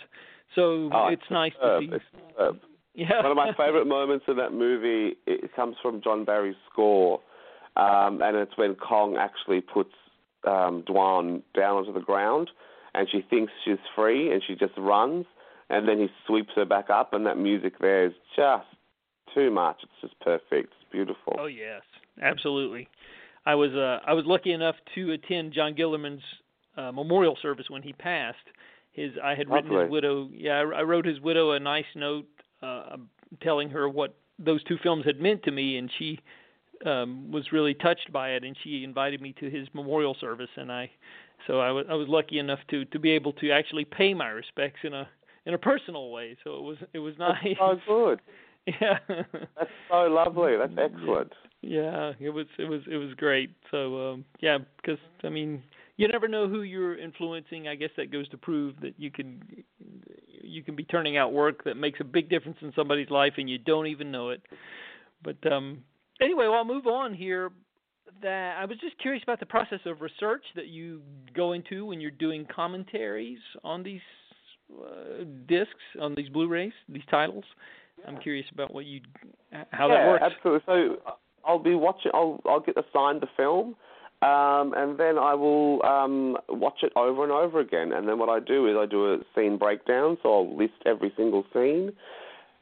So 0.56 0.90
Oh, 0.92 1.08
it's 1.10 1.22
nice 1.32 1.54
superb. 1.54 1.82
to 1.84 1.88
see. 1.90 1.96
It's 1.96 2.06
superb. 2.32 2.58
Yeah, 2.96 3.22
One 3.22 3.32
of 3.32 3.38
my 3.38 3.54
favorite 3.58 3.86
moments 3.88 4.26
in 4.28 4.36
that 4.38 4.52
movie 4.52 5.16
it 5.28 5.56
comes 5.56 5.76
from 5.82 6.02
John 6.02 6.26
Barry's 6.26 6.58
score, 6.72 7.22
um, 7.78 8.22
and 8.22 8.36
it's 8.36 8.58
when 8.58 8.76
Kong 8.76 9.16
actually 9.18 9.62
puts 9.62 9.94
um, 10.48 10.84
Dwan 10.88 11.42
down 11.56 11.78
onto 11.78 11.94
the 11.94 12.00
ground, 12.00 12.50
and 12.94 13.08
she 13.12 13.26
thinks 13.30 13.52
she's 13.66 13.78
free, 13.96 14.32
and 14.32 14.42
she 14.46 14.56
just 14.56 14.74
runs, 14.78 15.26
and 15.70 15.88
then 15.88 16.00
he 16.00 16.08
sweeps 16.26 16.52
her 16.56 16.66
back 16.66 16.90
up, 16.90 17.14
and 17.14 17.26
that 17.26 17.38
music 17.38 17.80
there 17.80 18.06
is 18.06 18.14
just 18.36 18.66
too 19.34 19.52
much. 19.52 19.78
It's 19.84 19.92
just 20.02 20.20
perfect. 20.20 20.74
It's 20.82 20.92
beautiful. 20.92 21.36
Oh 21.40 21.46
yes, 21.46 21.82
absolutely. 22.22 22.88
I 23.46 23.56
was 23.56 23.72
uh, 23.74 24.00
I 24.06 24.14
was 24.14 24.26
lucky 24.26 24.54
enough 24.54 24.76
to 24.96 25.12
attend 25.12 25.54
John 25.54 25.74
Guillermin's 25.74 26.24
uh, 26.78 26.92
memorial 26.92 27.38
service 27.42 27.66
when 27.70 27.82
he 27.82 27.94
passed. 27.94 28.38
His 28.92 29.12
I 29.24 29.36
had 29.36 29.50
written 29.50 29.72
his 29.72 29.90
widow. 29.90 30.30
Yeah, 30.34 30.54
I, 30.54 30.80
I 30.80 30.82
wrote 30.84 31.06
his 31.06 31.20
widow 31.20 31.52
a 31.52 31.60
nice 31.60 31.86
note 31.96 32.28
uh, 32.62 32.98
telling 33.42 33.70
her 33.70 33.88
what 33.88 34.16
those 34.38 34.64
two 34.64 34.78
films 34.82 35.06
had 35.06 35.20
meant 35.20 35.44
to 35.44 35.52
me, 35.52 35.78
and 35.78 35.90
she 35.98 36.20
um, 36.86 37.32
was 37.32 37.52
really 37.52 37.74
touched 37.74 38.12
by 38.12 38.32
it, 38.32 38.44
and 38.44 38.56
she 38.64 38.84
invited 38.84 39.22
me 39.22 39.34
to 39.40 39.50
his 39.50 39.68
memorial 39.74 40.16
service, 40.20 40.50
and 40.56 40.72
I 40.72 40.90
so 41.48 41.60
I 41.60 41.72
was 41.72 41.86
I 41.90 41.94
was 41.94 42.08
lucky 42.08 42.40
enough 42.40 42.60
to 42.72 42.86
to 42.86 43.00
be 43.00 43.12
able 43.12 43.34
to 43.34 43.52
actually 43.52 43.86
pay 43.86 44.14
my 44.14 44.30
respects 44.30 44.80
in 44.84 44.94
a 44.94 45.08
in 45.46 45.54
a 45.54 45.58
personal 45.58 46.12
way. 46.12 46.38
So 46.44 46.56
it 46.56 46.62
was 46.62 46.78
it 46.94 47.00
was 47.00 47.16
nice. 47.18 47.58
That's 47.60 47.80
so 47.88 48.16
good. 48.18 48.22
Yeah. 48.66 49.00
That's 49.08 49.70
so 49.90 49.96
lovely. 50.04 50.58
That's 50.58 50.74
excellent. 50.78 51.34
Yeah, 51.62 52.14
it 52.20 52.30
was 52.30 52.46
it 52.58 52.66
was 52.70 52.82
it 52.90 52.98
was 52.98 53.14
great. 53.16 53.52
So 53.72 54.12
um 54.12 54.26
yeah, 54.40 54.60
because 54.78 55.00
I 55.24 55.30
mean, 55.30 55.64
you 55.98 56.08
never 56.08 56.28
know 56.28 56.48
who 56.48 56.62
you're 56.62 56.98
influencing. 56.98 57.68
I 57.68 57.76
guess 57.76 57.90
that 57.98 58.12
goes 58.12 58.30
to 58.30 58.38
prove 58.38 58.76
that 58.82 58.94
you 58.98 59.12
can 59.12 59.42
you 60.42 60.64
can 60.64 60.76
be 60.76 60.84
turning 60.84 61.18
out 61.18 61.34
work 61.34 61.64
that 61.66 61.76
makes 61.76 62.00
a 62.00 62.06
big 62.06 62.30
difference 62.30 62.58
in 62.62 62.72
somebody's 62.76 63.10
life 63.10 63.34
and 63.38 63.50
you 63.50 63.58
don't 63.58 63.88
even 63.88 64.12
know 64.12 64.30
it. 64.30 64.42
But 65.24 65.52
um 65.52 65.84
anyway, 66.22 66.48
well, 66.48 66.56
I'll 66.56 66.66
move 66.66 66.88
on 66.88 67.14
here. 67.14 67.52
That 68.24 68.58
I 68.60 68.66
was 68.66 68.78
just 68.80 68.98
curious 68.98 69.24
about 69.24 69.40
the 69.40 69.46
process 69.46 69.80
of 69.86 70.02
research 70.02 70.44
that 70.56 70.68
you 70.68 71.02
go 71.36 71.54
into 71.54 71.86
when 71.86 72.02
you're 72.02 72.12
doing 72.12 72.46
commentaries 72.54 73.38
on 73.64 73.84
these 73.84 74.02
uh, 74.74 75.24
discs, 75.48 75.74
on 76.02 76.16
these 76.16 76.28
Blu-rays, 76.28 76.74
these 76.90 77.04
titles. 77.10 77.46
I'm 78.08 78.18
curious 78.18 78.48
about 78.52 78.74
what 78.74 78.86
you 78.86 79.02
how 79.72 79.88
yeah, 79.88 79.96
that 79.96 80.08
works. 80.08 80.24
absolutely. 80.24 80.64
So 80.66 81.14
I'll 81.46 81.60
be 81.60 81.76
watching. 81.76 82.12
I'll 82.14 82.42
I'll 82.46 82.60
get 82.60 82.76
assigned 82.78 83.22
the 83.22 83.28
film, 83.38 83.76
um, 84.22 84.74
and 84.76 85.00
then 85.00 85.18
I 85.18 85.34
will 85.34 85.86
um, 85.86 86.38
watch 86.50 86.80
it 86.84 86.92
over 86.96 87.24
and 87.24 87.32
over 87.32 87.60
again. 87.60 87.94
And 87.94 88.08
then 88.08 88.20
what 88.20 88.30
I 88.30 88.40
do 88.40 88.68
is 88.68 88.76
I 88.78 88.86
do 88.86 89.14
a 89.14 89.20
scene 89.36 89.58
breakdown. 89.58 90.18
So 90.24 90.34
I'll 90.34 90.58
list 90.58 90.74
every 90.86 91.14
single 91.16 91.46
scene, 91.54 91.92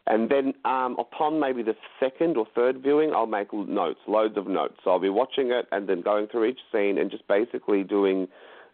and 0.08 0.30
then 0.30 0.54
um, 0.65 0.96
upon 1.00 1.39
maybe 1.39 1.63
the 1.63 1.76
second 2.00 2.38
or 2.38 2.48
third 2.56 2.82
viewing, 2.82 3.13
I'll 3.13 3.28
make 3.28 3.54
notes, 3.54 4.00
loads 4.08 4.38
of 4.38 4.48
notes. 4.48 4.76
So 4.84 4.91
I'll 4.91 5.00
be 5.00 5.10
watching 5.10 5.52
it 5.52 5.67
and 5.72 5.88
then 5.88 6.02
going 6.02 6.28
through 6.28 6.46
each 6.46 6.60
scene 6.72 6.98
and 6.98 7.12
just 7.12 7.28
basically 7.28 7.84
doing 7.84 8.28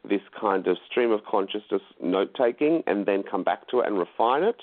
this 0.07 0.21
kind 0.39 0.67
of 0.67 0.77
stream 0.89 1.11
of 1.11 1.21
consciousness 1.25 1.81
note 2.01 2.35
taking, 2.37 2.83
and 2.87 3.05
then 3.05 3.23
come 3.23 3.43
back 3.43 3.67
to 3.69 3.79
it 3.79 3.87
and 3.87 3.97
refine 3.97 4.43
it. 4.43 4.61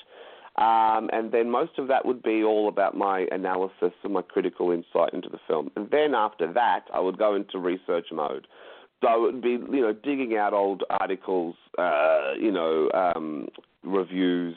Um, 0.56 1.08
and 1.12 1.32
then 1.32 1.50
most 1.50 1.78
of 1.78 1.88
that 1.88 2.04
would 2.04 2.22
be 2.22 2.42
all 2.42 2.68
about 2.68 2.96
my 2.96 3.26
analysis 3.32 3.92
and 4.04 4.12
my 4.12 4.20
critical 4.20 4.70
insight 4.70 5.14
into 5.14 5.30
the 5.30 5.38
film. 5.48 5.70
And 5.76 5.88
then 5.90 6.14
after 6.14 6.52
that, 6.52 6.84
I 6.92 7.00
would 7.00 7.18
go 7.18 7.34
into 7.34 7.58
research 7.58 8.08
mode. 8.12 8.46
So 9.02 9.08
it 9.14 9.32
would 9.32 9.42
be, 9.42 9.50
you 9.52 9.80
know, 9.80 9.94
digging 9.94 10.36
out 10.36 10.52
old 10.52 10.84
articles, 10.90 11.54
uh, 11.78 12.32
you 12.38 12.52
know, 12.52 12.90
um, 12.92 13.48
reviews, 13.82 14.56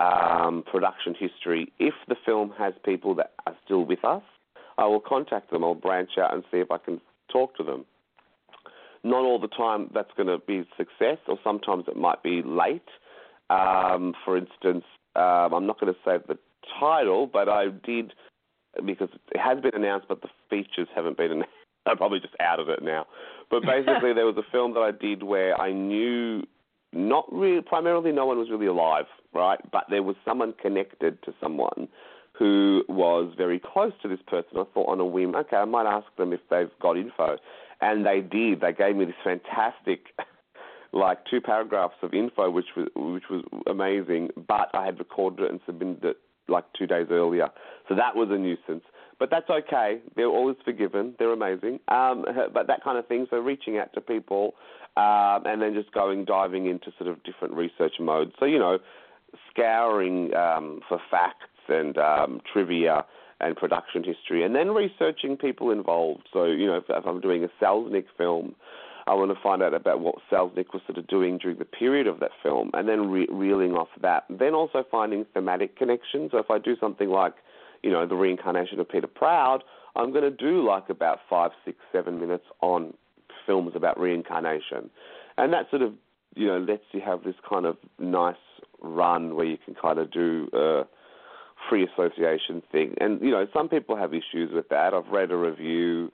um, 0.00 0.64
production 0.70 1.14
history. 1.18 1.72
If 1.78 1.94
the 2.08 2.16
film 2.24 2.52
has 2.58 2.74
people 2.84 3.14
that 3.16 3.32
are 3.46 3.56
still 3.64 3.84
with 3.84 4.04
us, 4.04 4.22
I 4.78 4.86
will 4.86 5.00
contact 5.00 5.50
them. 5.50 5.64
I'll 5.64 5.74
branch 5.74 6.10
out 6.18 6.34
and 6.34 6.44
see 6.50 6.58
if 6.58 6.70
I 6.70 6.78
can 6.78 7.00
talk 7.32 7.56
to 7.56 7.62
them. 7.62 7.84
Not 9.04 9.24
all 9.24 9.38
the 9.38 9.48
time 9.48 9.90
that's 9.94 10.10
going 10.16 10.28
to 10.28 10.38
be 10.38 10.66
success, 10.76 11.18
or 11.28 11.38
sometimes 11.44 11.84
it 11.88 11.96
might 11.96 12.22
be 12.22 12.42
late. 12.44 12.88
Um, 13.48 14.14
for 14.24 14.36
instance, 14.36 14.84
um, 15.14 15.54
I'm 15.54 15.66
not 15.66 15.80
going 15.80 15.92
to 15.92 15.98
say 16.04 16.18
the 16.26 16.38
title, 16.80 17.26
but 17.26 17.48
I 17.48 17.66
did 17.84 18.12
because 18.84 19.08
it 19.32 19.38
has 19.38 19.60
been 19.60 19.74
announced, 19.74 20.06
but 20.08 20.20
the 20.20 20.28
features 20.50 20.88
haven't 20.94 21.16
been 21.16 21.32
announced. 21.32 21.50
I'm 21.86 21.96
probably 21.96 22.18
just 22.18 22.34
out 22.40 22.58
of 22.58 22.68
it 22.68 22.82
now. 22.82 23.06
But 23.48 23.62
basically, 23.62 24.12
there 24.14 24.26
was 24.26 24.36
a 24.36 24.50
film 24.50 24.74
that 24.74 24.80
I 24.80 24.90
did 24.90 25.22
where 25.22 25.58
I 25.60 25.72
knew 25.72 26.42
not 26.92 27.26
really, 27.32 27.62
primarily 27.62 28.12
no 28.12 28.26
one 28.26 28.38
was 28.38 28.50
really 28.50 28.66
alive, 28.66 29.06
right? 29.34 29.60
But 29.70 29.84
there 29.90 30.02
was 30.02 30.16
someone 30.24 30.54
connected 30.60 31.22
to 31.24 31.34
someone 31.40 31.88
who 32.38 32.84
was 32.88 33.32
very 33.36 33.58
close 33.58 33.92
to 34.02 34.08
this 34.08 34.20
person. 34.26 34.58
I 34.58 34.64
thought 34.74 34.88
on 34.88 35.00
a 35.00 35.04
whim, 35.04 35.34
okay, 35.34 35.56
I 35.56 35.64
might 35.64 35.86
ask 35.86 36.06
them 36.16 36.32
if 36.32 36.40
they've 36.50 36.70
got 36.80 36.96
info. 36.96 37.38
And 37.80 38.06
they 38.06 38.20
did. 38.20 38.60
They 38.60 38.72
gave 38.72 38.96
me 38.96 39.04
this 39.04 39.14
fantastic 39.22 40.06
like 40.92 41.18
two 41.30 41.40
paragraphs 41.40 41.96
of 42.02 42.14
info, 42.14 42.50
which 42.50 42.66
was 42.76 42.88
which 42.94 43.24
was 43.30 43.44
amazing. 43.66 44.30
But 44.48 44.70
I 44.74 44.84
had 44.86 44.98
recorded 44.98 45.44
it 45.44 45.50
and 45.50 45.60
submitted 45.66 46.04
it 46.04 46.16
like 46.48 46.64
two 46.78 46.86
days 46.86 47.08
earlier, 47.10 47.48
so 47.88 47.94
that 47.94 48.16
was 48.16 48.28
a 48.30 48.38
nuisance. 48.38 48.84
But 49.18 49.30
that's 49.30 49.48
okay. 49.48 50.00
They're 50.14 50.26
always 50.26 50.56
forgiven. 50.64 51.14
They're 51.18 51.32
amazing. 51.32 51.80
Um, 51.88 52.24
but 52.52 52.66
that 52.66 52.84
kind 52.84 52.98
of 52.98 53.06
thing. 53.06 53.26
So 53.30 53.38
reaching 53.38 53.78
out 53.78 53.92
to 53.94 54.00
people, 54.00 54.54
um, 54.96 55.42
and 55.46 55.60
then 55.60 55.74
just 55.74 55.92
going 55.92 56.24
diving 56.24 56.66
into 56.66 56.92
sort 56.98 57.10
of 57.10 57.22
different 57.24 57.54
research 57.54 57.94
modes. 58.00 58.32
So 58.38 58.44
you 58.44 58.58
know, 58.58 58.78
scouring 59.50 60.34
um, 60.34 60.80
for 60.88 61.00
facts 61.10 61.46
and 61.68 61.96
um, 61.98 62.40
trivia 62.52 63.04
and 63.40 63.56
production 63.56 64.02
history, 64.02 64.44
and 64.44 64.54
then 64.54 64.68
researching 64.70 65.36
people 65.36 65.70
involved. 65.70 66.28
So 66.32 66.44
you 66.44 66.66
know, 66.66 66.76
if, 66.76 66.84
if 66.88 67.06
I'm 67.06 67.20
doing 67.20 67.44
a 67.44 67.64
Selznick 67.64 68.06
film. 68.16 68.54
I 69.08 69.14
want 69.14 69.30
to 69.30 69.40
find 69.40 69.62
out 69.62 69.72
about 69.72 70.00
what 70.00 70.16
Selznick 70.32 70.72
was 70.72 70.82
sort 70.84 70.98
of 70.98 71.06
doing 71.06 71.38
during 71.38 71.58
the 71.60 71.64
period 71.64 72.08
of 72.08 72.18
that 72.18 72.32
film, 72.42 72.72
and 72.74 72.88
then 72.88 73.08
re- 73.08 73.28
reeling 73.30 73.74
off 73.74 73.86
that. 74.02 74.24
Then 74.28 74.52
also 74.52 74.84
finding 74.90 75.24
thematic 75.32 75.76
connections. 75.76 76.32
So 76.32 76.38
if 76.38 76.50
I 76.50 76.58
do 76.58 76.74
something 76.80 77.08
like 77.08 77.34
you 77.86 77.92
know, 77.92 78.04
the 78.04 78.16
reincarnation 78.16 78.80
of 78.80 78.88
Peter 78.88 79.06
Proud, 79.06 79.62
I'm 79.94 80.10
going 80.10 80.24
to 80.24 80.30
do 80.30 80.66
like 80.66 80.90
about 80.90 81.20
five, 81.30 81.52
six, 81.64 81.78
seven 81.92 82.18
minutes 82.18 82.44
on 82.60 82.92
films 83.46 83.72
about 83.76 83.98
reincarnation. 83.98 84.90
And 85.38 85.52
that 85.52 85.70
sort 85.70 85.82
of, 85.82 85.92
you 86.34 86.48
know, 86.48 86.58
lets 86.58 86.82
you 86.90 87.00
have 87.00 87.22
this 87.22 87.36
kind 87.48 87.64
of 87.64 87.76
nice 88.00 88.34
run 88.82 89.36
where 89.36 89.46
you 89.46 89.56
can 89.64 89.76
kind 89.80 90.00
of 90.00 90.10
do 90.10 90.48
a 90.52 90.82
free 91.70 91.86
association 91.86 92.60
thing. 92.72 92.96
And, 93.00 93.20
you 93.20 93.30
know, 93.30 93.46
some 93.54 93.68
people 93.68 93.96
have 93.96 94.12
issues 94.12 94.50
with 94.52 94.68
that. 94.70 94.92
I've 94.92 95.06
read 95.06 95.30
a 95.30 95.36
review 95.36 96.10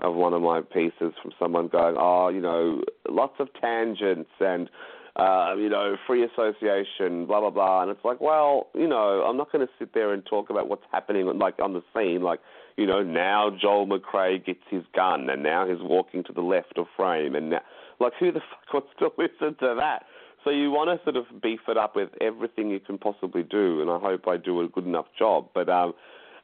of 0.00 0.16
one 0.16 0.32
of 0.32 0.42
my 0.42 0.60
pieces 0.60 1.14
from 1.22 1.30
someone 1.38 1.68
going, 1.68 1.94
oh, 1.96 2.30
you 2.30 2.40
know, 2.40 2.82
lots 3.08 3.34
of 3.38 3.46
tangents 3.60 4.30
and 4.40 4.68
uh, 5.16 5.54
you 5.58 5.68
know, 5.68 5.96
free 6.06 6.24
association, 6.24 7.26
blah 7.26 7.40
blah 7.40 7.50
blah. 7.50 7.82
And 7.82 7.90
it's 7.90 8.04
like, 8.04 8.20
well, 8.20 8.68
you 8.74 8.88
know, 8.88 9.24
I'm 9.28 9.36
not 9.36 9.52
going 9.52 9.66
to 9.66 9.72
sit 9.78 9.92
there 9.92 10.12
and 10.12 10.24
talk 10.24 10.48
about 10.48 10.68
what's 10.68 10.84
happening 10.90 11.26
like 11.38 11.58
on 11.60 11.74
the 11.74 11.82
scene, 11.94 12.22
like, 12.22 12.40
you 12.76 12.86
know, 12.86 13.02
now 13.02 13.50
Joel 13.50 13.86
McCrea 13.86 14.44
gets 14.44 14.62
his 14.70 14.82
gun 14.94 15.28
and 15.28 15.42
now 15.42 15.66
he's 15.68 15.82
walking 15.82 16.24
to 16.24 16.32
the 16.32 16.40
left 16.40 16.78
of 16.78 16.86
frame, 16.96 17.34
and 17.34 17.50
now, 17.50 17.60
like, 18.00 18.14
who 18.18 18.32
the 18.32 18.40
fuck 18.72 18.72
wants 18.72 18.88
to 19.00 19.10
listen 19.18 19.56
to 19.60 19.76
that? 19.78 20.06
So 20.44 20.50
you 20.50 20.70
want 20.70 20.98
to 20.98 21.04
sort 21.04 21.16
of 21.16 21.40
beef 21.40 21.60
it 21.68 21.76
up 21.76 21.94
with 21.94 22.08
everything 22.20 22.70
you 22.70 22.80
can 22.80 22.98
possibly 22.98 23.44
do, 23.44 23.80
and 23.80 23.90
I 23.90 23.98
hope 23.98 24.26
I 24.26 24.38
do 24.38 24.60
a 24.62 24.68
good 24.68 24.86
enough 24.86 25.06
job. 25.16 25.50
But 25.54 25.68
um, 25.68 25.92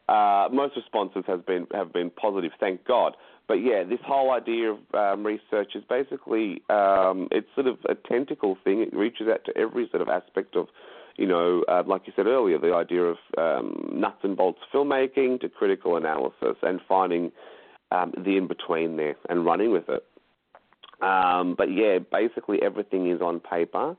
uh, 0.08 0.48
most 0.52 0.76
responses 0.76 1.24
has 1.26 1.40
been 1.40 1.66
have 1.72 1.92
been 1.92 2.10
positive, 2.10 2.52
thank 2.60 2.84
God 2.84 3.16
but 3.48 3.54
yeah, 3.54 3.82
this 3.82 3.98
whole 4.06 4.30
idea 4.30 4.72
of 4.72 4.78
um, 4.92 5.24
research 5.24 5.72
is 5.74 5.82
basically 5.88 6.62
um, 6.68 7.28
it's 7.32 7.48
sort 7.54 7.66
of 7.66 7.78
a 7.88 7.94
tentacle 7.94 8.58
thing. 8.62 8.82
It 8.82 8.94
reaches 8.94 9.26
out 9.26 9.44
to 9.46 9.56
every 9.56 9.88
sort 9.90 10.02
of 10.02 10.08
aspect 10.10 10.54
of, 10.54 10.68
you 11.16 11.26
know, 11.26 11.64
uh, 11.66 11.82
like 11.86 12.02
you 12.06 12.12
said 12.14 12.26
earlier, 12.26 12.58
the 12.58 12.74
idea 12.74 13.02
of 13.04 13.16
um, 13.38 13.90
nuts 13.90 14.18
and 14.22 14.36
bolts 14.36 14.60
filmmaking 14.72 15.40
to 15.40 15.48
critical 15.48 15.96
analysis 15.96 16.56
and 16.62 16.80
finding 16.86 17.32
um, 17.90 18.12
the 18.22 18.36
in 18.36 18.48
between 18.48 18.98
there 18.98 19.16
and 19.30 19.46
running 19.46 19.72
with 19.72 19.88
it. 19.88 20.04
Um, 21.02 21.54
but 21.56 21.72
yeah, 21.72 21.98
basically 22.00 22.58
everything 22.62 23.10
is 23.10 23.22
on 23.22 23.40
paper. 23.40 23.96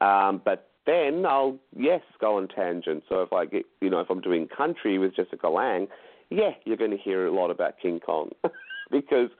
Um, 0.00 0.40
but 0.44 0.68
then 0.86 1.26
I'll 1.26 1.58
yes 1.76 2.02
go 2.20 2.36
on 2.36 2.46
tangent. 2.46 3.02
So 3.08 3.22
if 3.22 3.32
I 3.32 3.46
get, 3.46 3.64
you 3.80 3.90
know, 3.90 3.98
if 3.98 4.08
I'm 4.08 4.20
doing 4.20 4.46
country 4.46 4.98
with 4.98 5.16
Jessica 5.16 5.48
Lange, 5.48 5.88
yeah, 6.30 6.50
you're 6.64 6.76
going 6.76 6.92
to 6.92 6.96
hear 6.96 7.26
a 7.26 7.32
lot 7.32 7.50
about 7.50 7.80
King 7.82 7.98
Kong. 7.98 8.30
because 8.90 9.30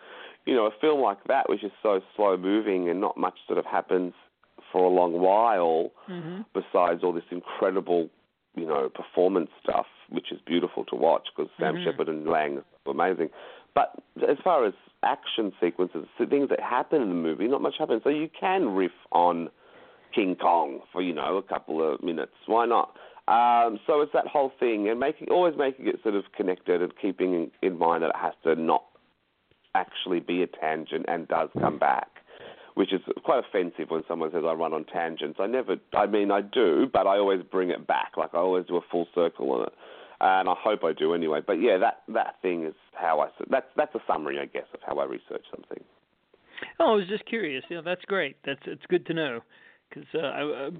you 0.46 0.54
know 0.54 0.66
a 0.66 0.70
film 0.80 1.00
like 1.00 1.24
that, 1.24 1.48
which 1.48 1.64
is 1.64 1.72
so 1.82 2.00
slow 2.16 2.36
moving 2.36 2.88
and 2.88 3.00
not 3.00 3.16
much 3.16 3.38
sort 3.46 3.58
of 3.58 3.66
happens 3.66 4.12
for 4.72 4.84
a 4.84 4.88
long 4.88 5.20
while, 5.20 5.90
mm-hmm. 6.10 6.42
besides 6.52 7.02
all 7.02 7.12
this 7.12 7.24
incredible 7.30 8.08
you 8.56 8.66
know 8.66 8.88
performance 8.88 9.50
stuff, 9.62 9.86
which 10.10 10.32
is 10.32 10.40
beautiful 10.46 10.84
to 10.86 10.96
watch 10.96 11.28
because 11.34 11.50
Sam 11.58 11.74
mm-hmm. 11.74 11.84
Shepard 11.84 12.08
and 12.08 12.26
Lange 12.26 12.58
are 12.58 12.90
amazing. 12.90 13.30
But 13.74 14.02
as 14.28 14.36
far 14.44 14.64
as 14.66 14.74
action 15.02 15.52
sequences, 15.60 16.06
things 16.18 16.48
that 16.48 16.60
happen 16.60 17.02
in 17.02 17.08
the 17.08 17.14
movie, 17.14 17.48
not 17.48 17.60
much 17.60 17.74
happens. 17.78 18.02
So 18.04 18.10
you 18.10 18.28
can 18.38 18.68
riff 18.68 18.92
on 19.12 19.48
King 20.14 20.36
Kong 20.36 20.80
for 20.92 21.02
you 21.02 21.12
know 21.12 21.36
a 21.36 21.42
couple 21.42 21.82
of 21.82 22.02
minutes. 22.02 22.32
Why 22.46 22.66
not? 22.66 22.94
Um, 23.26 23.80
so 23.86 24.02
it's 24.02 24.12
that 24.12 24.26
whole 24.26 24.52
thing, 24.60 24.88
and 24.88 25.00
making 25.00 25.28
always 25.30 25.54
making 25.56 25.88
it 25.88 25.96
sort 26.02 26.14
of 26.14 26.24
connected 26.36 26.82
and 26.82 26.92
keeping 27.00 27.34
in, 27.34 27.50
in 27.62 27.78
mind 27.78 28.02
that 28.02 28.10
it 28.10 28.16
has 28.16 28.34
to 28.44 28.54
not 28.54 28.84
actually 29.74 30.20
be 30.20 30.42
a 30.42 30.46
tangent 30.46 31.06
and 31.08 31.28
does 31.28 31.48
come 31.60 31.78
back, 31.78 32.08
which 32.74 32.92
is 32.92 33.00
quite 33.24 33.42
offensive 33.46 33.90
when 33.90 34.02
someone 34.08 34.30
says 34.32 34.42
I 34.46 34.52
run 34.52 34.72
on 34.72 34.84
tangents. 34.84 35.38
I 35.40 35.46
never, 35.46 35.76
I 35.92 36.06
mean, 36.06 36.30
I 36.30 36.40
do, 36.40 36.86
but 36.92 37.06
I 37.06 37.18
always 37.18 37.42
bring 37.42 37.70
it 37.70 37.86
back. 37.86 38.12
Like 38.16 38.30
I 38.34 38.38
always 38.38 38.66
do 38.66 38.76
a 38.76 38.82
full 38.90 39.06
circle 39.14 39.50
on 39.52 39.66
it, 39.66 39.72
and 40.20 40.48
I 40.48 40.54
hope 40.58 40.84
I 40.84 40.92
do 40.92 41.14
anyway. 41.14 41.40
But 41.46 41.54
yeah, 41.54 41.78
that 41.78 42.02
that 42.08 42.36
thing 42.42 42.64
is 42.64 42.74
how 42.94 43.20
I. 43.20 43.28
That's 43.50 43.66
that's 43.76 43.94
a 43.94 44.00
summary, 44.06 44.38
I 44.38 44.46
guess, 44.46 44.66
of 44.72 44.80
how 44.86 44.98
I 44.98 45.04
research 45.04 45.44
something. 45.50 45.82
Oh, 46.80 46.92
I 46.92 46.96
was 46.96 47.08
just 47.08 47.26
curious. 47.26 47.64
Yeah, 47.68 47.80
that's 47.84 48.04
great. 48.04 48.36
That's 48.44 48.60
it's 48.66 48.86
good 48.88 49.06
to 49.06 49.14
know 49.14 49.40
because 49.88 50.08
uh, 50.14 50.18
I, 50.18 50.40
I 50.40 50.70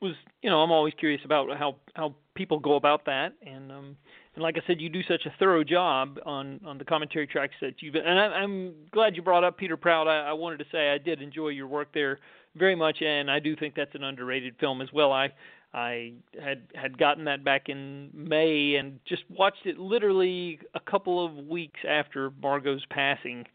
was, 0.00 0.14
you 0.42 0.50
know, 0.50 0.60
I'm 0.60 0.72
always 0.72 0.94
curious 0.98 1.20
about 1.24 1.56
how 1.56 1.76
how 1.94 2.14
people 2.34 2.58
go 2.58 2.76
about 2.76 3.04
that, 3.06 3.34
and 3.46 3.70
um, 3.70 3.96
and 4.34 4.42
like 4.42 4.56
I 4.56 4.66
said, 4.66 4.80
you 4.80 4.88
do 4.88 5.02
such 5.02 5.26
a 5.26 5.34
thorough 5.38 5.64
job 5.64 6.18
on 6.24 6.60
on 6.64 6.78
the 6.78 6.84
commentary 6.84 7.26
tracks 7.26 7.54
that 7.60 7.74
you've. 7.80 7.94
And 7.94 8.18
I, 8.18 8.42
am 8.42 8.74
glad 8.92 9.16
you 9.16 9.22
brought 9.22 9.44
up 9.44 9.58
Peter 9.58 9.76
Proud. 9.76 10.06
I, 10.06 10.30
I 10.30 10.32
wanted 10.32 10.58
to 10.58 10.64
say 10.72 10.90
I 10.90 10.98
did 10.98 11.20
enjoy 11.20 11.48
your 11.48 11.66
work 11.66 11.88
there 11.92 12.18
very 12.56 12.74
much, 12.74 13.02
and 13.02 13.30
I 13.30 13.38
do 13.38 13.54
think 13.56 13.74
that's 13.74 13.94
an 13.94 14.04
underrated 14.04 14.54
film 14.58 14.80
as 14.80 14.88
well. 14.92 15.12
I 15.12 15.32
I 15.72 16.14
had 16.42 16.62
had 16.74 16.98
gotten 16.98 17.24
that 17.24 17.44
back 17.44 17.68
in 17.68 18.10
May 18.14 18.76
and 18.76 19.00
just 19.06 19.22
watched 19.28 19.66
it 19.66 19.78
literally 19.78 20.58
a 20.74 20.80
couple 20.80 21.24
of 21.24 21.46
weeks 21.46 21.80
after 21.88 22.32
Margot's 22.42 22.84
passing, 22.90 23.46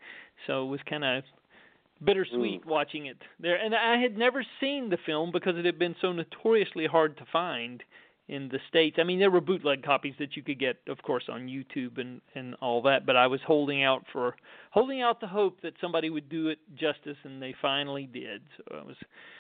so 0.48 0.64
it 0.64 0.70
was 0.70 0.80
kind 0.88 1.04
of 1.04 1.24
bittersweet 2.06 2.64
mm. 2.64 2.68
watching 2.68 3.08
it 3.08 3.18
there. 3.40 3.56
And 3.56 3.74
I 3.76 3.98
had 3.98 4.18
never 4.18 4.46
seen 4.60 4.90
the 4.90 4.98
film 5.06 5.32
because 5.32 5.58
it 5.58 5.66
had 5.66 5.80
been 5.80 5.96
so 6.02 6.12
notoriously 6.12 6.86
hard 6.86 7.18
to 7.18 7.26
find 7.32 7.84
in 8.28 8.50
the 8.50 8.60
states. 8.68 8.98
I 9.00 9.04
mean, 9.04 9.20
there 9.20 9.30
were 9.30 9.42
bootleg 9.42 9.84
copies 9.84 10.16
that 10.20 10.36
you 10.36 10.44
could 10.44 10.60
get, 10.60 10.78
of 10.88 11.02
course, 11.04 11.26
on 11.30 11.48
YouTube 11.48 12.00
and 12.00 12.22
and 12.34 12.56
all 12.62 12.82
that. 12.84 13.06
But 13.06 13.16
I 13.16 13.28
was 13.28 13.40
holding 13.46 13.84
out 13.84 14.06
for 14.12 14.36
holding 14.72 15.02
out 15.02 15.22
the 15.22 15.28
hope 15.28 15.62
that 15.62 15.74
somebody 15.80 16.10
would 16.10 16.30
do 16.30 16.48
it 16.48 16.60
justice, 16.76 17.18
and 17.24 17.42
they 17.42 17.54
finally 17.62 18.08
did. 18.12 18.42
So 18.58 18.76
I 18.76 18.84
was 18.84 18.96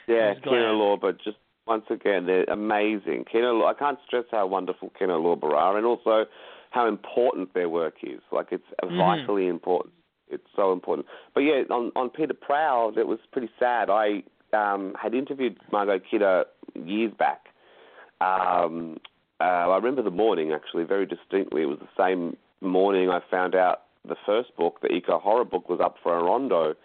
yeah, 0.07 0.15
I 0.15 0.29
was 0.29 0.37
Kino 0.43 0.79
Lorber. 0.79 1.17
Just 1.23 1.37
once 1.65 1.85
again, 1.89 2.25
they're 2.27 2.43
amazing. 2.43 3.25
Kino, 3.31 3.65
I 3.65 3.73
can't 3.73 3.97
stress 4.05 4.25
how 4.31 4.45
wonderful 4.47 4.91
Kino 4.97 5.19
Lorber 5.21 5.53
are, 5.53 5.77
and 5.77 5.85
also 5.85 6.25
how 6.69 6.87
important 6.87 7.53
their 7.53 7.69
work 7.69 7.95
is. 8.03 8.21
Like 8.31 8.47
it's 8.51 8.63
mm-hmm. 8.83 8.97
vitally 8.97 9.47
important. 9.47 9.93
It's 10.29 10.47
so 10.55 10.73
important. 10.73 11.07
But 11.33 11.41
yeah, 11.41 11.63
on 11.69 11.91
on 11.95 12.09
Peter 12.09 12.33
Proud, 12.33 12.97
it 12.97 13.07
was 13.07 13.19
pretty 13.31 13.49
sad. 13.59 13.89
I 13.89 14.23
um, 14.53 14.95
had 15.01 15.13
interviewed 15.13 15.57
Margot 15.71 15.99
Kidder 16.09 16.45
years 16.75 17.13
back 17.17 17.47
um, 18.21 18.97
uh, 19.39 19.43
I 19.43 19.75
remember 19.75 20.01
the 20.01 20.11
morning 20.11 20.53
actually 20.53 20.85
very 20.85 21.05
distinctly. 21.05 21.63
It 21.63 21.65
was 21.65 21.79
the 21.79 22.01
same 22.01 22.37
morning 22.61 23.09
I 23.09 23.19
found 23.29 23.55
out 23.55 23.83
the 24.07 24.15
first 24.25 24.55
book, 24.55 24.79
the 24.81 24.87
eco 24.89 25.19
horror 25.19 25.45
book, 25.45 25.67
was 25.69 25.79
up 25.83 25.97
for 26.01 26.17
a 26.17 26.23
rondo. 26.23 26.75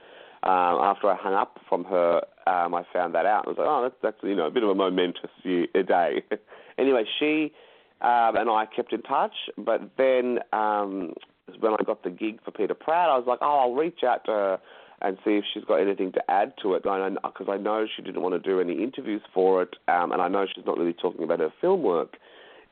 Um, 0.42 0.80
after 0.80 1.08
I 1.08 1.16
hung 1.16 1.34
up 1.34 1.60
from 1.68 1.84
her, 1.84 2.22
um, 2.46 2.74
I 2.74 2.82
found 2.92 3.14
that 3.14 3.26
out. 3.26 3.46
I 3.46 3.50
was 3.50 3.58
like, 3.58 3.66
oh, 3.68 3.82
that's, 3.82 3.94
that's 4.02 4.16
you 4.22 4.34
know 4.34 4.46
a 4.46 4.50
bit 4.50 4.62
of 4.62 4.70
a 4.70 4.74
momentous 4.74 5.30
a 5.44 5.82
day. 5.82 6.24
anyway, 6.78 7.04
she 7.18 7.52
um, 8.00 8.36
and 8.36 8.48
I 8.48 8.66
kept 8.74 8.92
in 8.92 9.02
touch, 9.02 9.34
but 9.58 9.82
then 9.98 10.38
um, 10.52 11.12
when 11.58 11.72
I 11.72 11.82
got 11.84 12.02
the 12.02 12.10
gig 12.10 12.40
for 12.44 12.50
Peter 12.50 12.74
Proud, 12.74 13.12
I 13.12 13.18
was 13.18 13.26
like, 13.26 13.40
oh, 13.42 13.58
I'll 13.60 13.74
reach 13.74 14.02
out 14.06 14.24
to 14.26 14.30
her 14.30 14.60
and 15.02 15.16
see 15.24 15.32
if 15.32 15.44
she's 15.52 15.64
got 15.64 15.76
anything 15.76 16.12
to 16.12 16.30
add 16.30 16.52
to 16.62 16.74
it. 16.74 16.82
Because 16.82 17.46
I, 17.48 17.52
I, 17.52 17.56
know 17.56 17.86
she 17.94 18.02
didn't 18.02 18.22
want 18.22 18.34
to 18.34 18.48
do 18.48 18.60
any 18.60 18.82
interviews 18.82 19.22
for 19.32 19.62
it, 19.62 19.76
um, 19.88 20.12
and 20.12 20.20
I 20.20 20.28
know 20.28 20.46
she's 20.54 20.66
not 20.66 20.78
really 20.78 20.92
talking 20.92 21.24
about 21.24 21.40
her 21.40 21.52
film 21.60 21.82
work 21.82 22.16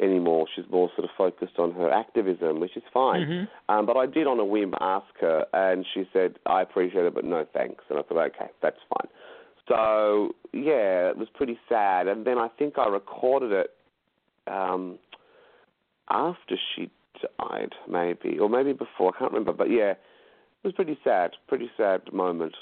anymore. 0.00 0.46
She's 0.54 0.66
more 0.70 0.90
sort 0.94 1.08
of 1.08 1.10
focused 1.16 1.58
on 1.58 1.72
her 1.72 1.90
activism, 1.90 2.60
which 2.60 2.76
is 2.76 2.82
fine. 2.92 3.22
Mm-hmm. 3.22 3.74
Um, 3.74 3.86
but 3.86 3.96
I 3.96 4.06
did 4.06 4.26
on 4.26 4.38
a 4.38 4.44
whim 4.44 4.74
ask 4.80 5.06
her, 5.20 5.46
and 5.52 5.86
she 5.94 6.04
said, 6.12 6.36
I 6.46 6.62
appreciate 6.62 7.04
it, 7.04 7.14
but 7.14 7.24
no 7.24 7.46
thanks. 7.52 7.84
And 7.88 7.98
I 7.98 8.02
thought, 8.02 8.18
okay, 8.18 8.50
that's 8.62 8.78
fine. 8.88 9.10
So, 9.66 10.34
yeah, 10.52 11.10
it 11.10 11.18
was 11.18 11.28
pretty 11.34 11.58
sad. 11.68 12.08
And 12.08 12.26
then 12.26 12.38
I 12.38 12.48
think 12.58 12.78
I 12.78 12.88
recorded 12.88 13.52
it 13.52 13.74
um, 14.46 14.98
after 16.10 16.56
she 16.74 16.90
died, 17.38 17.74
maybe, 17.88 18.38
or 18.38 18.48
maybe 18.48 18.72
before. 18.72 19.12
I 19.14 19.18
can't 19.18 19.32
remember. 19.32 19.52
But 19.52 19.70
yeah, 19.70 19.92
it 19.92 19.98
was 20.64 20.74
pretty 20.74 20.98
sad, 21.04 21.32
pretty 21.48 21.70
sad 21.76 22.12
moment. 22.12 22.54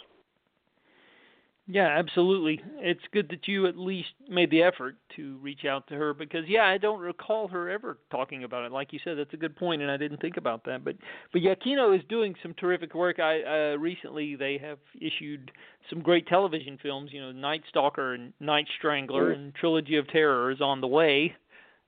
Yeah, 1.68 1.88
absolutely. 1.98 2.62
It's 2.78 3.00
good 3.12 3.28
that 3.30 3.48
you 3.48 3.66
at 3.66 3.76
least 3.76 4.10
made 4.28 4.52
the 4.52 4.62
effort 4.62 4.94
to 5.16 5.36
reach 5.38 5.64
out 5.64 5.88
to 5.88 5.94
her 5.94 6.14
because 6.14 6.44
yeah, 6.46 6.64
I 6.64 6.78
don't 6.78 7.00
recall 7.00 7.48
her 7.48 7.68
ever 7.68 7.98
talking 8.08 8.44
about 8.44 8.64
it. 8.64 8.70
Like 8.70 8.92
you 8.92 9.00
said, 9.02 9.18
that's 9.18 9.34
a 9.34 9.36
good 9.36 9.56
point, 9.56 9.82
and 9.82 9.90
I 9.90 9.96
didn't 9.96 10.20
think 10.20 10.36
about 10.36 10.64
that. 10.66 10.84
But 10.84 10.94
but 11.32 11.42
yeah, 11.42 11.56
Kino 11.56 11.92
is 11.92 12.02
doing 12.08 12.36
some 12.40 12.54
terrific 12.54 12.94
work. 12.94 13.18
I 13.18 13.42
uh, 13.42 13.78
recently 13.78 14.36
they 14.36 14.58
have 14.58 14.78
issued 15.00 15.50
some 15.90 16.02
great 16.02 16.28
television 16.28 16.78
films. 16.80 17.10
You 17.12 17.20
know, 17.20 17.32
Night 17.32 17.62
Stalker 17.68 18.14
and 18.14 18.32
Night 18.38 18.68
Strangler, 18.78 19.30
mm. 19.30 19.34
and 19.34 19.54
Trilogy 19.56 19.96
of 19.96 20.06
Terror 20.06 20.52
is 20.52 20.60
on 20.60 20.80
the 20.80 20.86
way. 20.86 21.34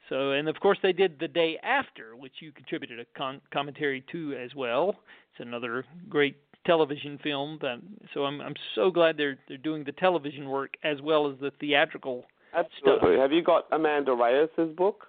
So, 0.09 0.33
and 0.33 0.49
of 0.49 0.59
course, 0.61 0.79
they 0.83 0.93
did 0.93 1.19
the 1.19 1.29
day 1.29 1.59
after, 1.63 2.17
which 2.17 2.35
you 2.41 2.53
contributed 2.53 2.99
a 3.01 3.05
con- 3.17 3.41
commentary 3.53 4.05
to 4.13 4.35
as 4.35 4.55
well. 4.55 4.91
It's 5.33 5.47
another 5.47 5.85
great 6.09 6.37
television 6.67 7.19
film. 7.23 7.59
That, 7.61 7.81
so 8.15 8.25
I'm 8.25 8.41
I'm 8.41 8.55
so 8.75 8.91
glad 8.91 9.17
they're 9.17 9.39
they're 9.49 9.57
doing 9.57 9.85
the 9.85 9.93
television 9.93 10.49
work 10.49 10.75
as 10.85 11.01
well 11.03 11.31
as 11.31 11.39
the 11.41 11.51
theatrical 11.61 12.25
Absolutely. 12.55 13.15
stuff. 13.15 13.21
Have 13.21 13.33
you 13.33 13.43
got 13.43 13.67
Amanda 13.73 14.13
Reyes's 14.13 14.75
book? 14.77 15.07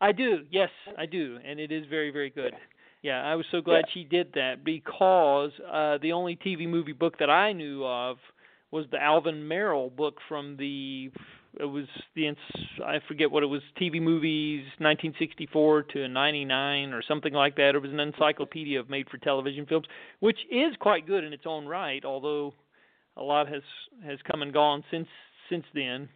I 0.00 0.12
do. 0.12 0.44
Yes, 0.50 0.70
I 0.96 1.04
do, 1.06 1.38
and 1.44 1.60
it 1.60 1.70
is 1.70 1.84
very 1.90 2.10
very 2.10 2.30
good. 2.30 2.54
Yeah, 3.02 3.22
I 3.22 3.34
was 3.34 3.46
so 3.50 3.60
glad 3.62 3.84
Yeah. 3.88 3.92
she 3.94 4.04
did 4.04 4.32
that 4.34 4.64
because 4.64 5.52
uh 5.70 5.98
the 6.02 6.12
only 6.12 6.36
TV 6.36 6.68
movie 6.68 6.92
book 6.92 7.18
that 7.18 7.30
I 7.30 7.52
knew 7.52 7.84
of 7.84 8.16
was 8.70 8.86
the 8.90 9.02
Alvin 9.02 9.42
Marill 9.48 9.94
book 9.94 10.18
from 10.28 10.56
the 10.56 11.10
it 11.58 11.64
was 11.64 11.86
the 12.14 12.28
ins- 12.28 12.38
I 12.84 13.00
forget 13.08 13.30
what 13.30 13.42
it 13.42 13.46
was 13.46 13.62
TV 13.80 14.00
movies 14.00 14.62
1964 14.78 15.82
to 15.94 16.08
99 16.08 16.92
or 16.92 17.02
something 17.02 17.32
like 17.32 17.56
that. 17.56 17.74
It 17.74 17.82
was 17.82 17.90
an 17.90 18.00
encyclopedia 18.00 18.78
of 18.78 18.88
made 18.88 19.08
for 19.10 19.18
television 19.18 19.66
films, 19.66 19.86
which 20.20 20.38
is 20.50 20.74
quite 20.78 21.06
good 21.06 21.24
in 21.24 21.32
its 21.32 21.44
own 21.46 21.66
right, 21.66 22.04
although 22.04 22.54
a 23.16 23.22
lot 23.22 23.48
has 23.48 23.62
has 24.04 24.18
come 24.30 24.42
and 24.42 24.52
gone 24.52 24.84
since 24.90 25.08
since 25.48 25.64
then. 25.74 26.08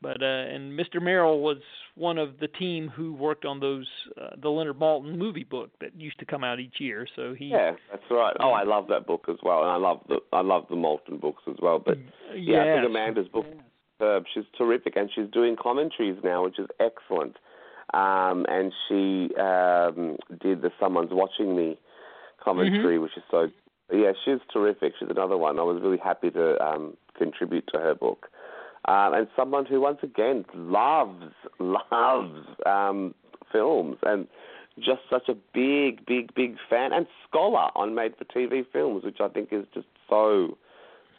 But 0.00 0.22
uh 0.22 0.26
and 0.26 0.78
Mr. 0.78 0.96
Marill 1.02 1.40
was 1.40 1.58
one 1.96 2.18
of 2.18 2.38
the 2.38 2.46
team 2.46 2.88
who 2.88 3.14
worked 3.14 3.44
on 3.44 3.58
those 3.58 3.88
uh, 4.20 4.36
the 4.40 4.48
Leonard 4.48 4.78
Maltin 4.78 5.18
movie 5.18 5.42
book 5.42 5.70
that 5.80 5.98
used 6.00 6.20
to 6.20 6.24
come 6.24 6.44
out 6.44 6.60
each 6.60 6.78
year. 6.78 7.08
So 7.16 7.34
he 7.34 7.46
Yeah, 7.46 7.72
that's 7.90 8.04
right. 8.10 8.36
Oh, 8.38 8.52
I 8.52 8.62
love 8.62 8.86
that 8.88 9.06
book 9.06 9.24
as 9.28 9.38
well, 9.42 9.62
and 9.62 9.70
I 9.70 9.76
love 9.76 10.02
the 10.08 10.18
I 10.32 10.42
love 10.42 10.66
the 10.70 10.76
Maltin 10.76 11.20
books 11.20 11.42
as 11.48 11.56
well. 11.60 11.80
But 11.84 11.98
yeah, 12.36 12.60
I 12.60 12.80
think 12.80 12.90
Amanda's 12.90 13.28
book 13.28 13.46
is 13.46 13.58
superb. 13.98 14.24
She's 14.32 14.44
terrific, 14.56 14.96
and 14.96 15.10
she's 15.14 15.28
doing 15.32 15.56
commentaries 15.60 16.18
now, 16.22 16.44
which 16.44 16.58
is 16.58 16.66
excellent. 16.80 17.36
Um, 17.94 18.44
and 18.48 18.72
she 18.88 19.34
um, 19.36 20.16
did 20.40 20.62
the 20.62 20.70
"Someone's 20.78 21.10
Watching 21.12 21.56
Me" 21.56 21.78
commentary, 22.42 22.98
which 22.98 23.16
is 23.16 23.22
so. 23.30 23.48
Yeah, 23.92 24.12
she's 24.24 24.40
terrific. 24.52 24.92
She's 24.98 25.08
another 25.08 25.38
one. 25.38 25.58
I 25.58 25.62
was 25.62 25.80
really 25.82 25.98
happy 25.98 26.30
to 26.30 26.62
um, 26.62 26.96
contribute 27.16 27.66
to 27.72 27.78
her 27.78 27.94
book. 27.94 28.28
Um, 28.86 29.14
and 29.14 29.28
someone 29.34 29.64
who, 29.66 29.80
once 29.80 29.98
again, 30.02 30.44
loves 30.54 31.32
loves 31.58 32.46
um, 32.66 33.14
films 33.50 33.96
and 34.02 34.26
just 34.78 35.00
such 35.10 35.28
a 35.28 35.34
big, 35.54 36.04
big, 36.06 36.34
big 36.34 36.56
fan 36.70 36.92
and 36.92 37.06
scholar 37.28 37.70
on 37.74 37.94
made-for-TV 37.94 38.66
films, 38.72 39.04
which 39.04 39.18
I 39.20 39.28
think 39.28 39.48
is 39.52 39.64
just 39.74 39.86
so, 40.08 40.56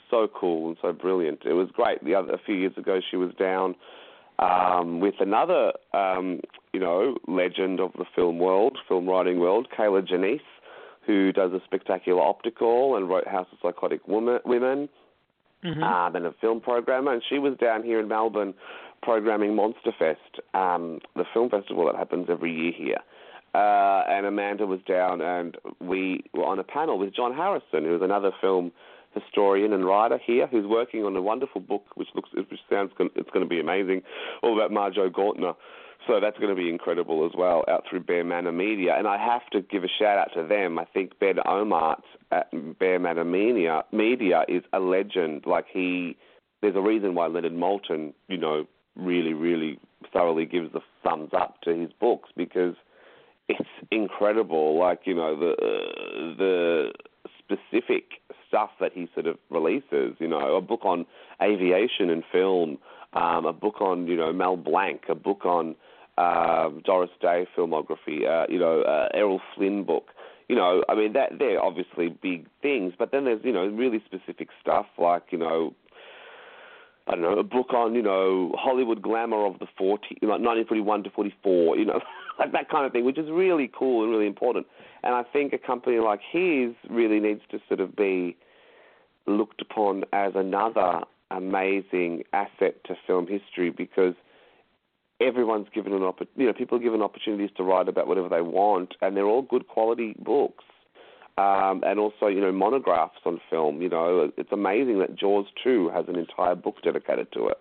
so 0.10 0.28
cool 0.28 0.70
and 0.70 0.78
so 0.82 0.94
brilliant. 0.94 1.42
It 1.46 1.54
was 1.54 1.70
great. 1.72 2.04
The 2.04 2.16
other 2.16 2.34
a 2.34 2.38
few 2.38 2.56
years 2.56 2.78
ago, 2.78 3.00
she 3.10 3.18
was 3.18 3.34
down 3.36 3.76
um, 4.40 5.00
with 5.00 5.16
another, 5.20 5.74
um, 5.94 6.40
you 6.74 6.80
know, 6.80 7.18
legend 7.28 7.80
of 7.80 7.92
the 7.94 8.06
film 8.16 8.40
world, 8.40 8.78
film 8.88 9.08
writing 9.08 9.40
world, 9.40 9.68
Kier-La 9.78 10.02
Janisse, 10.02 10.40
who 11.06 11.32
does 11.32 11.52
a 11.54 11.62
spectacular 11.66 12.22
optical 12.22 12.96
and 12.96 13.10
wrote 13.10 13.28
House 13.28 13.48
of 13.52 13.58
Psychotic 13.62 14.08
Woman, 14.08 14.40
Women 14.46 14.90
Mhm. 15.64 15.84
um, 15.84 16.16
and 16.16 16.26
a 16.26 16.32
film 16.34 16.62
programmer, 16.62 17.12
and 17.12 17.22
she 17.28 17.38
was 17.38 17.58
down 17.58 17.84
here 17.84 18.00
in 18.00 18.08
Melbourne 18.08 18.54
programming 19.02 19.56
Monster 19.56 19.92
Fest, 19.92 20.40
um, 20.54 21.02
the 21.16 21.26
film 21.34 21.50
festival 21.50 21.86
that 21.88 21.96
happens 21.96 22.30
every 22.30 22.52
year 22.52 22.72
here. 22.72 23.00
Uh, 23.54 24.04
and 24.08 24.26
Amanda 24.26 24.66
was 24.68 24.80
down, 24.84 25.22
and 25.22 25.58
we 25.80 26.24
were 26.34 26.46
on 26.46 26.60
a 26.60 26.64
panel 26.64 26.98
with 26.98 27.14
John 27.14 27.34
Harrison, 27.34 27.84
who 27.84 27.96
is 27.96 28.02
another 28.02 28.32
film 28.40 28.72
historian 29.14 29.74
and 29.74 29.86
writer 29.86 30.20
here, 30.24 30.48
who's 30.48 30.66
working 30.66 31.04
on 31.04 31.16
a 31.16 31.22
wonderful 31.22 31.62
book, 31.62 31.86
which 31.96 32.10
looks, 32.16 32.30
which 32.34 32.60
sounds, 32.70 32.92
it's 33.16 33.30
going 33.32 33.46
to 33.46 33.50
be 33.50 33.60
amazing, 33.60 34.02
all 34.44 34.58
about 34.58 34.72
Marjoe 34.72 35.10
Gortner. 35.10 35.56
So 36.08 36.20
that's 36.20 36.38
going 36.38 36.50
to 36.50 36.56
be 36.56 36.70
incredible 36.70 37.26
as 37.26 37.34
well, 37.38 37.66
out 37.68 37.84
through 37.90 38.02
Bear 38.02 38.24
Manor 38.24 38.54
Media. 38.54 38.96
And 38.98 39.08
I 39.08 39.18
have 39.18 39.46
to 39.52 39.62
give 39.62 39.84
a 39.84 39.88
shout 39.88 40.18
out 40.18 40.30
to 40.34 40.48
them. 40.48 40.80
I 40.80 40.86
think 40.86 41.20
Ben 41.20 41.36
Ohmart 41.46 42.02
at 42.32 42.50
Bear 42.80 43.00
Manor 43.00 43.26
Media, 43.26 43.84
Media 43.92 44.44
is 44.48 44.64
a 44.72 44.80
legend. 44.80 45.44
Like 45.46 45.66
he, 45.72 46.18
there's 46.62 46.76
a 46.76 46.82
reason 46.82 47.16
why 47.16 47.28
Leonard 47.28 47.54
Maltin, 47.54 48.14
you 48.28 48.38
know, 48.38 48.66
really, 48.96 49.34
really 49.34 49.80
thoroughly 50.14 50.46
gives 50.46 50.72
the 50.72 50.82
thumbs 51.04 51.32
up 51.34 51.62
to 51.64 51.76
his 51.76 51.92
books 52.00 52.30
because 52.36 52.76
it's 53.50 53.70
incredible. 53.92 54.80
Like 54.80 55.02
you 55.06 55.16
know 55.16 55.38
the 55.38 55.52
uh, 55.52 56.38
the 56.38 56.92
specific 57.40 58.19
stuff 58.50 58.72
that 58.82 58.92
he 58.94 59.08
sort 59.14 59.28
of 59.28 59.38
releases. 59.50 60.16
You 60.20 60.28
know, 60.28 60.58
a 60.58 60.62
book 60.62 60.82
on 60.84 61.06
aviation 61.42 62.10
and 62.10 62.24
film, 62.32 62.78
um, 63.14 63.46
a 63.46 63.54
book 63.54 63.80
on 63.80 64.08
you 64.08 64.18
know 64.18 64.34
Mel 64.34 64.58
Blanc, 64.58 65.04
a 65.08 65.16
book 65.16 65.46
on 65.46 65.76
uh, 66.18 66.70
Doris 66.84 67.12
Day 67.22 67.48
filmography. 67.56 68.28
Uh, 68.28 68.46
you 68.50 68.60
know, 68.60 68.82
uh, 68.82 69.08
Errol 69.14 69.40
Flynn 69.56 69.86
book. 69.86 70.08
You 70.50 70.56
know, 70.56 70.84
I 70.90 70.96
mean 70.96 71.14
that 71.14 71.34
they're 71.40 71.64
obviously 71.64 72.10
big 72.10 72.48
things, 72.62 72.94
but 72.98 73.12
then 73.12 73.26
there's 73.26 73.42
you 73.46 73.54
know 73.54 73.68
really 73.68 74.02
specific 74.06 74.50
stuff 74.62 74.88
like 74.98 75.24
you 75.32 75.38
know 75.38 75.74
I 77.10 77.14
don't 77.14 77.22
know, 77.22 77.40
a 77.40 77.44
book 77.44 77.74
on, 77.74 77.96
you 77.96 78.04
know, 78.04 78.54
Hollywood 78.56 79.02
glamour 79.02 79.44
of 79.44 79.58
the 79.58 79.66
40, 79.80 80.20
like 80.22 80.42
1941 80.42 81.04
to 81.04 81.10
44, 81.10 81.78
you 81.78 81.86
know, 81.86 82.00
like 82.40 82.52
that 82.54 82.70
kind 82.70 82.86
of 82.86 82.92
thing, 82.92 83.06
which 83.06 83.18
is 83.18 83.30
really 83.30 83.70
cool 83.78 84.04
and 84.04 84.12
really 84.12 84.28
important. 84.28 84.66
And 85.04 85.14
I 85.14 85.24
think 85.24 85.54
a 85.54 85.58
company 85.58 86.00
like 86.00 86.22
his 86.32 86.74
really 86.90 87.20
needs 87.20 87.42
to 87.52 87.60
sort 87.68 87.80
of 87.80 87.96
be 87.96 88.36
looked 89.28 89.62
upon 89.62 90.04
as 90.14 90.34
another 90.36 91.02
amazing 91.32 92.24
asset 92.34 92.84
to 92.86 92.96
film 93.06 93.28
history 93.28 93.70
because 93.70 94.16
everyone's 95.22 95.68
given 95.74 95.94
an 95.94 96.04
opportunity, 96.04 96.42
you 96.42 96.48
know, 96.48 96.54
people 96.54 96.78
are 96.78 96.82
given 96.82 97.02
opportunities 97.02 97.50
to 97.58 97.64
write 97.64 97.88
about 97.88 98.08
whatever 98.08 98.30
they 98.30 98.42
want, 98.42 98.96
and 99.02 99.16
they're 99.16 99.26
all 99.26 99.44
good 99.44 99.68
quality 99.68 100.16
books 100.20 100.64
um, 101.40 101.84
and 101.86 102.00
also 102.00 102.28
you 102.28 102.42
know 102.42 102.52
monographs 102.52 103.20
on 103.26 103.40
film. 103.50 103.82
You 103.82 103.90
know, 103.90 104.32
it's 104.38 104.52
amazing 104.52 105.00
that 105.00 105.16
Jaws 105.16 105.46
two 105.64 105.90
has 105.94 106.06
an 106.08 106.18
entire 106.18 106.56
book 106.56 106.76
dedicated 106.84 107.32
to 107.34 107.48
it. 107.48 107.58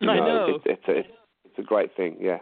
You 0.00 0.10
I 0.10 0.16
know, 0.16 0.26
know. 0.26 0.54
It's, 0.56 0.64
it's 0.66 0.88
a 0.88 0.98
it's 1.46 1.58
a 1.58 1.62
great 1.62 1.96
thing. 1.96 2.16
Yeah. 2.20 2.38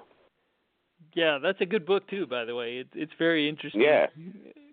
Yeah, 1.14 1.38
that's 1.42 1.60
a 1.60 1.66
good 1.66 1.86
book 1.86 2.08
too, 2.08 2.26
by 2.26 2.44
the 2.44 2.54
way. 2.54 2.78
It, 2.78 2.88
it's 2.94 3.12
very 3.18 3.48
interesting. 3.48 3.82
Yeah. 3.82 4.06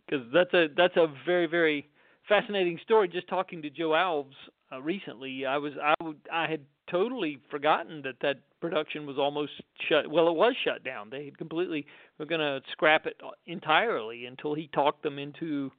because 0.07 0.25
that's 0.33 0.53
a 0.53 0.67
that's 0.75 0.95
a 0.97 1.07
very 1.25 1.47
very 1.47 1.87
fascinating 2.27 2.79
story. 2.83 3.07
Just 3.07 3.27
talking 3.27 3.61
to 3.61 3.69
Joe 3.69 3.89
Alves 3.89 4.33
uh, 4.71 4.81
recently, 4.81 5.45
I 5.45 5.57
was 5.57 5.73
I 5.81 5.93
would 6.03 6.17
I 6.31 6.47
had 6.47 6.61
totally 6.89 7.39
forgotten 7.49 8.01
that 8.03 8.15
that 8.21 8.37
production 8.61 9.05
was 9.05 9.17
almost 9.17 9.51
shut. 9.87 10.09
Well, 10.09 10.27
it 10.27 10.35
was 10.35 10.53
shut 10.63 10.83
down. 10.83 11.09
They 11.09 11.25
had 11.25 11.37
completely 11.37 11.85
were 12.17 12.25
going 12.25 12.41
to 12.41 12.61
scrap 12.71 13.05
it 13.05 13.19
entirely 13.45 14.25
until 14.25 14.53
he 14.53 14.67
talked 14.73 15.03
them 15.03 15.19
into 15.19 15.71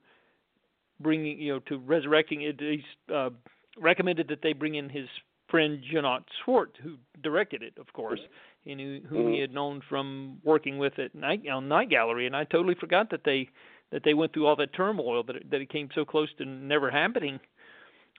bringing 0.99 1.39
you 1.39 1.53
know 1.53 1.59
to 1.67 1.77
resurrecting 1.77 2.41
it. 2.41 2.59
He's 2.59 3.13
uh, 3.13 3.29
recommended 3.77 4.27
that 4.29 4.41
they 4.41 4.53
bring 4.53 4.75
in 4.75 4.89
his 4.89 5.07
friend 5.49 5.81
Jeannot 5.91 6.23
Szwarc, 6.45 6.77
who 6.81 6.95
directed 7.21 7.63
it, 7.63 7.73
of 7.77 7.91
course, 7.93 8.19
and 8.65 8.79
who, 8.79 8.99
whom 9.09 9.31
he 9.31 9.37
Mhm. 9.37 9.41
had 9.41 9.53
known 9.53 9.81
from 9.81 10.39
working 10.43 10.77
with 10.77 10.97
at 10.99 11.15
Night 11.15 11.47
on 11.47 11.67
Night 11.67 11.89
Gallery. 11.89 12.25
And 12.25 12.35
I 12.35 12.43
totally 12.43 12.75
forgot 12.75 13.09
that 13.09 13.23
they 13.23 13.49
that 13.91 14.03
they 14.03 14.13
went 14.13 14.31
through 14.33 14.45
all 14.45 14.55
that 14.55 14.71
turmoil 14.73 15.23
that 15.23 15.35
it, 15.35 15.49
that 15.49 15.61
it 15.61 15.69
came 15.69 15.89
so 15.95 16.05
close 16.05 16.31
to 16.35 16.45
never 16.45 16.91
happening, 16.91 17.39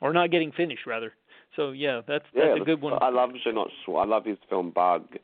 or 0.00 0.12
not 0.12 0.30
getting 0.30 0.50
finished 0.52 0.86
rather. 0.86 1.14
So 1.56 1.70
yeah, 1.70 2.00
that's 2.06 2.24
Yeah, 2.34 2.48
that's 2.48 2.60
a 2.62 2.64
good 2.64 2.80
one. 2.80 2.98
I 3.00 3.08
love 3.10 3.30
Jeannot 3.44 3.70
Szwarc. 3.86 4.02
I 4.02 4.06
love 4.06 4.24
his 4.24 4.38
film 4.48 4.70
Bug 4.70 5.16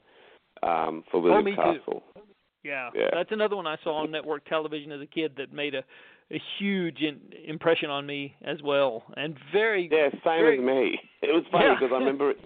um, 0.63 1.03
for 1.11 1.19
Oh, 1.19 1.21
William 1.21 1.45
too. 1.45 1.57
Castle. 1.57 2.05
Yeah, 2.63 2.91
Yeah. 2.95 3.11
that's 3.13 3.31
another 3.33 3.57
one 3.57 3.67
I 3.67 3.77
saw 3.85 4.03
on 4.03 4.11
network 4.11 4.45
television 4.47 4.91
as 4.93 5.01
a 5.01 5.07
kid 5.07 5.37
that 5.37 5.53
made 5.53 5.75
a 5.75 5.85
a 6.31 6.41
huge 6.59 7.01
in, 7.01 7.21
impression 7.47 7.91
on 7.91 8.07
me 8.07 8.35
as 8.45 8.61
well, 8.63 9.05
and 9.17 9.37
very 9.53 9.89
Yeah, 9.91 10.11
same 10.11 10.21
very, 10.43 10.59
as 10.59 10.65
me. 10.65 11.01
It 11.23 11.33
was 11.33 11.45
funny 11.51 11.67
Yeah. 11.67 11.75
because 11.79 11.93
I 11.95 11.99
remember 11.99 12.31
it. 12.31 12.39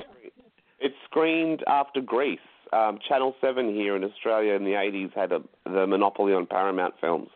It 0.78 0.92
screened 1.04 1.62
after 1.66 2.00
Grease. 2.00 2.38
Um, 2.72 2.98
Channel 3.06 3.34
Seven 3.40 3.74
here 3.74 3.96
in 3.96 4.04
Australia 4.04 4.54
in 4.54 4.64
the 4.64 4.72
'80s 4.72 5.12
had 5.14 5.32
a, 5.32 5.40
the 5.64 5.86
monopoly 5.86 6.32
on 6.32 6.46
Paramount 6.46 6.94
films, 7.00 7.28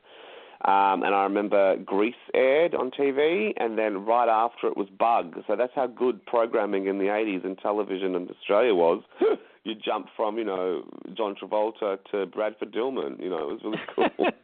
um, 0.65 1.03
and 1.03 1.15
I 1.15 1.25
remember 1.25 1.77
Grease 1.79 2.15
aired 2.35 2.75
on 2.75 2.91
TV, 2.93 3.53
and 3.57 3.77
then 3.77 4.05
right 4.07 4.29
after 4.29 4.69
it 4.69 4.77
was 4.77 4.89
Bug. 4.89 5.43
So 5.47 5.57
that's 5.57 5.73
how 5.75 5.89
good 5.89 6.25
programming 6.27 6.87
in 6.87 6.99
the 6.99 7.07
'80s 7.07 7.45
in 7.45 7.57
television 7.57 8.15
in 8.15 8.29
Australia 8.31 8.75
was. 8.75 9.03
you 9.65 9.75
jump 9.75 10.07
from 10.17 10.39
you 10.39 10.45
know 10.45 10.85
John 11.17 11.35
Travolta 11.35 11.99
to 12.13 12.27
Bradford 12.27 12.73
Dillman. 12.73 13.21
You 13.21 13.31
know 13.31 13.51
it 13.51 13.53
was 13.55 13.61
really 13.65 13.81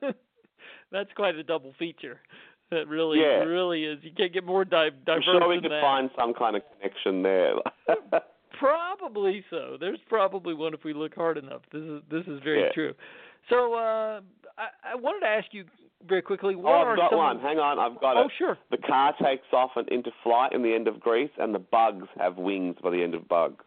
cool. 0.02 0.10
that's 0.92 1.10
quite 1.16 1.34
a 1.36 1.42
double 1.42 1.72
feature. 1.78 2.20
That 2.70 2.86
really 2.88 3.18
Yeah. 3.20 3.42
really 3.44 3.84
is. 3.84 3.98
You 4.02 4.12
can't 4.16 4.32
get 4.32 4.44
more 4.44 4.64
di- 4.64 4.90
I'm 5.08 5.22
sure 5.22 5.48
we 5.48 5.60
could 5.60 5.72
that. 5.72 5.80
find 5.82 6.08
some 6.16 6.32
kind 6.34 6.54
of 6.56 6.62
connection 6.78 7.22
there. 7.22 7.54
Probably 8.58 9.44
so. 9.50 9.76
There's 9.80 9.98
probably 10.08 10.54
one 10.54 10.74
if 10.74 10.84
we 10.84 10.92
look 10.92 11.14
hard 11.14 11.38
enough. 11.38 11.62
This 11.72 11.82
is 11.82 12.02
this 12.10 12.26
is 12.26 12.40
very 12.44 12.62
Yeah. 12.64 12.72
true. 12.72 12.94
So 13.48 13.74
uh, 13.74 14.20
I, 14.58 14.92
I 14.92 14.94
wanted 14.96 15.20
to 15.20 15.26
ask 15.28 15.46
you 15.52 15.64
very 16.06 16.20
quickly. 16.22 16.54
What 16.56 16.72
Oh, 16.72 16.90
I've 16.90 16.96
got 16.96 17.10
some... 17.10 17.18
one. 17.18 17.40
Hang 17.40 17.58
on, 17.58 17.78
I've 17.78 18.00
got 18.00 18.16
Oh, 18.16 18.26
it. 18.26 18.32
sure. 18.38 18.58
The 18.70 18.76
car 18.78 19.14
takes 19.22 19.46
off 19.52 19.70
and 19.76 19.88
into 19.88 20.10
flight 20.22 20.52
in 20.52 20.62
the 20.62 20.74
end 20.74 20.88
of 20.88 21.00
Grease, 21.00 21.30
and 21.38 21.54
the 21.54 21.58
bugs 21.58 22.06
have 22.18 22.36
wings 22.36 22.76
by 22.82 22.90
the 22.90 23.02
end 23.02 23.14
of 23.14 23.26
Bug. 23.28 23.62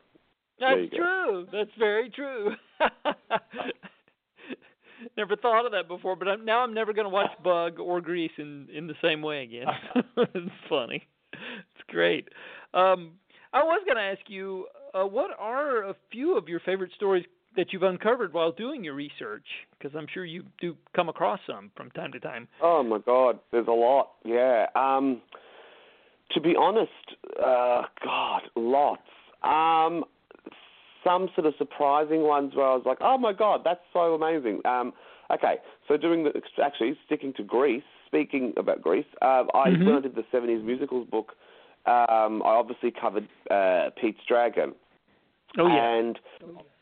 That's 0.59 0.89
true. 0.95 1.47
That's 1.51 1.71
very 1.77 2.09
true. 2.09 2.51
never 5.17 5.35
thought 5.35 5.65
of 5.65 5.71
that 5.71 5.87
before, 5.87 6.15
but 6.15 6.27
I'm, 6.27 6.45
now 6.45 6.61
I'm 6.61 6.73
never 6.73 6.93
going 6.93 7.05
to 7.05 7.09
watch 7.09 7.31
Bug 7.43 7.79
or 7.79 8.01
Grease 8.01 8.31
in 8.37 8.67
in 8.73 8.87
the 8.87 8.95
same 9.01 9.21
way 9.21 9.43
again. 9.43 9.67
it's 10.17 10.51
funny. 10.69 11.07
It's 11.33 11.83
great. 11.87 12.29
Um, 12.73 13.13
I 13.53 13.63
was 13.63 13.83
going 13.85 13.97
to 13.97 14.03
ask 14.03 14.21
you, 14.27 14.67
uh, 14.93 15.03
what 15.03 15.31
are 15.37 15.83
a 15.83 15.95
few 16.11 16.37
of 16.37 16.47
your 16.47 16.59
favorite 16.61 16.91
stories 16.95 17.25
that 17.55 17.71
you've 17.71 17.83
uncovered 17.83 18.33
while 18.33 18.51
doing 18.51 18.83
your 18.83 18.95
research? 18.95 19.45
Because 19.77 19.95
I'm 19.95 20.07
sure 20.11 20.25
you 20.25 20.43
do 20.59 20.75
come 20.95 21.09
across 21.09 21.39
some 21.47 21.71
from 21.75 21.91
time 21.91 22.11
to 22.13 22.19
time. 22.19 22.47
Oh 22.61 22.83
my 22.83 22.99
God, 22.99 23.39
there's 23.51 23.67
a 23.67 23.71
lot. 23.71 24.11
Yeah. 24.25 24.65
Um, 24.75 25.21
to 26.31 26.41
be 26.41 26.55
honest, 26.59 26.91
uh, 27.39 27.83
God, 28.03 28.41
lots. 28.55 29.01
Um, 29.43 30.03
some 31.03 31.29
sort 31.35 31.47
of 31.47 31.53
surprising 31.57 32.21
ones 32.21 32.55
where 32.55 32.65
I 32.65 32.75
was 32.75 32.83
like, 32.85 32.99
oh 33.01 33.17
my 33.17 33.33
God, 33.33 33.61
that's 33.63 33.81
so 33.91 34.13
amazing. 34.13 34.61
Um, 34.65 34.93
okay, 35.31 35.55
so 35.87 35.97
doing 35.97 36.23
the 36.23 36.31
actually 36.63 36.97
sticking 37.05 37.33
to 37.33 37.43
Grease. 37.43 37.83
Speaking 38.07 38.53
about 38.57 38.81
Grease, 38.83 39.05
uh, 39.23 39.45
I 39.55 39.69
mm-hmm. 39.69 39.85
when 39.85 39.95
I 39.95 39.99
did 40.01 40.13
the 40.13 40.23
'70s 40.31 40.63
musicals 40.63 41.07
book, 41.09 41.33
um, 41.87 42.43
I 42.45 42.53
obviously 42.53 42.91
covered 42.91 43.27
uh, 43.49 43.89
Pete's 43.99 44.19
Dragon. 44.27 44.75
Oh 45.57 45.67
yeah. 45.67 45.97
And 45.97 46.19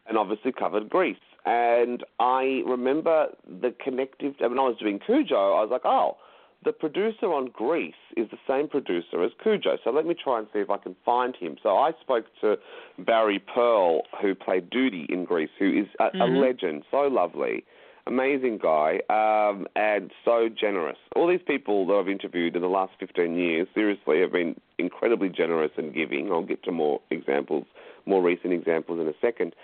and 0.07 0.17
obviously 0.17 0.51
covered 0.51 0.89
Grease. 0.89 1.15
And 1.45 2.03
I 2.19 2.61
remember 2.67 3.27
the 3.47 3.73
connective. 3.83 4.35
When 4.39 4.59
I 4.59 4.63
was 4.63 4.75
doing 4.77 4.99
Cujo, 4.99 5.35
I 5.35 5.61
was 5.61 5.69
like, 5.71 5.85
oh, 5.85 6.17
the 6.63 6.71
producer 6.71 7.25
on 7.25 7.49
Grease 7.51 7.93
is 8.15 8.29
the 8.29 8.37
same 8.47 8.67
producer 8.67 9.23
as 9.23 9.31
Cujo. 9.41 9.77
So 9.83 9.89
let 9.89 10.05
me 10.05 10.13
try 10.13 10.39
and 10.39 10.47
see 10.53 10.59
if 10.59 10.69
I 10.69 10.77
can 10.77 10.95
find 11.03 11.35
him. 11.35 11.57
So 11.63 11.77
I 11.77 11.91
spoke 12.01 12.25
to 12.41 12.57
Barry 12.99 13.39
Pearl, 13.39 14.03
who 14.21 14.35
played 14.35 14.69
Doody 14.69 15.07
in 15.09 15.25
Grease, 15.25 15.49
who 15.57 15.81
is 15.81 15.87
a, 15.99 16.05
mm-hmm. 16.05 16.21
a 16.21 16.25
legend, 16.25 16.83
so 16.91 17.07
lovely, 17.07 17.63
amazing 18.05 18.59
guy, 18.61 18.99
um, 19.09 19.65
and 19.75 20.11
so 20.23 20.49
generous. 20.49 20.97
All 21.15 21.27
these 21.27 21.41
people 21.45 21.87
that 21.87 21.93
I've 21.93 22.09
interviewed 22.09 22.55
in 22.55 22.61
the 22.61 22.67
last 22.67 22.93
15 22.99 23.35
years, 23.35 23.67
seriously, 23.73 24.21
have 24.21 24.31
been 24.31 24.55
incredibly 24.77 25.29
generous 25.29 25.71
and 25.77 25.93
giving. 25.93 26.31
I'll 26.31 26.45
get 26.45 26.63
to 26.65 26.71
more 26.71 27.01
examples, 27.09 27.65
more 28.05 28.21
recent 28.21 28.53
examples 28.53 28.99
in 28.99 29.07
a 29.07 29.13
second. 29.19 29.55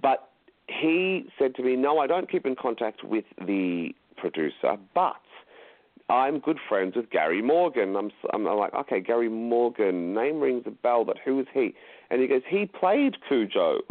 But 0.00 0.28
he 0.66 1.26
said 1.38 1.54
to 1.56 1.62
me, 1.62 1.76
No, 1.76 1.98
I 1.98 2.08
don't 2.08 2.30
keep 2.30 2.46
in 2.46 2.56
contact 2.56 3.04
with 3.04 3.24
the 3.38 3.90
producer, 4.16 4.76
but 4.94 5.16
I'm 6.12 6.40
good 6.40 6.58
friends 6.68 6.94
with 6.94 7.08
Gary 7.08 7.40
Morgan. 7.40 7.96
I'm, 7.96 8.10
I'm 8.34 8.44
like, 8.44 8.74
okay, 8.74 9.00
Gary 9.00 9.30
Morgan, 9.30 10.12
name 10.12 10.40
rings 10.40 10.64
a 10.66 10.70
bell, 10.70 11.06
but 11.06 11.16
who 11.24 11.40
is 11.40 11.46
he? 11.54 11.74
And 12.10 12.20
he 12.20 12.28
goes, 12.28 12.42
he 12.48 12.66
played 12.66 13.16
Cujo. 13.28 13.78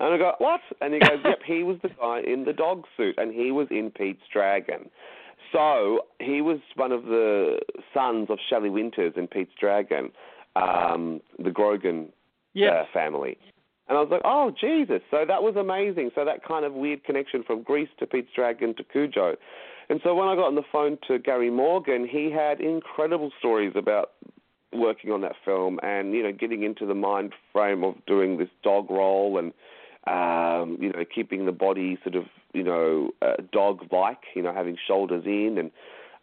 And 0.00 0.14
I 0.14 0.18
go, 0.18 0.32
what? 0.38 0.60
And 0.80 0.94
he 0.94 0.98
goes, 0.98 1.20
yep, 1.24 1.38
he 1.46 1.62
was 1.62 1.76
the 1.80 1.90
guy 1.90 2.22
in 2.26 2.44
the 2.44 2.52
dog 2.52 2.86
suit, 2.96 3.14
and 3.18 3.32
he 3.32 3.52
was 3.52 3.68
in 3.70 3.88
Pete's 3.88 4.22
Dragon. 4.32 4.90
So 5.52 6.06
he 6.18 6.40
was 6.40 6.58
one 6.74 6.90
of 6.90 7.04
the 7.04 7.60
sons 7.94 8.26
of 8.28 8.38
Shelley 8.50 8.68
Winters 8.68 9.12
in 9.16 9.28
Pete's 9.28 9.52
Dragon, 9.60 10.10
um, 10.56 11.20
the 11.38 11.52
Grogan 11.52 12.08
yes. 12.52 12.72
uh, 12.72 12.84
family. 12.92 13.38
And 13.88 13.96
I 13.96 14.00
was 14.00 14.10
like, 14.10 14.22
oh, 14.24 14.50
Jesus. 14.60 15.02
So 15.08 15.24
that 15.24 15.40
was 15.40 15.54
amazing. 15.54 16.10
So 16.16 16.24
that 16.24 16.44
kind 16.44 16.64
of 16.64 16.72
weird 16.72 17.04
connection 17.04 17.44
from 17.44 17.62
Grease 17.62 17.90
to 18.00 18.06
Pete's 18.06 18.30
Dragon 18.34 18.74
to 18.78 18.82
Cujo. 18.82 19.36
And 19.88 20.00
so 20.02 20.14
when 20.14 20.28
I 20.28 20.34
got 20.34 20.46
on 20.46 20.54
the 20.54 20.62
phone 20.70 20.98
to 21.08 21.18
Gary 21.18 21.50
Morgan, 21.50 22.06
he 22.08 22.30
had 22.30 22.60
incredible 22.60 23.30
stories 23.38 23.72
about 23.76 24.12
working 24.72 25.10
on 25.10 25.20
that 25.20 25.34
film 25.44 25.78
and, 25.82 26.14
you 26.14 26.22
know, 26.22 26.32
getting 26.32 26.62
into 26.62 26.86
the 26.86 26.94
mind 26.94 27.32
frame 27.52 27.84
of 27.84 27.94
doing 28.06 28.38
this 28.38 28.48
dog 28.62 28.90
role 28.90 29.38
and, 29.38 29.52
um, 30.06 30.78
you 30.80 30.90
know, 30.90 31.04
keeping 31.14 31.46
the 31.46 31.52
body 31.52 31.98
sort 32.02 32.14
of, 32.14 32.24
you 32.54 32.64
know, 32.64 33.10
uh, 33.20 33.34
dog-like, 33.52 34.22
you 34.34 34.42
know, 34.42 34.52
having 34.52 34.76
shoulders 34.86 35.24
in 35.26 35.58
and, 35.58 35.70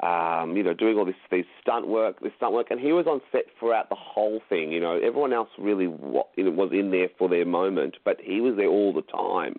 um, 0.02 0.56
you 0.56 0.64
know, 0.64 0.74
doing 0.74 0.98
all 0.98 1.06
this 1.06 1.16
this 1.30 1.46
stunt 1.62 1.88
work, 1.88 2.22
this 2.22 2.32
stunt 2.38 2.54
work, 2.54 2.68
and 2.72 2.80
he 2.80 2.94
was 2.94 3.06
on 3.06 3.22
set 3.32 3.46
throughout 3.60 3.90
the 3.90 3.96
whole 3.96 4.42
thing. 4.48 4.72
You 4.72 4.80
know, 4.80 4.94
everyone 4.96 5.34
else 5.34 5.50
really 5.58 5.88
was 5.88 6.70
in 6.72 6.92
there 6.92 7.10
for 7.18 7.28
their 7.28 7.46
moment, 7.46 7.98
but 8.06 8.18
he 8.24 8.40
was 8.40 8.56
there 8.56 8.70
all 8.70 8.94
the 8.94 9.02
time. 9.02 9.56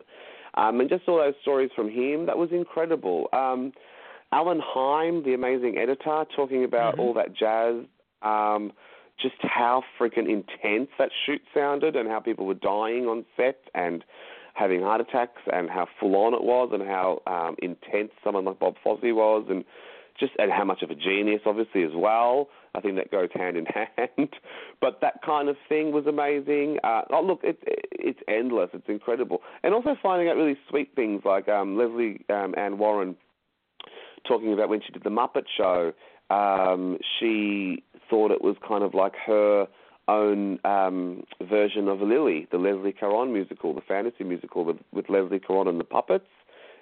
Um, 0.54 0.80
and 0.80 0.88
just 0.88 1.06
all 1.06 1.18
those 1.18 1.34
stories 1.42 1.70
from 1.76 1.90
him, 1.90 2.26
that 2.26 2.38
was 2.38 2.50
incredible. 2.52 3.28
Um, 3.32 3.72
Alan 4.32 4.60
Heim, 4.62 5.24
the 5.24 5.34
amazing 5.34 5.76
editor, 5.78 6.24
talking 6.34 6.64
about 6.64 6.94
mm-hmm. 6.94 7.00
all 7.00 7.14
that 7.14 7.34
jazz, 7.34 7.84
um, 8.22 8.72
just 9.20 9.34
how 9.42 9.82
freaking 9.98 10.28
intense 10.28 10.88
that 10.98 11.10
shoot 11.26 11.42
sounded 11.52 11.96
and 11.96 12.08
how 12.08 12.20
people 12.20 12.46
were 12.46 12.54
dying 12.54 13.06
on 13.06 13.24
set 13.36 13.58
and 13.74 14.04
having 14.54 14.82
heart 14.82 15.00
attacks 15.00 15.42
and 15.52 15.68
how 15.68 15.86
full 15.98 16.16
on 16.16 16.34
it 16.34 16.42
was 16.42 16.70
and 16.72 16.82
how 16.82 17.20
um, 17.26 17.56
intense 17.62 18.10
someone 18.22 18.44
like 18.44 18.58
Bob 18.58 18.74
Fosse 18.82 19.00
was 19.02 19.46
and 19.48 19.64
just 20.18 20.32
and 20.38 20.52
how 20.52 20.64
much 20.64 20.82
of 20.82 20.90
a 20.90 20.94
genius, 20.94 21.40
obviously, 21.46 21.82
as 21.82 21.92
well. 21.94 22.48
I 22.74 22.80
think 22.80 22.96
that 22.96 23.10
goes 23.10 23.30
hand 23.34 23.56
in 23.56 23.64
hand. 23.96 24.30
but 24.80 25.00
that 25.00 25.22
kind 25.24 25.48
of 25.48 25.56
thing 25.68 25.92
was 25.92 26.06
amazing. 26.06 26.78
Uh, 26.84 27.02
oh, 27.10 27.22
look, 27.22 27.40
it's 27.42 27.62
it's 27.64 28.20
endless. 28.28 28.70
It's 28.74 28.88
incredible, 28.88 29.40
and 29.62 29.74
also 29.74 29.96
finding 30.02 30.28
out 30.28 30.36
really 30.36 30.58
sweet 30.68 30.90
things 30.94 31.22
like 31.24 31.48
um, 31.48 31.76
Lesley 31.76 32.24
um, 32.28 32.54
Ann 32.56 32.78
Warren 32.78 33.16
talking 34.26 34.52
about 34.52 34.68
when 34.68 34.80
she 34.84 34.92
did 34.92 35.04
the 35.04 35.10
Muppet 35.10 35.44
Show. 35.56 35.92
Um, 36.30 36.98
she 37.18 37.82
thought 38.08 38.30
it 38.30 38.42
was 38.42 38.56
kind 38.66 38.84
of 38.84 38.94
like 38.94 39.14
her 39.26 39.66
own 40.08 40.58
um, 40.64 41.24
version 41.42 41.88
of 41.88 42.00
Lily, 42.00 42.46
the 42.50 42.58
Leslie 42.58 42.92
Caron 42.92 43.32
musical, 43.32 43.74
the 43.74 43.80
fantasy 43.80 44.24
musical 44.24 44.64
with, 44.64 44.76
with 44.92 45.08
Leslie 45.08 45.40
Caron 45.40 45.68
and 45.68 45.80
the 45.80 45.84
puppets 45.84 46.26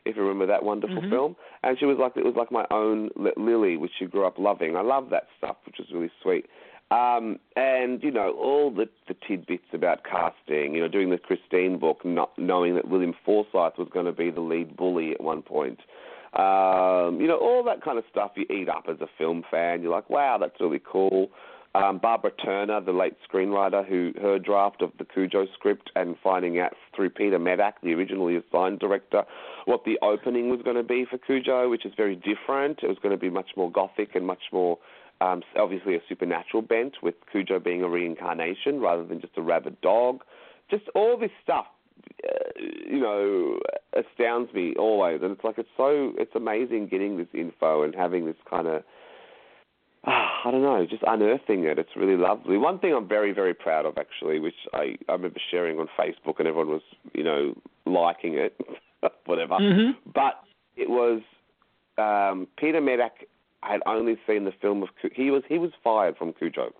if 0.05 0.16
you 0.16 0.22
remember 0.22 0.47
that 0.47 0.64
wonderful 0.64 0.97
mm-hmm. 0.97 1.11
film. 1.11 1.36
And 1.62 1.78
she 1.78 1.84
was 1.84 1.99
like, 2.01 2.16
it 2.16 2.24
was 2.24 2.34
like 2.36 2.51
my 2.51 2.64
own 2.70 3.11
Lily, 3.36 3.76
which 3.76 3.93
she 3.99 4.07
grew 4.07 4.26
up 4.26 4.39
loving. 4.39 4.76
I 4.76 4.80
love 4.80 5.11
that 5.11 5.26
stuff, 5.36 5.57
which 5.66 5.76
was 5.78 5.89
really 5.93 6.11
sweet. 6.22 6.47
Um, 6.91 7.39
and 7.55 8.03
you 8.03 8.11
know 8.11 8.32
all 8.32 8.70
the, 8.70 8.89
the 9.09 9.14
tidbits 9.26 9.66
about 9.74 10.05
casting. 10.05 10.74
You 10.74 10.80
know, 10.80 10.89
doing 10.89 11.11
the 11.11 11.18
Christine 11.18 11.78
book, 11.78 12.03
not 12.05 12.30
knowing 12.39 12.74
that 12.76 12.89
William 12.89 13.14
Forsythe 13.26 13.74
was 13.76 13.89
going 13.93 14.07
to 14.07 14.12
be 14.12 14.30
the 14.30 14.41
lead 14.41 14.74
bully 14.74 15.12
at 15.12 15.20
one 15.20 15.43
point. 15.43 15.80
Um, 16.35 17.20
you 17.20 17.26
know, 17.26 17.39
all 17.39 17.62
that 17.64 17.83
kind 17.83 17.99
of 17.99 18.05
stuff 18.11 18.33
you 18.37 18.47
eat 18.51 18.68
up 18.68 18.85
as 18.89 19.01
a 19.01 19.09
film 19.16 19.45
fan. 19.51 19.83
You're 19.83 19.93
like, 19.93 20.11
wow, 20.11 20.39
that's 20.39 20.61
really 20.61 20.81
cool 20.85 21.31
um, 21.74 21.99
Barbara 21.99 22.31
Turner, 22.33 22.81
the 22.81 22.93
late 22.93 23.14
screenwriter, 23.31 23.87
who 23.87 24.12
her 24.20 24.39
draft 24.39 24.83
of 24.83 24.93
the 24.99 25.05
Cujo 25.05 25.47
script 25.55 25.91
and 25.95 26.16
finding 26.22 26.59
out 26.59 26.72
through 26.95 27.11
Peter 27.11 27.39
Medak, 27.39 27.74
the 27.83 27.93
originally 27.93 28.37
assigned 28.37 28.79
director, 28.79 29.24
what 29.66 29.85
the 29.85 29.99
opening 30.03 30.49
was 30.49 30.61
going 30.62 30.76
to 30.76 30.83
be 30.83 31.05
for 31.09 31.18
Cujo, 31.18 31.68
which 31.68 31.85
is 31.85 31.93
very 31.97 32.16
different. 32.16 32.81
It 32.83 32.89
was 32.89 32.99
going 33.03 33.14
to 33.14 33.20
be 33.20 33.31
much 33.31 33.51
more 33.57 33.70
gothic 33.70 34.14
and 34.14 34.26
much 34.26 34.45
more, 34.53 34.79
um, 35.20 35.43
obviously, 35.57 35.95
a 35.95 36.01
supernatural 36.09 36.62
bent, 36.62 36.97
with 37.03 37.14
Cujo 37.31 37.61
being 37.61 37.83
a 37.83 37.89
reincarnation 37.89 38.81
rather 38.81 39.05
than 39.05 39.20
just 39.20 39.37
a 39.37 39.43
rabid 39.43 39.81
dog. 39.81 40.22
Just 40.70 40.85
all 40.95 41.18
this 41.18 41.31
stuff 41.43 41.66
you 42.59 43.01
know, 43.01 43.59
astounds 43.94 44.53
me 44.53 44.74
always, 44.78 45.20
and 45.22 45.32
it's 45.32 45.44
like 45.44 45.59
it's 45.59 45.68
so 45.76 46.12
it's 46.18 46.34
amazing 46.34 46.88
getting 46.88 47.16
this 47.16 47.28
info 47.32 47.82
and 47.82 47.94
having 47.94 48.26
this 48.26 48.36
kind 48.49 48.66
of 48.66 48.82
I 50.05 50.51
don't 50.51 50.62
know, 50.62 50.86
just 50.88 51.03
unearthing 51.07 51.64
it. 51.64 51.78
It's 51.78 51.96
really 51.96 52.16
lovely. 52.16 52.57
One 52.57 52.78
thing 52.78 52.94
I'm 52.94 53.09
very, 53.09 53.32
very 53.32 53.55
proud 53.55 53.84
of, 53.84 53.99
actually, 53.99 54.38
which 54.38 54.55
I, 54.72 54.96
I 55.09 55.12
remember 55.12 55.40
sharing 55.51 55.78
on 55.78 55.88
Facebook, 55.99 56.38
and 56.38 56.46
everyone 56.46 56.68
was, 56.68 56.82
you 57.14 57.24
know, 57.24 57.55
liking 57.84 58.34
it, 58.34 58.59
whatever. 59.26 59.55
Mm-hmm. 59.55 60.11
But 60.14 60.40
it 60.76 60.88
was 60.88 61.20
um, 61.99 62.46
Peter 62.57 62.80
Medak 62.80 63.26
had 63.62 63.80
only 63.86 64.16
seen 64.26 64.44
the 64.44 64.53
film 64.62 64.82
of 64.82 64.88
he 65.12 65.30
was 65.30 65.42
he 65.49 65.59
was 65.59 65.72
fired 65.82 66.16
from 66.16 66.32
Cujo, 66.32 66.72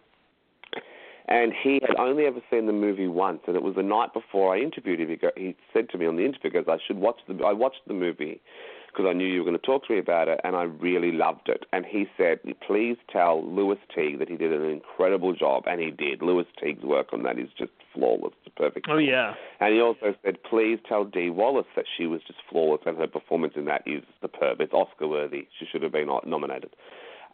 and 1.29 1.53
he 1.53 1.81
had 1.87 1.97
only 1.99 2.25
ever 2.25 2.41
seen 2.51 2.67
the 2.67 2.73
movie 2.73 3.09
once, 3.09 3.41
and 3.47 3.57
it 3.57 3.63
was 3.63 3.75
the 3.75 3.83
night 3.83 4.13
before 4.13 4.55
I 4.55 4.61
interviewed 4.61 5.01
him. 5.01 5.09
He, 5.09 5.17
go, 5.17 5.31
he 5.37 5.57
said 5.73 5.89
to 5.91 5.99
me 5.99 6.07
on 6.07 6.17
the 6.17 6.25
interview, 6.25 6.51
"Because 6.51 6.69
I 6.69 6.79
should 6.87 6.99
watch 6.99 7.21
the 7.29 7.35
I 7.45 7.53
watched 7.53 7.83
the 7.87 7.95
movie." 7.95 8.41
because 8.89 9.07
I 9.09 9.13
knew 9.13 9.27
you 9.27 9.41
were 9.41 9.45
going 9.45 9.59
to 9.59 9.65
talk 9.67 9.87
to 9.87 9.93
me 9.93 9.99
about 9.99 10.29
it, 10.29 10.41
and 10.45 10.57
I 10.57 10.63
really 10.63 11.13
loved 11.13 11.49
it. 11.49 11.67
And 11.73 11.85
he 11.87 12.07
said, 12.17 12.41
please 12.67 12.97
tell 13.13 13.45
Lewis 13.47 13.79
Teague 13.95 14.19
that 14.19 14.29
he 14.29 14.37
did 14.37 14.53
an 14.53 14.65
incredible 14.65 15.35
job, 15.35 15.65
and 15.67 15.81
he 15.81 15.91
did. 15.91 16.23
Lewis 16.23 16.47
Teague's 16.61 16.83
work 16.83 17.13
on 17.13 17.23
that 17.23 17.39
is 17.39 17.49
just 17.57 17.71
flawless. 17.95 18.33
It's 18.45 18.55
perfect. 18.57 18.87
Oh 18.89 18.99
yeah. 18.99 19.35
And 19.61 19.75
he 19.75 19.81
also 19.81 20.15
said, 20.25 20.39
please 20.49 20.79
tell 20.89 21.05
Dee 21.05 21.31
Wallace 21.31 21.67
that 21.77 21.85
she 21.97 22.07
was 22.07 22.21
just 22.27 22.41
flawless, 22.51 22.83
and 22.87 22.97
her 22.99 23.07
performance 23.07 23.55
in 23.57 23.67
that 23.67 23.83
is 23.87 24.03
superb. 24.21 24.61
It's 24.61 24.73
Oscar 24.73 25.07
worthy. 25.07 25.47
She 25.59 25.67
should 25.71 25.83
have 25.83 25.93
been 25.93 26.09
nominated. 26.27 26.75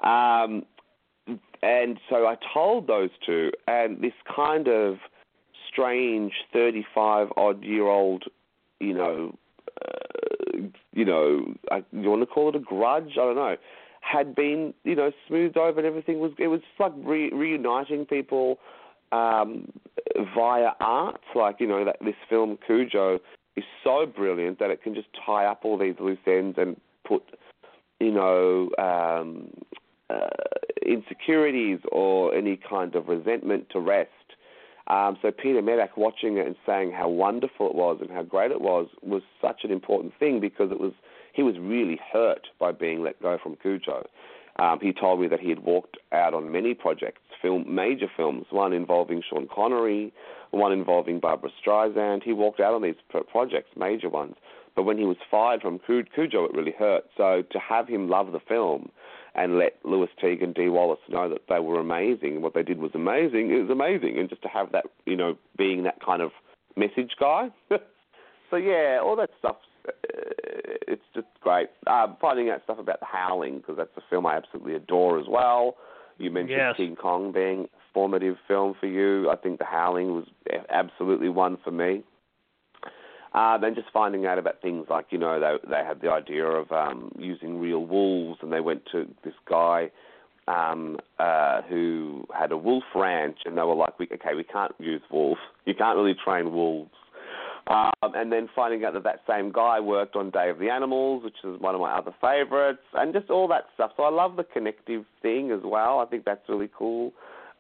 Um, 0.03 0.65
and 1.63 1.99
so 2.09 2.27
I 2.27 2.37
told 2.53 2.87
those 2.87 3.11
two, 3.25 3.51
and 3.67 4.03
this 4.03 4.13
kind 4.35 4.69
of 4.69 4.97
strange 5.71 6.33
35 6.53 7.29
odd 7.37 7.63
year 7.63 7.87
old, 7.87 8.25
you 8.81 8.95
know, 8.95 9.35
uh, 9.85 10.59
you 10.93 11.05
know, 11.05 11.55
I, 11.71 11.83
you 11.93 12.11
want 12.11 12.23
to 12.23 12.27
call 12.27 12.49
it 12.51 12.57
a 12.57 12.61
grudge? 12.61 13.13
I 13.13 13.17
don't 13.17 13.37
know. 13.37 13.57
Had 14.01 14.35
been, 14.35 14.75
you 14.85 14.95
know, 14.95 15.11
smoothed 15.27 15.57
over 15.57 15.79
and 15.79 15.87
everything 15.87 16.21
was. 16.21 16.33
It 16.39 16.49
was 16.49 16.61
like 16.79 16.93
re- 16.97 17.33
reuniting 17.33 18.05
people. 18.07 18.59
um, 19.13 19.69
via 20.35 20.71
art. 20.81 21.21
Like 21.35 21.57
you 21.61 21.67
know 21.67 21.85
that 21.85 21.97
this 22.01 22.15
film 22.29 22.59
Cujo 22.67 23.19
is 23.57 23.65
so 23.83 24.07
brilliant 24.07 24.59
that 24.59 24.71
it 24.71 24.83
can 24.83 24.95
just 24.95 25.09
tie 25.25 25.47
up 25.47 25.61
all 25.65 25.79
these 25.79 25.95
loose 26.01 26.19
ends 26.27 26.57
and 26.59 26.81
put 27.07 27.23
you 28.01 28.11
know 28.11 28.71
um, 28.79 29.51
uh, 30.11 30.27
insecurities 30.85 31.81
or 31.91 32.35
any 32.35 32.57
kind 32.57 32.95
of 32.95 33.09
resentment 33.09 33.69
to 33.71 33.81
rest. 33.81 34.11
Um, 34.87 35.17
so 35.23 35.31
Peter 35.31 35.63
Medak 35.63 35.97
watching 35.97 36.37
it 36.37 36.47
and 36.47 36.57
saying 36.67 36.93
how 36.93 37.09
wonderful 37.09 37.69
it 37.69 37.75
was 37.75 37.99
and 38.01 38.11
how 38.11 38.23
great 38.23 38.51
it 38.51 38.61
was 38.61 38.89
was 39.03 39.23
such 39.41 39.65
an 39.65 39.71
important 39.71 40.13
thing 40.19 40.41
because 40.41 40.71
it 40.71 40.79
was 40.79 40.93
he 41.33 41.43
was 41.43 41.59
really 41.59 41.99
hurt 42.13 42.47
by 42.61 42.71
being 42.71 43.03
let 43.03 43.21
go 43.21 43.39
from 43.43 43.57
Cujo. 43.57 44.07
Um, 44.57 44.79
he 44.81 44.93
told 44.93 45.21
me 45.21 45.27
that 45.29 45.41
he 45.41 45.49
had 45.49 45.61
walked 45.61 45.97
out 46.13 46.33
on 46.33 46.53
many 46.53 46.75
projects, 46.75 47.21
film 47.43 47.75
major 47.75 48.07
films, 48.17 48.47
one 48.51 48.73
involving 48.73 49.23
Sean 49.29 49.49
Connery, 49.53 50.13
one 50.53 50.71
involving 50.71 51.19
Barbra 51.19 51.51
Streisand. 51.61 52.23
He 52.23 52.33
walked 52.33 52.61
out 52.61 52.75
on 52.75 52.83
these 52.83 52.95
projects, 53.29 53.71
major 53.77 54.09
ones. 54.09 54.37
But 54.77 54.85
when 54.85 54.99
he 54.99 55.05
was 55.05 55.17
fired 55.29 55.61
from 55.61 55.81
Cujo, 55.81 56.45
it 56.45 56.55
really 56.55 56.75
hurt. 56.79 57.05
So 57.17 57.43
to 57.51 57.59
have 57.59 57.89
him 57.89 58.09
love 58.09 58.33
the 58.33 58.41
film 58.41 58.91
and 59.35 59.59
let 59.59 59.75
Lewis 59.85 60.11
Teague 60.21 60.43
and 60.43 60.55
Dee 60.55 60.69
Wallace 60.69 61.01
know 61.09 61.29
that 61.29 61.43
they 61.49 61.59
were 61.59 61.81
amazing, 61.81 62.43
what 62.43 62.55
they 62.55 62.63
did 62.63 62.79
was 62.79 62.93
amazing, 62.95 63.51
it 63.51 63.61
was 63.63 63.71
amazing. 63.71 64.19
And 64.19 64.29
just 64.29 64.43
to 64.43 64.49
have 64.49 64.73
that, 64.73 64.85
you 65.07 65.17
know, 65.17 65.37
being 65.57 65.83
that 65.85 66.05
kind 66.05 66.23
of 66.23 66.31
message 66.77 67.13
guy. 67.19 67.49
so 68.51 68.57
yeah, 68.57 69.01
all 69.03 69.17
that 69.17 69.31
stuff 69.39 69.57
uh, 69.87 69.93
it's 70.87 71.03
just 71.15 71.27
great. 71.41 71.69
Uh, 71.87 72.09
finding 72.21 72.51
out 72.51 72.63
stuff 72.65 72.79
about 72.79 73.01
The 73.01 73.07
Howling 73.07 73.59
because 73.59 73.77
that's 73.77 73.97
a 73.97 74.03
film 74.09 74.27
I 74.27 74.37
absolutely 74.37 74.75
adore 74.75 75.19
as 75.19 75.27
well. 75.29 75.77
You 76.19 76.31
mentioned 76.31 76.59
yes. 76.59 76.77
King 76.77 76.97
Kong 76.97 77.33
being 77.33 77.65
a 77.65 77.93
formative 77.93 78.37
film 78.47 78.75
for 78.79 78.87
you. 78.87 79.31
I 79.31 79.37
think 79.37 79.59
The 79.59 79.65
Howling 79.65 80.15
was 80.15 80.27
absolutely 80.71 81.29
one 81.29 81.59
for 81.65 81.71
me. 81.71 82.05
Um, 83.35 83.65
and 83.65 83.75
just 83.75 83.89
finding 83.93 84.27
out 84.27 84.39
about 84.39 84.63
things 84.63 84.87
like 84.89 85.07
you 85.11 85.19
know 85.19 85.41
they 85.41 85.69
they 85.69 85.83
had 85.85 86.01
the 86.01 86.09
idea 86.09 86.47
of 86.47 86.71
um, 86.71 87.11
using 87.19 87.59
real 87.59 87.85
wolves, 87.85 88.39
and 88.43 88.53
they 88.53 88.61
went 88.61 88.83
to 88.93 89.09
this 89.25 89.35
guy 89.49 89.91
um, 90.47 90.99
uh, 91.19 91.63
who 91.63 92.25
had 92.33 92.53
a 92.53 92.57
wolf 92.57 92.85
ranch, 92.95 93.39
and 93.45 93.57
they 93.57 93.63
were 93.63 93.75
like, 93.75 93.99
we, 93.99 94.07
okay, 94.13 94.35
we 94.37 94.45
can't 94.45 94.73
use 94.79 95.03
wolves. 95.11 95.41
You 95.65 95.75
can't 95.75 95.97
really 95.97 96.15
train 96.25 96.53
wolves. 96.53 96.91
Um, 97.67 97.93
and 98.03 98.31
then 98.31 98.49
finding 98.55 98.85
out 98.85 98.93
that 98.93 99.05
that 99.05 99.21
same 99.29 99.51
guy 99.51 99.81
worked 99.81 100.17
on 100.17 100.31
Day 100.31 100.51
of 100.51 100.59
the 100.59 100.69
Animals, 100.69 101.25
which 101.25 101.37
is 101.45 101.59
one 101.61 101.75
of 101.75 101.81
my 101.81 101.93
other 101.93 102.15
favorites, 102.21 102.83
and 102.93 103.15
just 103.15 103.31
all 103.31 103.49
that 103.49 103.65
stuff. 103.73 103.93
So 103.97 104.03
I 104.03 104.11
love 104.11 104.37
the 104.37 104.45
connective 104.45 105.05
thing 105.23 105.51
as 105.51 105.61
well. 105.65 105.99
I 105.99 106.05
think 106.05 106.27
that's 106.27 106.47
really 106.49 106.69
cool. 106.77 107.13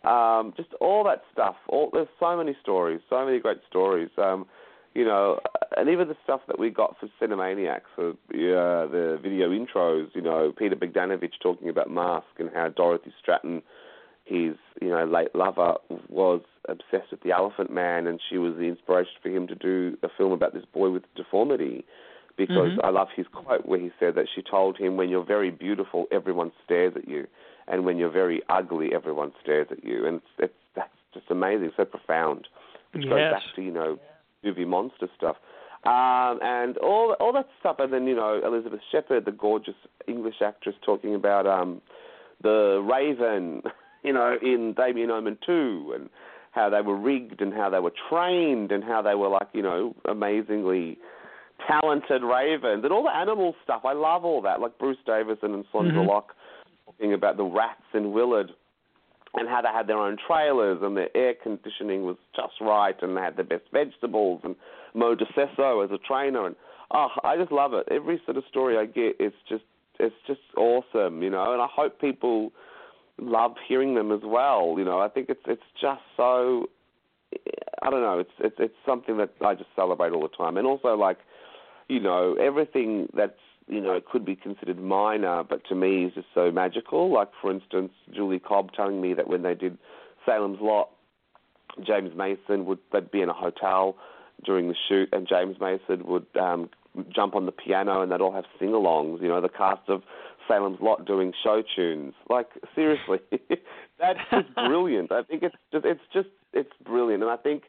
Um, 0.04 0.52
just 0.58 0.68
all 0.82 1.02
that 1.04 1.22
stuff. 1.32 1.56
All, 1.68 1.88
there's 1.90 2.08
so 2.20 2.36
many 2.36 2.54
stories, 2.60 3.00
so 3.08 3.24
many 3.24 3.40
great 3.40 3.60
stories. 3.70 4.10
Um, 4.18 4.44
you 4.94 5.04
know, 5.04 5.40
and 5.76 5.88
even 5.88 6.08
the 6.08 6.16
stuff 6.22 6.40
that 6.46 6.58
we 6.58 6.70
got 6.70 6.96
for 6.98 7.08
Cinemaniacs, 7.20 7.82
for 7.96 8.10
uh, 8.10 8.86
the 8.86 9.18
video 9.20 9.50
intros, 9.50 10.08
you 10.14 10.22
know, 10.22 10.52
Peter 10.56 10.76
Bogdanovich 10.76 11.32
talking 11.42 11.68
about 11.68 11.90
Mask 11.90 12.26
and 12.38 12.48
how 12.54 12.68
Dorothy 12.68 13.12
Stratten, 13.20 13.62
his, 14.24 14.54
you 14.80 14.88
know, 14.88 15.04
late 15.04 15.34
lover, 15.34 15.74
was 16.08 16.42
obsessed 16.68 17.10
with 17.10 17.22
the 17.22 17.32
Elephant 17.32 17.72
Man, 17.72 18.06
and 18.06 18.20
she 18.30 18.38
was 18.38 18.54
the 18.54 18.64
inspiration 18.64 19.12
for 19.20 19.30
him 19.30 19.48
to 19.48 19.54
do 19.56 19.98
a 20.04 20.08
film 20.16 20.32
about 20.32 20.54
this 20.54 20.64
boy 20.72 20.90
with 20.90 21.02
deformity. 21.16 21.84
Because 22.36 22.72
mm-hmm. 22.72 22.84
I 22.84 22.90
love 22.90 23.08
his 23.14 23.26
quote 23.32 23.64
where 23.64 23.78
he 23.78 23.90
said 24.00 24.16
that 24.16 24.26
she 24.34 24.42
told 24.42 24.76
him, 24.76 24.96
"When 24.96 25.08
you're 25.08 25.24
very 25.24 25.50
beautiful, 25.52 26.06
everyone 26.10 26.50
stares 26.64 26.94
at 26.96 27.06
you, 27.06 27.28
and 27.68 27.84
when 27.84 27.96
you're 27.96 28.10
very 28.10 28.42
ugly, 28.48 28.90
everyone 28.92 29.32
stares 29.40 29.68
at 29.70 29.84
you." 29.84 30.04
And 30.04 30.16
it's, 30.16 30.26
it's 30.38 30.54
that's 30.74 30.90
just 31.12 31.26
amazing, 31.30 31.70
so 31.76 31.84
profound. 31.84 32.48
Which 32.90 33.04
yes. 33.04 33.10
goes 33.10 33.32
back 33.32 33.42
to 33.54 33.62
you 33.62 33.70
know 33.70 33.98
movie 34.44 34.64
monster 34.64 35.08
stuff. 35.16 35.36
Um, 35.84 36.38
and 36.42 36.78
all 36.78 37.14
all 37.20 37.32
that 37.34 37.48
stuff, 37.60 37.76
and 37.78 37.92
then 37.92 38.06
you 38.06 38.16
know 38.16 38.40
Elizabeth 38.42 38.80
Shepard, 38.90 39.26
the 39.26 39.32
gorgeous 39.32 39.74
English 40.08 40.36
actress, 40.42 40.74
talking 40.84 41.14
about 41.14 41.46
um, 41.46 41.82
the 42.42 42.82
Raven, 42.82 43.62
you 44.02 44.12
know, 44.12 44.36
in 44.40 44.72
Damien 44.74 45.10
Omen 45.10 45.36
two, 45.44 45.92
and 45.94 46.08
how 46.52 46.70
they 46.70 46.80
were 46.80 46.96
rigged, 46.96 47.42
and 47.42 47.52
how 47.52 47.68
they 47.68 47.80
were 47.80 47.92
trained, 48.08 48.72
and 48.72 48.82
how 48.82 49.02
they 49.02 49.14
were 49.14 49.28
like 49.28 49.48
you 49.52 49.60
know 49.60 49.94
amazingly 50.06 50.96
talented 51.68 52.22
ravens, 52.22 52.82
and 52.82 52.90
all 52.90 53.02
the 53.02 53.14
animal 53.14 53.54
stuff. 53.62 53.82
I 53.84 53.92
love 53.92 54.24
all 54.24 54.40
that, 54.40 54.60
like 54.60 54.78
Bruce 54.78 54.96
Davison 55.04 55.52
and 55.52 55.64
Sondra 55.70 55.92
mm-hmm. 55.92 56.08
Locke 56.08 56.34
talking 56.86 57.12
about 57.12 57.36
the 57.36 57.44
rats 57.44 57.82
in 57.92 58.12
Willard 58.12 58.52
and 59.34 59.48
how 59.48 59.60
they 59.60 59.68
had 59.68 59.86
their 59.86 59.98
own 59.98 60.16
trailers 60.26 60.78
and 60.82 60.96
their 60.96 61.14
air 61.16 61.34
conditioning 61.34 62.04
was 62.04 62.16
just 62.34 62.54
right 62.60 62.96
and 63.02 63.16
they 63.16 63.20
had 63.20 63.36
the 63.36 63.44
best 63.44 63.64
vegetables 63.72 64.40
and 64.44 64.54
Moe 64.94 65.14
Di 65.14 65.24
Sesso 65.34 65.80
as 65.80 65.90
a 65.90 65.98
trainer 65.98 66.46
and 66.46 66.56
oh 66.92 67.08
I 67.22 67.36
just 67.36 67.52
love 67.52 67.74
it. 67.74 67.86
Every 67.90 68.20
sort 68.24 68.36
of 68.36 68.44
story 68.48 68.76
I 68.76 68.86
get 68.86 69.16
it's 69.18 69.36
just 69.48 69.64
it's 69.98 70.14
just 70.26 70.40
awesome, 70.56 71.22
you 71.22 71.30
know, 71.30 71.52
and 71.52 71.62
I 71.62 71.68
hope 71.70 72.00
people 72.00 72.52
love 73.18 73.52
hearing 73.68 73.94
them 73.94 74.10
as 74.10 74.20
well, 74.24 74.74
you 74.76 74.84
know. 74.84 75.00
I 75.00 75.08
think 75.08 75.28
it's 75.28 75.42
it's 75.46 75.62
just 75.80 76.02
so 76.16 76.66
I 77.82 77.90
don't 77.90 78.02
know, 78.02 78.18
it's 78.18 78.30
it's 78.38 78.56
it's 78.58 78.74
something 78.86 79.16
that 79.18 79.30
I 79.44 79.54
just 79.54 79.70
celebrate 79.76 80.12
all 80.12 80.22
the 80.22 80.36
time. 80.36 80.56
And 80.56 80.66
also 80.66 80.94
like, 80.96 81.18
you 81.88 82.00
know, 82.00 82.34
everything 82.40 83.08
that's 83.16 83.32
you 83.68 83.80
know, 83.80 83.92
it 83.92 84.06
could 84.06 84.24
be 84.24 84.36
considered 84.36 84.78
minor, 84.78 85.42
but 85.42 85.64
to 85.68 85.74
me 85.74 86.04
is 86.04 86.14
just 86.14 86.26
so 86.34 86.50
magical. 86.50 87.12
Like, 87.12 87.28
for 87.40 87.50
instance, 87.50 87.92
Julie 88.14 88.38
Cobb 88.38 88.72
telling 88.72 89.00
me 89.00 89.14
that 89.14 89.28
when 89.28 89.42
they 89.42 89.54
did 89.54 89.78
Salem's 90.26 90.58
Lot, 90.60 90.90
James 91.84 92.10
Mason 92.16 92.66
would 92.66 92.78
they'd 92.92 93.10
be 93.10 93.22
in 93.22 93.28
a 93.28 93.34
hotel 93.34 93.96
during 94.44 94.68
the 94.68 94.74
shoot, 94.88 95.08
and 95.12 95.26
James 95.26 95.56
Mason 95.60 96.06
would 96.06 96.26
um, 96.40 96.68
jump 97.08 97.34
on 97.34 97.46
the 97.46 97.52
piano, 97.52 98.02
and 98.02 98.12
they'd 98.12 98.20
all 98.20 98.32
have 98.32 98.44
sing-alongs. 98.58 99.22
You 99.22 99.28
know, 99.28 99.40
the 99.40 99.48
cast 99.48 99.88
of 99.88 100.02
Salem's 100.46 100.80
Lot 100.80 101.06
doing 101.06 101.32
show 101.42 101.62
tunes. 101.74 102.14
Like, 102.28 102.48
seriously, 102.74 103.18
that's 103.98 104.18
just 104.30 104.54
brilliant. 104.54 105.10
I 105.10 105.22
think 105.22 105.42
it's 105.42 105.56
just 105.72 105.84
it's 105.84 106.00
just 106.12 106.28
it's 106.52 106.72
brilliant, 106.84 107.22
and 107.22 107.32
I 107.32 107.36
think 107.36 107.64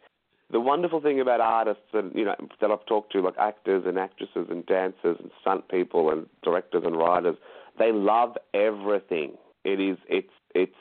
the 0.52 0.60
wonderful 0.60 1.02
thing 1.02 1.20
about 1.20 1.42
artists 1.42 1.84
and 1.94 2.14
you 2.14 2.26
know 2.26 2.36
that 2.62 2.72
I've 2.72 2.86
talked 2.86 3.12
to, 3.14 3.22
like 3.22 3.38
actors 3.38 3.84
and 3.86 3.98
actresses 3.98 4.48
and 4.50 4.66
dancers 4.66 5.18
and 5.20 5.32
stunt 5.42 5.68
people 5.70 6.12
and 6.12 6.28
directors 6.44 6.84
and 6.86 6.96
writers, 6.96 7.36
they 7.80 7.92
love 7.92 8.38
everything. 8.54 9.34
It 9.64 9.80
is 9.80 9.98
it's 10.08 10.30
it's. 10.54 10.76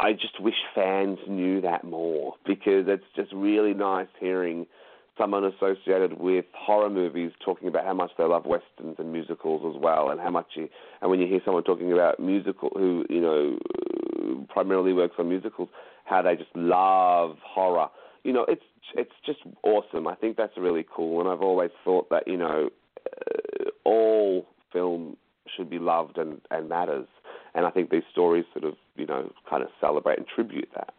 I 0.00 0.12
just 0.12 0.40
wish 0.40 0.54
fans 0.74 1.18
knew 1.28 1.60
that 1.62 1.84
more 1.84 2.34
because 2.46 2.86
it's 2.86 3.04
just 3.16 3.32
really 3.32 3.74
nice 3.74 4.06
hearing 4.20 4.66
someone 5.18 5.44
associated 5.44 6.18
with 6.18 6.44
horror 6.56 6.88
movies 6.88 7.32
talking 7.44 7.66
about 7.66 7.84
how 7.84 7.92
much 7.92 8.12
they 8.16 8.24
love 8.24 8.46
westerns 8.46 8.96
and 8.98 9.12
musicals 9.12 9.74
as 9.74 9.82
well, 9.82 10.10
and 10.10 10.20
how 10.20 10.30
much 10.30 10.46
you 10.54 10.68
and 11.02 11.10
when 11.10 11.20
you 11.20 11.26
hear 11.26 11.40
someone 11.44 11.64
talking 11.64 11.92
about 11.92 12.18
musical 12.18 12.70
who 12.74 13.04
you 13.10 13.20
know 13.20 14.44
primarily 14.48 14.94
works 14.94 15.16
on 15.18 15.28
musicals, 15.28 15.68
how 16.04 16.22
they 16.22 16.36
just 16.36 16.54
love 16.54 17.36
horror 17.44 17.88
you 18.24 18.32
know, 18.32 18.44
it's 18.48 18.62
it's 18.94 19.12
just 19.24 19.40
awesome. 19.62 20.06
I 20.06 20.14
think 20.14 20.36
that's 20.36 20.56
really 20.56 20.84
cool, 20.94 21.20
and 21.20 21.28
I've 21.28 21.42
always 21.42 21.70
thought 21.84 22.10
that 22.10 22.26
you 22.26 22.36
know, 22.36 22.70
uh, 23.06 23.70
all 23.84 24.46
film 24.72 25.16
should 25.56 25.70
be 25.70 25.78
loved 25.78 26.18
and 26.18 26.40
and 26.50 26.68
matters, 26.68 27.06
and 27.54 27.66
I 27.66 27.70
think 27.70 27.90
these 27.90 28.02
stories 28.10 28.44
sort 28.52 28.64
of 28.64 28.74
you 28.96 29.06
know 29.06 29.30
kind 29.48 29.62
of 29.62 29.68
celebrate 29.80 30.18
and 30.18 30.26
tribute 30.26 30.68
that. 30.74 30.94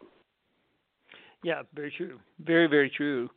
Yeah, 1.42 1.62
very 1.74 1.92
true. 1.96 2.18
Very 2.40 2.66
very 2.66 2.90
true. 2.90 3.28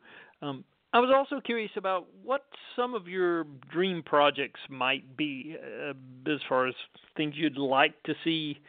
Um, 0.41 0.63
I 0.93 0.99
was 0.99 1.09
also 1.13 1.41
curious 1.41 1.71
about 1.75 2.07
what 2.23 2.45
some 2.75 2.93
of 2.93 3.07
your 3.07 3.45
dream 3.69 4.01
projects 4.01 4.61
might 4.69 5.17
be, 5.17 5.57
uh, 5.59 5.93
as 6.31 6.39
far 6.47 6.67
as 6.67 6.75
things 7.17 7.33
you'd 7.35 7.57
like 7.57 8.01
to 8.03 8.13
see 8.23 8.59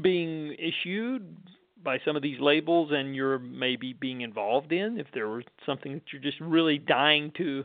being 0.00 0.54
issued 0.58 1.36
by 1.82 1.98
some 2.04 2.16
of 2.16 2.22
these 2.22 2.40
labels 2.40 2.90
and 2.92 3.14
you're 3.14 3.38
maybe 3.38 3.92
being 3.92 4.22
involved 4.22 4.72
in 4.72 4.98
if 4.98 5.06
there 5.14 5.28
was 5.28 5.44
something 5.64 5.94
that 5.94 6.02
you're 6.12 6.22
just 6.22 6.40
really 6.40 6.78
dying 6.78 7.32
to 7.36 7.64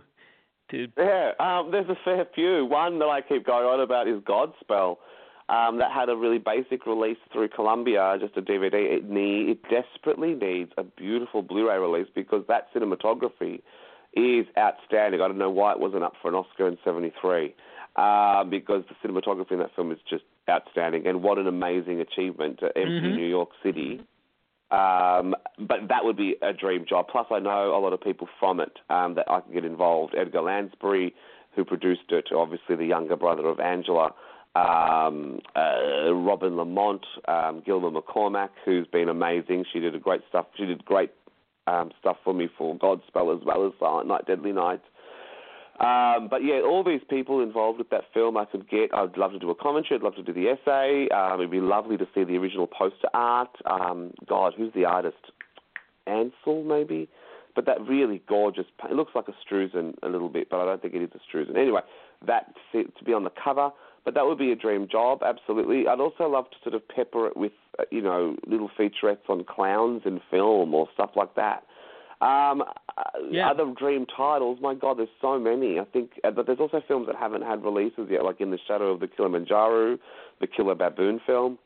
to 0.69 0.87
yeah 0.97 1.31
um, 1.39 1.71
there's 1.71 1.89
a 1.89 1.97
fair 2.03 2.25
few 2.35 2.65
one 2.65 2.99
that 2.99 3.05
i 3.05 3.21
keep 3.21 3.45
going 3.45 3.65
on 3.65 3.79
about 3.79 4.07
is 4.07 4.19
godspell 4.21 4.97
um, 5.51 5.79
that 5.79 5.91
had 5.91 6.07
a 6.07 6.15
really 6.15 6.37
basic 6.37 6.85
release 6.85 7.17
through 7.33 7.49
Columbia, 7.49 8.15
just 8.21 8.37
a 8.37 8.41
DVD. 8.41 8.73
It 8.73 9.09
need 9.09 9.49
it 9.49 9.59
desperately 9.63 10.33
needs 10.33 10.71
a 10.77 10.83
beautiful 10.83 11.41
Blu-ray 11.41 11.77
release 11.77 12.07
because 12.15 12.45
that 12.47 12.73
cinematography 12.73 13.61
is 14.13 14.45
outstanding. 14.57 15.19
I 15.19 15.27
don't 15.27 15.37
know 15.37 15.49
why 15.49 15.73
it 15.73 15.79
wasn't 15.79 16.03
up 16.03 16.13
for 16.21 16.29
an 16.29 16.35
Oscar 16.35 16.69
in 16.69 16.77
'73, 16.85 17.53
uh, 17.97 18.45
because 18.45 18.83
the 18.87 19.07
cinematography 19.07 19.51
in 19.51 19.59
that 19.59 19.75
film 19.75 19.91
is 19.91 19.99
just 20.09 20.23
outstanding, 20.51 21.07
and 21.07 21.23
what 21.23 21.37
an 21.37 21.47
amazing 21.47 22.01
achievement 22.01 22.59
to 22.59 22.67
empty 22.67 22.99
mm-hmm. 23.01 23.15
New 23.15 23.27
York 23.27 23.49
City 23.63 24.01
um, 24.71 25.35
but 25.59 25.89
that 25.89 26.05
would 26.05 26.15
be 26.15 26.37
a 26.41 26.53
dream 26.53 26.85
job. 26.87 27.07
Plus, 27.11 27.27
I 27.29 27.39
know 27.39 27.75
a 27.75 27.79
lot 27.79 27.91
of 27.91 28.01
people 28.01 28.29
from 28.39 28.61
it 28.61 28.71
um, 28.89 29.15
that 29.15 29.29
I 29.29 29.41
can 29.41 29.53
get 29.53 29.65
involved. 29.65 30.15
Edgar 30.17 30.41
Lansbury, 30.41 31.13
who 31.55 31.65
produced 31.65 32.09
it, 32.09 32.29
obviously 32.33 32.77
the 32.77 32.85
younger 32.85 33.17
brother 33.17 33.45
of 33.47 33.59
Angela, 33.59 34.13
um, 34.55 35.39
uh, 35.55 36.13
Robin 36.13 36.55
Lamont, 36.55 37.05
um, 37.27 37.61
Gilmer 37.65 37.91
McCormick, 37.91 38.49
who's 38.63 38.87
been 38.87 39.09
amazing. 39.09 39.65
She 39.73 39.79
did 39.79 39.93
a 39.93 39.99
great 39.99 40.21
stuff. 40.29 40.45
She 40.57 40.65
did 40.65 40.85
great 40.85 41.11
um, 41.67 41.91
stuff 41.99 42.17
for 42.23 42.33
me 42.33 42.49
for 42.57 42.77
Godspell 42.77 43.37
as 43.37 43.45
well 43.45 43.67
as 43.67 43.73
Silent 43.77 44.07
Night, 44.07 44.25
Deadly 44.25 44.53
Night. 44.53 44.81
Um, 45.81 46.27
but 46.29 46.43
yeah, 46.43 46.61
all 46.61 46.83
these 46.83 47.01
people 47.09 47.41
involved 47.41 47.79
with 47.79 47.89
that 47.89 48.03
film, 48.13 48.37
I 48.37 48.45
could 48.45 48.69
get. 48.69 48.93
I'd 48.93 49.17
love 49.17 49.31
to 49.31 49.39
do 49.39 49.49
a 49.49 49.55
commentary. 49.55 49.99
I'd 49.99 50.03
love 50.03 50.15
to 50.15 50.23
do 50.23 50.31
the 50.31 50.49
essay. 50.49 51.09
Um, 51.09 51.39
it'd 51.39 51.49
be 51.49 51.59
lovely 51.59 51.97
to 51.97 52.07
see 52.13 52.23
the 52.23 52.37
original 52.37 52.67
poster 52.67 53.09
art. 53.13 53.49
Um, 53.65 54.13
God, 54.27 54.53
who's 54.55 54.71
the 54.73 54.85
artist? 54.85 55.17
Ansel, 56.05 56.63
maybe. 56.63 57.09
But 57.55 57.65
that 57.65 57.81
really 57.87 58.21
gorgeous. 58.29 58.65
It 58.89 58.95
looks 58.95 59.13
like 59.15 59.25
a 59.27 59.33
Struzan 59.43 59.95
a 60.03 60.07
little 60.07 60.29
bit, 60.29 60.49
but 60.49 60.59
I 60.59 60.65
don't 60.65 60.81
think 60.81 60.93
it 60.93 61.01
is 61.01 61.09
a 61.15 61.37
Struzan. 61.37 61.57
Anyway, 61.57 61.81
that 62.27 62.53
to 62.73 63.03
be 63.03 63.13
on 63.13 63.23
the 63.23 63.31
cover. 63.43 63.71
But 64.03 64.15
that 64.15 64.25
would 64.25 64.39
be 64.39 64.51
a 64.51 64.55
dream 64.55 64.87
job, 64.91 65.21
absolutely. 65.23 65.87
I'd 65.87 65.99
also 65.99 66.27
love 66.27 66.49
to 66.49 66.57
sort 66.63 66.73
of 66.73 66.87
pepper 66.87 67.27
it 67.27 67.37
with, 67.37 67.51
uh, 67.77 67.83
you 67.91 68.01
know, 68.01 68.35
little 68.47 68.69
featurettes 68.69 69.29
on 69.29 69.43
clowns 69.43 70.01
in 70.05 70.19
film 70.31 70.73
or 70.73 70.87
stuff 70.93 71.11
like 71.15 71.35
that. 71.35 71.63
Um, 72.21 72.61
uh, 72.61 73.03
yeah. 73.31 73.49
Other 73.49 73.73
dream 73.77 74.05
titles, 74.05 74.59
my 74.61 74.75
God, 74.75 74.99
there's 74.99 75.09
so 75.19 75.39
many. 75.39 75.79
I 75.79 75.85
think, 75.85 76.11
uh, 76.23 76.29
but 76.29 76.45
there's 76.45 76.59
also 76.59 76.81
films 76.87 77.07
that 77.07 77.15
haven't 77.15 77.41
had 77.41 77.63
releases 77.63 78.07
yet, 78.09 78.23
like 78.23 78.39
In 78.39 78.51
the 78.51 78.59
Shadow 78.67 78.91
of 78.91 78.99
the 78.99 79.07
Kilimanjaro, 79.07 79.97
the 80.39 80.47
Killer 80.47 80.75
Baboon 80.75 81.19
film. 81.25 81.57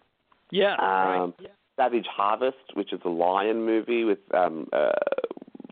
Yeah. 0.51 0.73
Um, 0.73 0.79
right. 0.79 1.33
yeah. 1.41 1.47
Savage 1.77 2.05
Harvest, 2.09 2.73
which 2.75 2.93
is 2.93 3.01
a 3.03 3.09
lion 3.09 3.65
movie 3.65 4.05
with 4.05 4.19
um, 4.33 4.69
uh, 4.71 4.91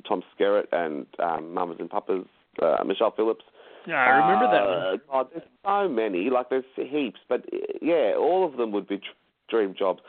Tom 0.05 0.21
Skerritt 0.37 0.67
and 0.73 1.05
um, 1.19 1.53
Mamas 1.53 1.77
and 1.79 1.89
Papas, 1.89 2.25
uh, 2.61 2.83
Michelle 2.85 3.13
Phillips. 3.15 3.45
Yeah, 3.87 3.95
I 3.95 4.09
remember 4.17 4.51
that 4.51 4.65
one. 4.65 4.77
Uh, 4.77 4.97
God, 5.09 5.27
there's 5.31 5.47
so 5.65 5.87
many. 5.87 6.29
Like 6.29 6.49
there's 6.49 6.65
heaps, 6.75 7.19
but 7.29 7.45
uh, 7.53 7.57
yeah, 7.81 8.15
all 8.17 8.45
of 8.45 8.57
them 8.57 8.71
would 8.73 8.87
be 8.87 8.97
tr- 8.97 9.03
dream 9.49 9.75
jobs 9.77 10.01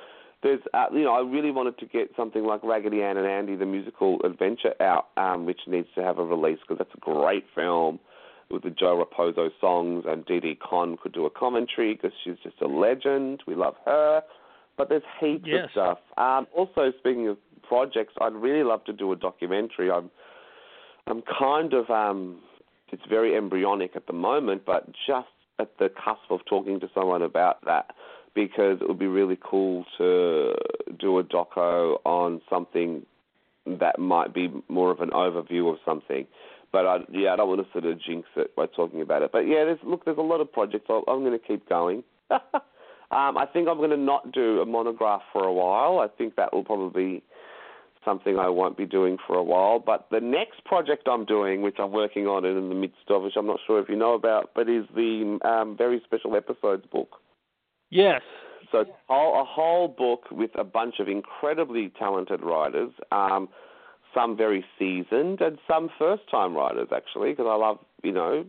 there's, 0.44 0.60
uh, 0.74 0.84
you 0.92 1.04
know, 1.04 1.14
I 1.14 1.20
really 1.20 1.50
wanted 1.50 1.78
to 1.78 1.86
get 1.86 2.10
something 2.14 2.44
like 2.44 2.62
Raggedy 2.62 3.02
Ann 3.02 3.16
and 3.16 3.26
Andy, 3.26 3.56
the 3.56 3.64
musical 3.64 4.20
adventure, 4.24 4.74
out, 4.78 5.08
um, 5.16 5.46
which 5.46 5.60
needs 5.66 5.88
to 5.96 6.02
have 6.02 6.18
a 6.18 6.24
release 6.24 6.58
because 6.60 6.78
that's 6.78 6.94
a 6.94 7.00
great 7.00 7.46
film 7.54 7.98
with 8.50 8.62
the 8.62 8.70
Joe 8.70 9.02
Raposo 9.02 9.48
songs, 9.58 10.04
and 10.06 10.24
Didi 10.26 10.54
Conn 10.54 10.98
could 11.02 11.14
do 11.14 11.24
a 11.24 11.30
commentary 11.30 11.94
because 11.94 12.12
she's 12.22 12.36
just 12.42 12.60
a 12.60 12.68
legend. 12.68 13.42
We 13.46 13.54
love 13.54 13.74
her. 13.86 14.22
But 14.76 14.90
there's 14.90 15.02
heaps 15.18 15.44
yes. 15.46 15.64
of 15.64 15.70
stuff. 15.70 15.98
Um, 16.18 16.46
also, 16.54 16.92
speaking 16.98 17.26
of 17.28 17.38
projects, 17.66 18.12
I'd 18.20 18.34
really 18.34 18.64
love 18.64 18.84
to 18.84 18.92
do 18.92 19.10
a 19.12 19.16
documentary. 19.16 19.90
I'm, 19.90 20.10
I'm 21.06 21.22
kind 21.38 21.72
of, 21.72 21.88
um, 21.88 22.40
it's 22.92 23.02
very 23.08 23.34
embryonic 23.34 23.92
at 23.96 24.06
the 24.06 24.12
moment, 24.12 24.62
but 24.66 24.88
just 25.06 25.28
at 25.58 25.70
the 25.78 25.88
cusp 25.88 26.30
of 26.30 26.40
talking 26.46 26.80
to 26.80 26.90
someone 26.94 27.22
about 27.22 27.64
that 27.64 27.94
because 28.34 28.78
it 28.80 28.88
would 28.88 28.98
be 28.98 29.06
really 29.06 29.38
cool 29.42 29.84
to 29.98 30.54
do 30.98 31.18
a 31.18 31.24
doco 31.24 31.98
on 32.04 32.40
something 32.50 33.06
that 33.66 33.98
might 33.98 34.34
be 34.34 34.52
more 34.68 34.90
of 34.90 35.00
an 35.00 35.10
overview 35.10 35.72
of 35.72 35.78
something. 35.84 36.26
But 36.72 36.86
I, 36.86 36.98
yeah, 37.12 37.32
I 37.32 37.36
don't 37.36 37.48
want 37.48 37.64
to 37.64 37.72
sort 37.72 37.84
of 37.84 38.02
jinx 38.02 38.28
it 38.36 38.54
by 38.56 38.66
talking 38.66 39.00
about 39.00 39.22
it. 39.22 39.30
But 39.32 39.46
yeah, 39.46 39.64
there's 39.64 39.78
look, 39.84 40.04
there's 40.04 40.18
a 40.18 40.22
lot 40.22 40.40
of 40.40 40.52
projects. 40.52 40.86
i 40.88 40.96
am 40.96 41.20
going 41.20 41.38
to 41.38 41.38
keep 41.38 41.68
going. 41.68 42.02
um, 42.30 42.40
I 43.10 43.46
think 43.52 43.68
I'm 43.68 43.76
going 43.76 43.90
to 43.90 43.96
not 43.96 44.32
do 44.32 44.60
a 44.60 44.66
monograph 44.66 45.22
for 45.32 45.44
a 45.44 45.52
while. 45.52 46.00
I 46.00 46.08
think 46.08 46.34
that 46.36 46.52
will 46.52 46.64
probably 46.64 47.20
be 47.20 47.22
something 48.04 48.38
I 48.38 48.48
won't 48.48 48.76
be 48.76 48.86
doing 48.86 49.18
for 49.26 49.36
a 49.36 49.42
while. 49.42 49.78
But 49.78 50.08
the 50.10 50.20
next 50.20 50.64
project 50.64 51.08
I'm 51.08 51.24
doing, 51.24 51.62
which 51.62 51.76
I'm 51.78 51.92
working 51.92 52.26
on 52.26 52.44
and 52.44 52.58
in 52.58 52.68
the 52.68 52.74
midst 52.74 53.08
of, 53.08 53.22
which 53.22 53.34
I'm 53.36 53.46
not 53.46 53.60
sure 53.66 53.80
if 53.80 53.88
you 53.88 53.96
know 53.96 54.14
about, 54.14 54.50
but 54.54 54.68
is 54.68 54.84
the 54.94 55.38
um, 55.44 55.76
very 55.76 56.02
special 56.04 56.36
episodes 56.36 56.84
book. 56.92 57.20
Yes. 57.94 58.22
So 58.72 58.80
a 58.80 58.84
whole, 59.06 59.40
a 59.40 59.44
whole 59.44 59.86
book 59.86 60.24
with 60.32 60.50
a 60.58 60.64
bunch 60.64 60.96
of 60.98 61.06
incredibly 61.08 61.92
talented 61.96 62.42
writers, 62.42 62.90
um, 63.12 63.48
some 64.12 64.36
very 64.36 64.64
seasoned 64.76 65.40
and 65.40 65.58
some 65.68 65.88
first-time 65.96 66.56
writers 66.56 66.88
actually, 66.94 67.30
because 67.30 67.46
I 67.48 67.54
love 67.54 67.78
you 68.02 68.10
know 68.10 68.44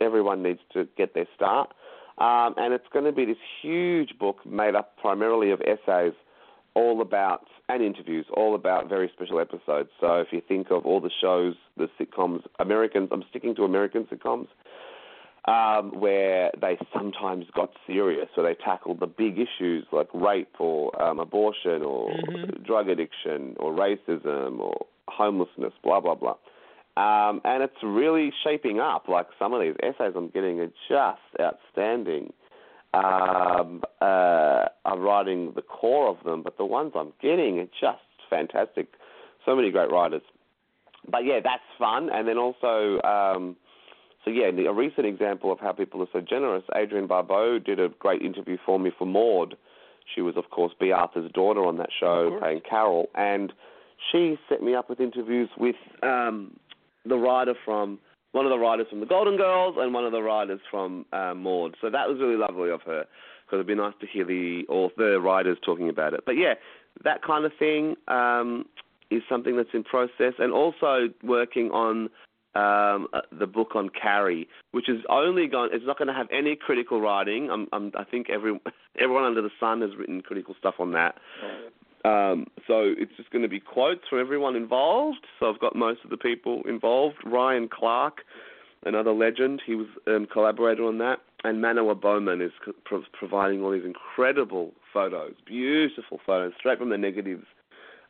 everyone 0.00 0.42
needs 0.42 0.58
to 0.72 0.88
get 0.96 1.14
their 1.14 1.26
start. 1.36 1.72
Um, 2.18 2.54
and 2.56 2.74
it's 2.74 2.88
going 2.92 3.04
to 3.04 3.12
be 3.12 3.24
this 3.24 3.36
huge 3.62 4.18
book 4.18 4.44
made 4.44 4.74
up 4.74 4.96
primarily 4.96 5.52
of 5.52 5.60
essays, 5.60 6.14
all 6.74 7.00
about 7.00 7.46
and 7.68 7.80
interviews, 7.80 8.26
all 8.36 8.56
about 8.56 8.88
very 8.88 9.08
special 9.14 9.38
episodes. 9.38 9.90
So 10.00 10.14
if 10.14 10.28
you 10.32 10.42
think 10.48 10.72
of 10.72 10.84
all 10.86 11.00
the 11.00 11.10
shows, 11.20 11.54
the 11.76 11.88
sitcoms, 12.00 12.42
Americans, 12.58 13.10
I'm 13.12 13.22
sticking 13.30 13.54
to 13.56 13.62
American 13.62 14.04
sitcoms 14.04 14.48
um, 15.48 15.98
where 15.98 16.50
they 16.60 16.76
sometimes 16.92 17.46
got 17.54 17.70
serious, 17.86 18.28
so 18.34 18.42
they 18.42 18.54
tackled 18.54 19.00
the 19.00 19.06
big 19.06 19.38
issues 19.38 19.86
like 19.92 20.08
rape 20.12 20.54
or 20.58 21.00
um, 21.02 21.18
abortion 21.18 21.82
or 21.82 22.10
mm-hmm. 22.10 22.62
drug 22.64 22.88
addiction 22.88 23.56
or 23.58 23.72
racism 23.72 24.58
or 24.58 24.86
homelessness, 25.08 25.72
blah 25.82 26.00
blah 26.00 26.14
blah. 26.14 26.36
Um, 26.98 27.40
and 27.44 27.62
it's 27.62 27.82
really 27.82 28.30
shaping 28.44 28.78
up. 28.78 29.08
Like 29.08 29.28
some 29.38 29.54
of 29.54 29.62
these 29.62 29.74
essays 29.82 30.12
I'm 30.14 30.28
getting 30.28 30.60
are 30.60 30.70
just 30.88 31.40
outstanding. 31.40 32.32
Um, 32.92 33.82
uh, 34.02 34.66
I'm 34.84 35.00
writing 35.00 35.52
the 35.54 35.62
core 35.62 36.08
of 36.08 36.22
them, 36.24 36.42
but 36.42 36.58
the 36.58 36.66
ones 36.66 36.92
I'm 36.94 37.12
getting 37.22 37.58
are 37.60 37.68
just 37.80 38.02
fantastic. 38.28 38.88
So 39.46 39.56
many 39.56 39.70
great 39.70 39.90
writers. 39.90 40.22
But 41.10 41.24
yeah, 41.24 41.40
that's 41.42 41.62
fun. 41.78 42.10
And 42.12 42.28
then 42.28 42.36
also. 42.36 43.00
Um, 43.00 43.56
yeah, 44.28 44.50
a 44.68 44.72
recent 44.72 45.06
example 45.06 45.52
of 45.52 45.60
how 45.60 45.72
people 45.72 46.02
are 46.02 46.08
so 46.12 46.20
generous. 46.20 46.64
Adrienne 46.74 47.06
Barbeau 47.06 47.58
did 47.58 47.80
a 47.80 47.88
great 47.88 48.22
interview 48.22 48.56
for 48.64 48.78
me 48.78 48.90
for 48.96 49.06
Maude. 49.06 49.56
She 50.14 50.20
was, 50.20 50.36
of 50.36 50.50
course, 50.50 50.72
Bea 50.80 50.92
Arthur's 50.92 51.30
daughter 51.32 51.64
on 51.64 51.76
that 51.78 51.90
show, 51.98 52.38
playing 52.40 52.62
Carol, 52.68 53.08
and 53.14 53.52
she 54.10 54.38
set 54.48 54.62
me 54.62 54.74
up 54.74 54.88
with 54.88 55.00
interviews 55.00 55.50
with 55.58 55.76
um, 56.02 56.56
the 57.04 57.16
writer 57.16 57.54
from 57.64 57.98
one 58.32 58.44
of 58.44 58.50
the 58.50 58.58
writers 58.58 58.86
from 58.90 59.00
the 59.00 59.06
Golden 59.06 59.36
Girls 59.36 59.76
and 59.78 59.92
one 59.92 60.04
of 60.04 60.12
the 60.12 60.22
writers 60.22 60.60
from 60.70 61.06
uh, 61.12 61.34
Maude. 61.34 61.76
So 61.80 61.90
that 61.90 62.08
was 62.08 62.18
really 62.20 62.36
lovely 62.36 62.70
of 62.70 62.82
her 62.82 63.04
because 63.44 63.56
it'd 63.56 63.66
be 63.66 63.74
nice 63.74 63.94
to 64.00 64.06
hear 64.06 64.24
the 64.24 64.64
or 64.68 64.90
the 64.96 65.20
writers 65.20 65.58
talking 65.64 65.88
about 65.88 66.14
it. 66.14 66.20
But 66.26 66.36
yeah, 66.36 66.54
that 67.04 67.22
kind 67.22 67.44
of 67.44 67.52
thing 67.58 67.96
um, 68.08 68.66
is 69.10 69.22
something 69.28 69.56
that's 69.56 69.70
in 69.72 69.84
process, 69.84 70.34
and 70.38 70.52
also 70.52 71.08
working 71.22 71.70
on 71.70 72.10
um, 72.58 73.06
uh, 73.12 73.20
the 73.30 73.46
book 73.46 73.76
on 73.76 73.88
Carrie, 73.88 74.48
which 74.72 74.88
is 74.88 74.98
only 75.08 75.46
going. 75.46 75.70
It's 75.72 75.86
not 75.86 75.96
going 75.96 76.08
to 76.08 76.14
have 76.14 76.26
any 76.32 76.56
critical 76.56 77.00
writing. 77.00 77.50
I'm, 77.50 77.68
I'm, 77.72 77.92
i 77.96 78.02
think 78.02 78.28
every 78.30 78.58
everyone 79.00 79.24
under 79.24 79.42
the 79.42 79.50
sun 79.60 79.80
has 79.82 79.90
written 79.96 80.20
critical 80.22 80.54
stuff 80.58 80.74
on 80.80 80.92
that. 80.92 81.14
Um, 82.04 82.46
so 82.66 82.94
it's 82.96 83.12
just 83.16 83.30
going 83.30 83.42
to 83.42 83.48
be 83.48 83.60
quotes 83.60 84.02
from 84.10 84.18
everyone 84.20 84.56
involved. 84.56 85.26
So 85.38 85.46
I've 85.46 85.60
got 85.60 85.76
most 85.76 86.00
of 86.02 86.10
the 86.10 86.16
people 86.16 86.62
involved. 86.68 87.16
Ryan 87.24 87.68
Clark, 87.68 88.22
another 88.84 89.12
legend, 89.12 89.62
he 89.64 89.76
was 89.76 89.86
a 90.08 90.16
um, 90.16 90.26
collaborator 90.26 90.84
on 90.84 90.98
that. 90.98 91.18
And 91.44 91.60
Manoah 91.60 91.94
Bowman 91.94 92.40
is 92.40 92.50
pro- 92.84 93.04
providing 93.12 93.62
all 93.62 93.70
these 93.70 93.84
incredible 93.84 94.72
photos, 94.92 95.34
beautiful 95.46 96.18
photos, 96.26 96.52
straight 96.58 96.78
from 96.78 96.90
the 96.90 96.98
negatives, 96.98 97.46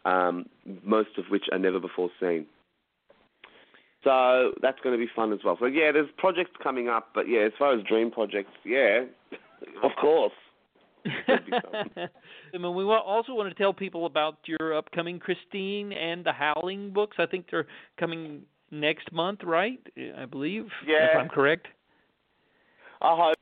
um, 0.06 0.46
most 0.84 1.18
of 1.18 1.26
which 1.28 1.44
are 1.52 1.58
never 1.58 1.80
before 1.80 2.08
seen. 2.18 2.46
So 4.04 4.52
that's 4.62 4.78
going 4.82 4.98
to 4.98 5.04
be 5.04 5.10
fun 5.14 5.32
as 5.32 5.40
well. 5.44 5.56
So 5.58 5.66
yeah, 5.66 5.90
there's 5.92 6.08
projects 6.18 6.52
coming 6.62 6.88
up, 6.88 7.08
but 7.14 7.28
yeah, 7.28 7.40
as 7.40 7.52
far 7.58 7.76
as 7.76 7.84
dream 7.84 8.10
projects, 8.10 8.52
yeah, 8.64 9.04
of 9.82 9.90
course. 10.00 10.32
I 11.04 12.58
mean, 12.58 12.74
we 12.74 12.84
also 12.84 13.34
want 13.34 13.48
to 13.48 13.54
tell 13.54 13.72
people 13.72 14.06
about 14.06 14.38
your 14.46 14.76
upcoming 14.76 15.18
Christine 15.18 15.92
and 15.92 16.24
the 16.24 16.32
Howling 16.32 16.92
books. 16.92 17.16
I 17.18 17.26
think 17.26 17.46
they're 17.50 17.66
coming 17.98 18.42
next 18.70 19.10
month, 19.12 19.40
right? 19.44 19.80
I 20.16 20.24
believe. 20.26 20.66
Yeah. 20.86 21.12
If 21.12 21.18
I'm 21.18 21.28
correct. 21.28 21.66
I 23.00 23.16
hope. 23.16 23.36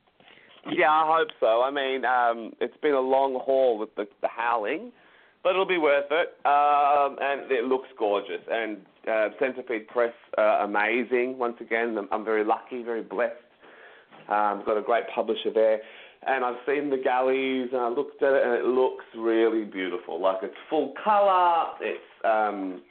Yeah, 0.71 0.91
I 0.91 1.17
hope 1.17 1.29
so. 1.39 1.61
I 1.61 1.71
mean, 1.71 2.03
um, 2.05 2.51
it's 2.59 2.77
been 2.81 2.93
a 2.93 2.99
long 2.99 3.39
haul 3.41 3.77
with 3.77 3.95
the, 3.95 4.05
the 4.21 4.27
Howling, 4.27 4.91
but 5.47 5.51
it'll 5.51 5.65
be 5.65 5.77
worth 5.77 6.11
it. 6.11 6.35
Um, 6.45 7.15
and 7.21 7.49
it 7.49 7.63
looks 7.63 7.87
gorgeous. 7.97 8.41
And 8.51 8.79
uh, 9.09 9.29
Centipede 9.39 9.87
Press, 9.87 10.11
uh, 10.37 10.65
amazing. 10.65 11.37
Once 11.37 11.55
again, 11.61 11.97
I'm, 11.97 12.09
I'm 12.11 12.25
very 12.25 12.43
lucky, 12.43 12.83
very 12.83 13.01
blessed. 13.01 13.31
Um, 14.27 14.63
got 14.65 14.75
a 14.75 14.81
great 14.81 15.05
publisher 15.15 15.53
there. 15.53 15.79
And 16.27 16.43
I've 16.43 16.57
seen 16.65 16.89
the 16.89 16.97
galleys 16.97 17.69
and 17.71 17.79
I 17.79 17.87
looked 17.87 18.21
at 18.21 18.33
it 18.33 18.43
and 18.43 18.55
it 18.55 18.65
looks 18.65 19.05
really 19.17 19.63
beautiful. 19.63 20.21
Like 20.21 20.39
it's 20.43 20.53
full 20.69 20.93
colour. 21.01 21.67
It's 21.79 22.25
um, 22.25 22.81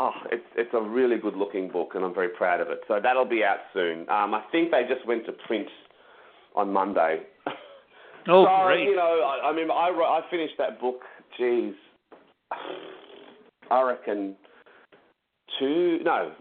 oh, 0.00 0.10
it's 0.32 0.42
it's 0.56 0.74
a 0.74 0.80
really 0.80 1.18
good 1.18 1.36
looking 1.36 1.68
book 1.68 1.92
and 1.94 2.04
I'm 2.04 2.14
very 2.14 2.30
proud 2.30 2.60
of 2.60 2.68
it. 2.68 2.80
So 2.88 2.98
that'll 3.00 3.28
be 3.28 3.44
out 3.44 3.58
soon. 3.72 4.00
Um, 4.08 4.34
I 4.34 4.42
think 4.50 4.72
they 4.72 4.82
just 4.92 5.06
went 5.06 5.24
to 5.26 5.32
print 5.46 5.68
on 6.56 6.72
Monday. 6.72 7.20
Oh, 8.26 8.44
so, 8.46 8.66
great! 8.66 8.88
You 8.88 8.96
know, 8.96 9.22
I, 9.22 9.50
I 9.50 9.54
mean, 9.54 9.70
I 9.70 9.90
I 9.90 10.22
finished 10.28 10.54
that 10.58 10.80
book. 10.80 11.02
Geez, 11.38 11.74
I 13.70 13.82
reckon 13.82 14.36
two, 15.58 15.98
no, 16.04 16.32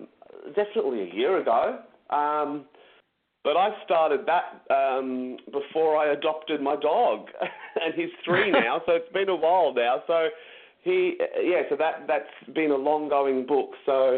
definitely 0.55 1.09
a 1.09 1.13
year 1.13 1.39
ago. 1.39 1.79
Um, 2.09 2.65
But 3.45 3.57
I 3.57 3.69
started 3.85 4.21
that 4.25 4.73
um, 4.73 5.37
before 5.51 5.97
I 5.97 6.13
adopted 6.13 6.61
my 6.61 6.75
dog, 6.75 7.27
and 7.81 7.93
he's 7.93 8.09
three 8.25 8.49
now, 8.65 8.81
so 8.87 8.93
it's 8.93 9.13
been 9.13 9.29
a 9.29 9.35
while 9.35 9.71
now. 9.71 10.01
So 10.07 10.29
he, 10.83 11.15
yeah, 11.43 11.61
so 11.69 11.75
that 11.77 12.07
that's 12.07 12.53
been 12.55 12.71
a 12.71 12.75
long 12.75 13.07
going 13.07 13.45
book. 13.45 13.69
So 13.85 14.17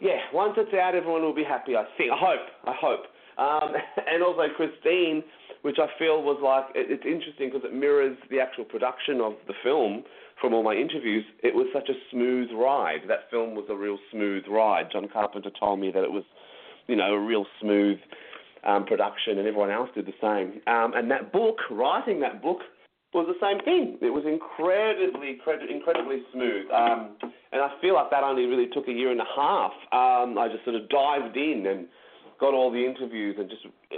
yeah, 0.00 0.18
once 0.32 0.54
it's 0.56 0.72
out, 0.74 0.94
everyone 0.94 1.22
will 1.22 1.34
be 1.34 1.42
happy. 1.44 1.74
I 1.74 1.84
think. 1.98 2.12
I 2.12 2.16
hope. 2.16 2.46
I 2.66 2.74
hope. 2.80 3.06
Um, 3.38 3.72
and 4.12 4.22
also 4.22 4.46
Christine, 4.56 5.22
which 5.62 5.78
I 5.78 5.86
feel 5.98 6.22
was 6.22 6.38
like 6.42 6.74
it, 6.76 6.90
it's 6.90 7.04
interesting 7.04 7.50
because 7.50 7.64
it 7.64 7.74
mirrors 7.74 8.16
the 8.30 8.40
actual 8.40 8.64
production 8.64 9.20
of 9.20 9.34
the 9.46 9.54
film 9.62 10.04
from 10.40 10.54
all 10.54 10.62
my 10.62 10.74
interviews. 10.74 11.24
It 11.42 11.54
was 11.54 11.66
such 11.72 11.88
a 11.88 11.98
smooth 12.10 12.48
ride. 12.54 13.00
That 13.08 13.30
film 13.30 13.54
was 13.54 13.66
a 13.70 13.74
real 13.74 13.98
smooth 14.10 14.44
ride. 14.48 14.88
John 14.92 15.08
Carpenter 15.12 15.50
told 15.58 15.80
me 15.80 15.90
that 15.92 16.04
it 16.04 16.12
was, 16.12 16.24
you 16.86 16.96
know, 16.96 17.14
a 17.14 17.20
real 17.20 17.46
smooth 17.60 17.98
um, 18.64 18.84
production, 18.84 19.38
and 19.38 19.46
everyone 19.46 19.70
else 19.70 19.88
did 19.94 20.06
the 20.06 20.16
same. 20.20 20.60
Um, 20.66 20.92
and 20.94 21.10
that 21.10 21.32
book, 21.32 21.58
writing 21.70 22.20
that 22.20 22.42
book, 22.42 22.58
was 23.14 23.26
the 23.26 23.40
same 23.40 23.64
thing. 23.64 23.96
It 24.02 24.12
was 24.12 24.24
incredibly, 24.26 25.38
incredibly 25.72 26.22
smooth. 26.32 26.66
Um, 26.70 27.16
and 27.52 27.62
I 27.62 27.72
feel 27.80 27.94
like 27.94 28.10
that 28.10 28.22
only 28.22 28.44
really 28.44 28.66
took 28.66 28.88
a 28.88 28.92
year 28.92 29.10
and 29.10 29.20
a 29.20 29.30
half. 29.34 29.72
Um, 29.92 30.36
I 30.36 30.48
just 30.52 30.64
sort 30.64 30.76
of 30.76 30.88
dived 30.90 31.36
in 31.36 31.64
and 31.66 31.86
got 32.38 32.54
all 32.54 32.70
the 32.70 32.84
interviews 32.84 33.36
and 33.38 33.48
just, 33.48 33.64
uh, 33.66 33.96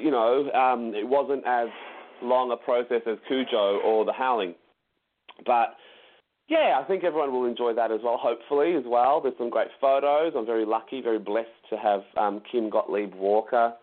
you 0.00 0.10
know, 0.10 0.50
um, 0.52 0.94
it 0.94 1.06
wasn't 1.06 1.44
as 1.46 1.68
long 2.22 2.52
a 2.52 2.56
process 2.56 3.02
as 3.06 3.18
Cujo 3.26 3.80
or 3.84 4.04
The 4.04 4.12
Howling. 4.12 4.54
But 5.46 5.76
yeah, 6.48 6.80
I 6.82 6.84
think 6.88 7.04
everyone 7.04 7.32
will 7.32 7.46
enjoy 7.46 7.74
that 7.74 7.90
as 7.90 8.00
well, 8.02 8.16
hopefully, 8.20 8.74
as 8.74 8.84
well. 8.86 9.20
There's 9.20 9.36
some 9.38 9.50
great 9.50 9.68
photos. 9.80 10.32
I'm 10.36 10.46
very 10.46 10.64
lucky, 10.64 11.00
very 11.02 11.18
blessed 11.18 11.48
to 11.70 11.76
have 11.76 12.00
um, 12.16 12.42
Kim 12.50 12.70
Gottlieb 12.70 13.14
Walker 13.14 13.74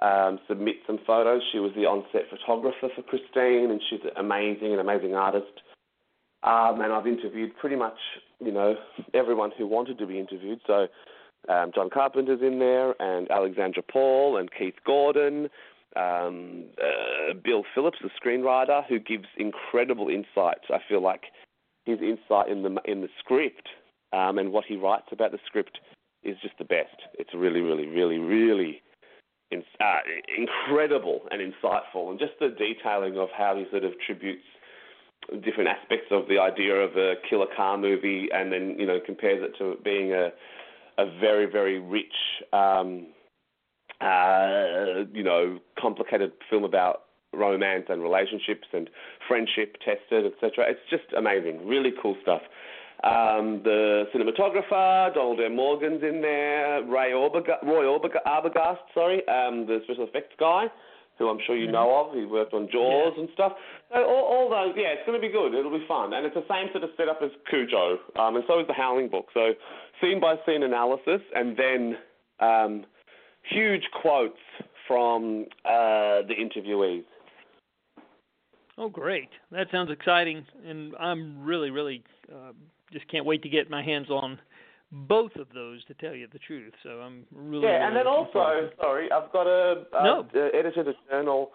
um, 0.00 0.38
submit 0.48 0.76
some 0.86 0.98
photos. 1.06 1.42
She 1.52 1.58
was 1.58 1.72
the 1.74 1.86
on-set 1.86 2.22
photographer 2.30 2.88
for 2.94 3.02
Christine, 3.02 3.70
and 3.70 3.80
she's 3.88 4.00
amazing, 4.16 4.72
an 4.72 4.78
amazing 4.78 5.14
artist. 5.14 5.46
Um, 6.42 6.80
and 6.80 6.92
I've 6.92 7.06
interviewed 7.06 7.56
pretty 7.56 7.76
much, 7.76 7.96
you 8.40 8.52
know, 8.52 8.74
everyone 9.14 9.50
who 9.56 9.66
wanted 9.66 9.98
to 9.98 10.06
be 10.06 10.18
interviewed. 10.18 10.60
So 10.66 10.86
um, 11.48 11.70
John 11.74 11.90
Carpenter's 11.90 12.40
in 12.42 12.58
there, 12.58 12.94
and 13.00 13.30
Alexandra 13.30 13.82
Paul, 13.82 14.36
and 14.36 14.50
Keith 14.56 14.74
Gordon, 14.84 15.48
um, 15.96 16.64
uh, 16.82 17.34
Bill 17.42 17.64
Phillips, 17.74 17.98
the 18.02 18.10
screenwriter, 18.22 18.84
who 18.86 18.98
gives 18.98 19.26
incredible 19.36 20.08
insights. 20.08 20.66
I 20.70 20.78
feel 20.88 21.02
like 21.02 21.24
his 21.84 21.98
insight 22.00 22.48
in 22.48 22.62
the 22.62 22.76
in 22.84 23.00
the 23.00 23.08
script 23.18 23.68
um, 24.12 24.38
and 24.38 24.52
what 24.52 24.64
he 24.66 24.76
writes 24.76 25.06
about 25.12 25.32
the 25.32 25.38
script 25.46 25.78
is 26.22 26.36
just 26.42 26.58
the 26.58 26.64
best. 26.64 26.96
It's 27.18 27.30
really, 27.34 27.60
really, 27.60 27.86
really, 27.86 28.18
really 28.18 28.82
in, 29.50 29.62
uh, 29.80 29.98
incredible 30.36 31.20
and 31.30 31.40
insightful, 31.40 32.10
and 32.10 32.18
just 32.18 32.32
the 32.40 32.48
detailing 32.48 33.16
of 33.16 33.28
how 33.36 33.56
he 33.56 33.66
sort 33.70 33.84
of 33.84 33.92
tributes 34.04 34.44
different 35.44 35.68
aspects 35.68 36.06
of 36.10 36.28
the 36.28 36.38
idea 36.38 36.74
of 36.74 36.96
a 36.96 37.14
killer 37.28 37.46
car 37.56 37.76
movie, 37.76 38.28
and 38.32 38.52
then 38.52 38.76
you 38.78 38.86
know 38.86 38.98
compares 39.04 39.42
it 39.42 39.56
to 39.58 39.76
being 39.82 40.12
a 40.12 40.30
a 40.98 41.06
very 41.20 41.46
very 41.46 41.78
rich, 41.78 42.14
um, 42.52 43.08
uh, 44.00 45.04
you 45.12 45.22
know, 45.22 45.58
complicated 45.78 46.32
film 46.50 46.64
about 46.64 47.02
romance 47.32 47.84
and 47.88 48.02
relationships 48.02 48.66
and 48.72 48.88
friendship 49.28 49.76
tested, 49.84 50.24
etc. 50.26 50.64
It's 50.68 50.80
just 50.90 51.12
amazing, 51.16 51.66
really 51.66 51.92
cool 52.02 52.16
stuff. 52.22 52.42
Um, 53.04 53.60
the 53.62 54.04
cinematographer, 54.14 55.12
Donald 55.12 55.38
M. 55.40 55.54
Morgan's 55.54 56.02
in 56.02 56.22
there, 56.22 56.82
Ray 56.82 57.12
Orberg- 57.12 57.62
Roy 57.62 57.84
Orberg- 57.84 58.22
Arbogast, 58.26 58.78
sorry, 58.94 59.26
um, 59.28 59.66
the 59.66 59.80
special 59.84 60.04
effects 60.04 60.34
guy, 60.40 60.66
who 61.18 61.28
I'm 61.28 61.38
sure 61.46 61.56
you 61.56 61.70
know 61.70 62.06
of. 62.06 62.16
He 62.16 62.24
worked 62.24 62.52
on 62.52 62.68
Jaws 62.70 63.14
yeah. 63.16 63.22
and 63.22 63.28
stuff. 63.34 63.52
So 63.92 63.98
all, 64.04 64.24
all, 64.24 64.50
those, 64.50 64.74
yeah, 64.76 64.92
it's 64.92 65.06
going 65.06 65.20
to 65.20 65.26
be 65.26 65.32
good. 65.32 65.54
It'll 65.54 65.76
be 65.76 65.84
fun. 65.88 66.12
And 66.12 66.26
it's 66.26 66.34
the 66.34 66.44
same 66.48 66.68
sort 66.72 66.84
of 66.84 66.90
setup 66.96 67.20
as 67.22 67.30
Cujo, 67.48 67.98
um, 68.18 68.36
and 68.36 68.44
so 68.46 68.60
is 68.60 68.66
the 68.66 68.74
Howling 68.74 69.08
book. 69.08 69.26
So 69.32 69.52
scene 70.00 70.20
by 70.20 70.36
scene 70.44 70.62
analysis, 70.62 71.20
and 71.34 71.56
then 71.56 71.96
um, 72.40 72.84
huge 73.48 73.82
quotes 74.02 74.38
from 74.86 75.46
uh, 75.64 76.22
the 76.28 76.34
interviewees. 76.38 77.04
Oh, 78.78 78.90
great! 78.90 79.30
That 79.52 79.68
sounds 79.72 79.90
exciting, 79.90 80.44
and 80.66 80.94
I'm 81.00 81.42
really, 81.42 81.70
really 81.70 82.04
uh, 82.30 82.52
just 82.92 83.08
can't 83.08 83.24
wait 83.24 83.42
to 83.42 83.48
get 83.48 83.70
my 83.70 83.82
hands 83.82 84.10
on 84.10 84.38
both 84.92 85.34
of 85.36 85.48
those 85.54 85.84
to 85.86 85.94
tell 85.94 86.14
you 86.14 86.28
the 86.32 86.38
truth. 86.38 86.72
So 86.82 87.00
I'm 87.00 87.24
really 87.32 87.64
yeah, 87.64 87.70
really 87.70 87.86
and 87.86 87.96
then 87.96 88.06
also 88.06 88.70
sorry, 88.80 89.10
I've 89.10 89.32
got 89.32 89.46
a, 89.46 89.84
a 89.92 90.04
no. 90.04 90.26
edited 90.34 90.88
a 90.88 90.94
journal, 91.10 91.50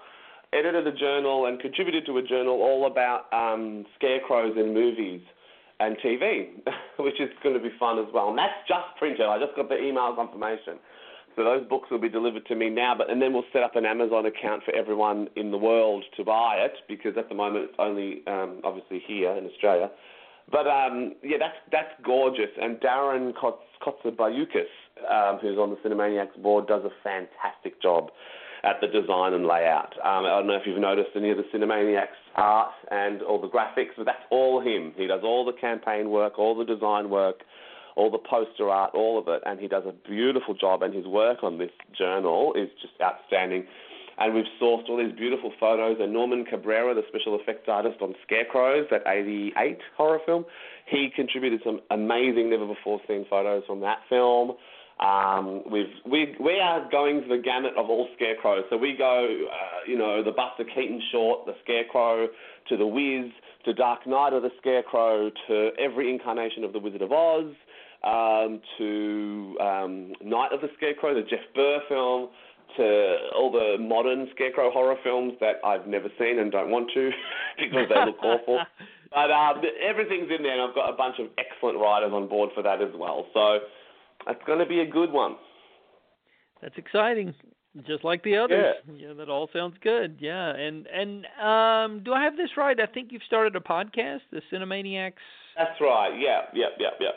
edited 0.54 0.88
a 0.88 0.98
journal 0.98 1.46
and 1.46 1.60
contributed 1.60 2.06
to 2.08 2.18
a 2.18 2.24
journal 2.24 2.62
all 2.62 2.88
about 2.88 3.32
um, 3.34 3.86
scarecrows 3.96 4.56
in 4.58 4.74
movies 4.74 5.22
and 5.80 5.98
TV, 5.98 6.50
which 7.00 7.20
is 7.20 7.30
going 7.42 7.56
to 7.56 7.62
be 7.62 7.72
fun 7.80 8.00
as 8.00 8.06
well. 8.14 8.30
And 8.30 8.38
that's 8.38 8.54
just 8.68 8.96
printed. 9.00 9.26
I 9.26 9.40
just 9.40 9.56
got 9.56 9.70
the 9.70 9.78
email 9.78 10.14
confirmation. 10.16 10.78
So 11.36 11.46
those 11.46 11.66
books 11.68 11.90
will 11.90 12.00
be 12.00 12.10
delivered 12.10 12.46
to 12.48 12.56
me 12.56 12.70
now, 12.70 12.94
but 12.98 13.10
and 13.10 13.22
then 13.22 13.32
we'll 13.32 13.46
set 13.54 13.64
up 13.64 13.78
an 13.78 13.86
Amazon 13.86 14.26
account 14.26 14.64
for 14.64 14.76
everyone 14.76 15.30
in 15.38 15.50
the 15.50 15.58
world 15.58 16.04
to 16.18 16.26
buy 16.26 16.58
it 16.58 16.74
because 16.90 17.14
at 17.18 17.30
the 17.30 17.36
moment 17.36 17.70
it's 17.70 17.80
only 17.80 18.22
um, 18.28 18.60
obviously 18.66 19.02
here 19.08 19.32
in 19.32 19.46
Australia. 19.46 19.90
But 20.50 20.68
um, 20.68 21.16
yeah, 21.24 21.38
that's 21.39 21.58
that's 21.72 21.92
gorgeous. 22.04 22.50
And 22.62 22.78
Darren 22.78 23.34
Kotzebayukis, 23.34 24.72
um, 25.10 25.39
who's 25.39 25.58
on 25.58 25.70
the 25.70 25.78
Cinemaniacs 25.78 26.42
board, 26.42 26.68
does 26.68 26.84
a 26.84 26.92
fantastic 27.04 27.82
job 27.82 28.10
at 28.64 28.76
the 28.80 28.88
design 28.88 29.34
and 29.34 29.46
layout. 29.46 29.94
Um, 30.04 30.26
I 30.26 30.30
don't 30.30 30.48
know 30.48 30.56
if 30.56 30.64
you've 30.66 30.80
noticed 30.80 31.10
any 31.16 31.32
of 31.32 31.38
the 31.38 31.46
Cinemaniacs 31.54 32.20
art 32.36 32.72
and 32.92 33.22
all 33.24 33.42
the 33.42 33.50
graphics, 33.50 33.96
but 33.98 34.06
that's 34.06 34.24
all 34.30 34.62
him. 34.62 34.94
He 34.96 35.08
does 35.08 35.22
all 35.24 35.46
the 35.46 35.54
campaign 35.60 36.12
work, 36.12 36.38
all 36.38 36.56
the 36.56 36.66
design 36.66 37.10
work, 37.10 37.42
all 37.96 38.12
the 38.12 38.20
poster 38.20 38.70
art, 38.70 38.92
all 38.94 39.18
of 39.18 39.28
it, 39.28 39.42
and 39.46 39.60
he 39.60 39.68
does 39.68 39.84
a 39.88 39.94
beautiful 40.08 40.54
job. 40.54 40.84
And 40.84 40.94
his 40.94 41.06
work 41.06 41.44
on 41.44 41.58
this 41.58 41.72
journal 41.98 42.54
is 42.54 42.70
just 42.82 42.94
outstanding 43.02 43.66
and 44.22 44.36
we've 44.36 44.45
sourced 44.61 44.88
all 44.88 44.97
these 44.97 45.15
beautiful 45.17 45.51
photos. 45.59 45.97
And 45.99 46.13
Norman 46.13 46.45
Cabrera, 46.45 46.93
the 46.93 47.01
special 47.07 47.39
effects 47.39 47.67
artist 47.67 48.01
on 48.01 48.13
Scarecrows, 48.26 48.86
that 48.91 49.01
88 49.07 49.80
horror 49.97 50.19
film, 50.26 50.45
he 50.86 51.09
contributed 51.15 51.61
some 51.65 51.80
amazing, 51.89 52.51
never 52.51 52.67
before 52.67 53.01
seen 53.07 53.26
photos 53.30 53.63
from 53.65 53.80
that 53.82 53.99
film. 54.09 54.53
Um, 54.99 55.63
we've, 55.72 55.89
we, 56.05 56.36
we 56.39 56.59
are 56.59 56.88
going 56.91 57.24
to 57.24 57.28
the 57.28 57.41
gamut 57.41 57.74
of 57.76 57.89
all 57.89 58.07
scarecrows. 58.15 58.65
So 58.69 58.78
we 58.78 58.95
go, 58.95 59.47
uh, 59.49 59.89
you 59.89 59.97
know, 59.97 60.24
the 60.24 60.32
Buster 60.32 60.63
Keaton 60.63 61.01
short, 61.11 61.47
the 61.47 61.55
Scarecrow, 61.63 62.28
to 62.69 62.78
the 62.78 62.86
Wiz, 62.86 63.32
to 63.65 63.74
Dark 63.74 64.05
Night 64.05 64.34
of 64.34 64.43
the 64.43 64.51
Scarecrow, 64.59 65.32
to 65.47 65.69
every 65.80 66.11
incarnation 66.11 66.63
of 66.63 66.74
the 66.74 66.80
Wizard 66.80 67.01
of 67.01 67.11
Oz, 67.11 67.51
um, 68.03 68.61
to 68.78 69.57
um, 69.59 70.13
Night 70.24 70.53
of 70.53 70.61
the 70.61 70.69
Scarecrow, 70.78 71.15
the 71.15 71.28
Jeff 71.28 71.39
Burr 71.55 71.80
film 71.89 72.30
to 72.78 73.17
all 73.36 73.51
the 73.51 73.78
modern 73.80 74.28
scarecrow 74.34 74.72
horror 74.72 74.95
films 75.03 75.34
that 75.39 75.55
I've 75.65 75.88
never 75.88 76.09
seen 76.19 76.39
and 76.39 76.51
don't 76.51 76.69
want 76.69 76.89
to 76.93 77.11
because 77.59 77.88
they 77.89 78.05
look 78.05 78.22
awful. 78.24 78.59
But 79.11 79.30
um, 79.30 79.61
everything's 79.86 80.32
in 80.32 80.41
there, 80.41 80.53
and 80.53 80.61
I've 80.61 80.74
got 80.74 80.89
a 80.89 80.95
bunch 80.95 81.15
of 81.19 81.28
excellent 81.38 81.78
writers 81.78 82.11
on 82.13 82.30
board 82.30 82.51
for 82.55 82.63
that 82.63 82.82
as 82.82 82.95
well. 82.95 83.26
So 83.34 83.59
it's 84.28 84.41
going 84.47 84.59
to 84.59 84.65
be 84.65 84.80
a 84.80 84.86
good 84.86 85.11
one. 85.11 85.36
That's 86.61 86.78
exciting, 86.78 87.34
just 87.86 88.05
like 88.05 88.24
the 88.24 88.38
others. 88.38 88.76
Yeah, 88.88 89.07
yeah 89.07 89.13
that 89.15 89.28
all 89.28 89.49
sounds 89.51 89.76
good. 89.84 90.17
Yeah, 90.22 90.55
and 90.55 90.88
and 90.88 91.26
um, 91.43 92.03
do 92.05 92.13
I 92.13 92.24
have 92.24 92.38
this 92.38 92.51
right? 92.55 92.80
I 92.80 92.86
think 92.86 93.11
you've 93.11 93.24
started 93.28 93.55
a 93.57 93.59
podcast, 93.59 94.22
the 94.32 94.41
Cinemaniacs. 94.49 95.13
That's 95.57 95.82
right. 95.82 96.17
Yeah, 96.17 96.43
yeah, 96.53 96.67
yeah, 96.80 96.91
yeah. 97.01 97.09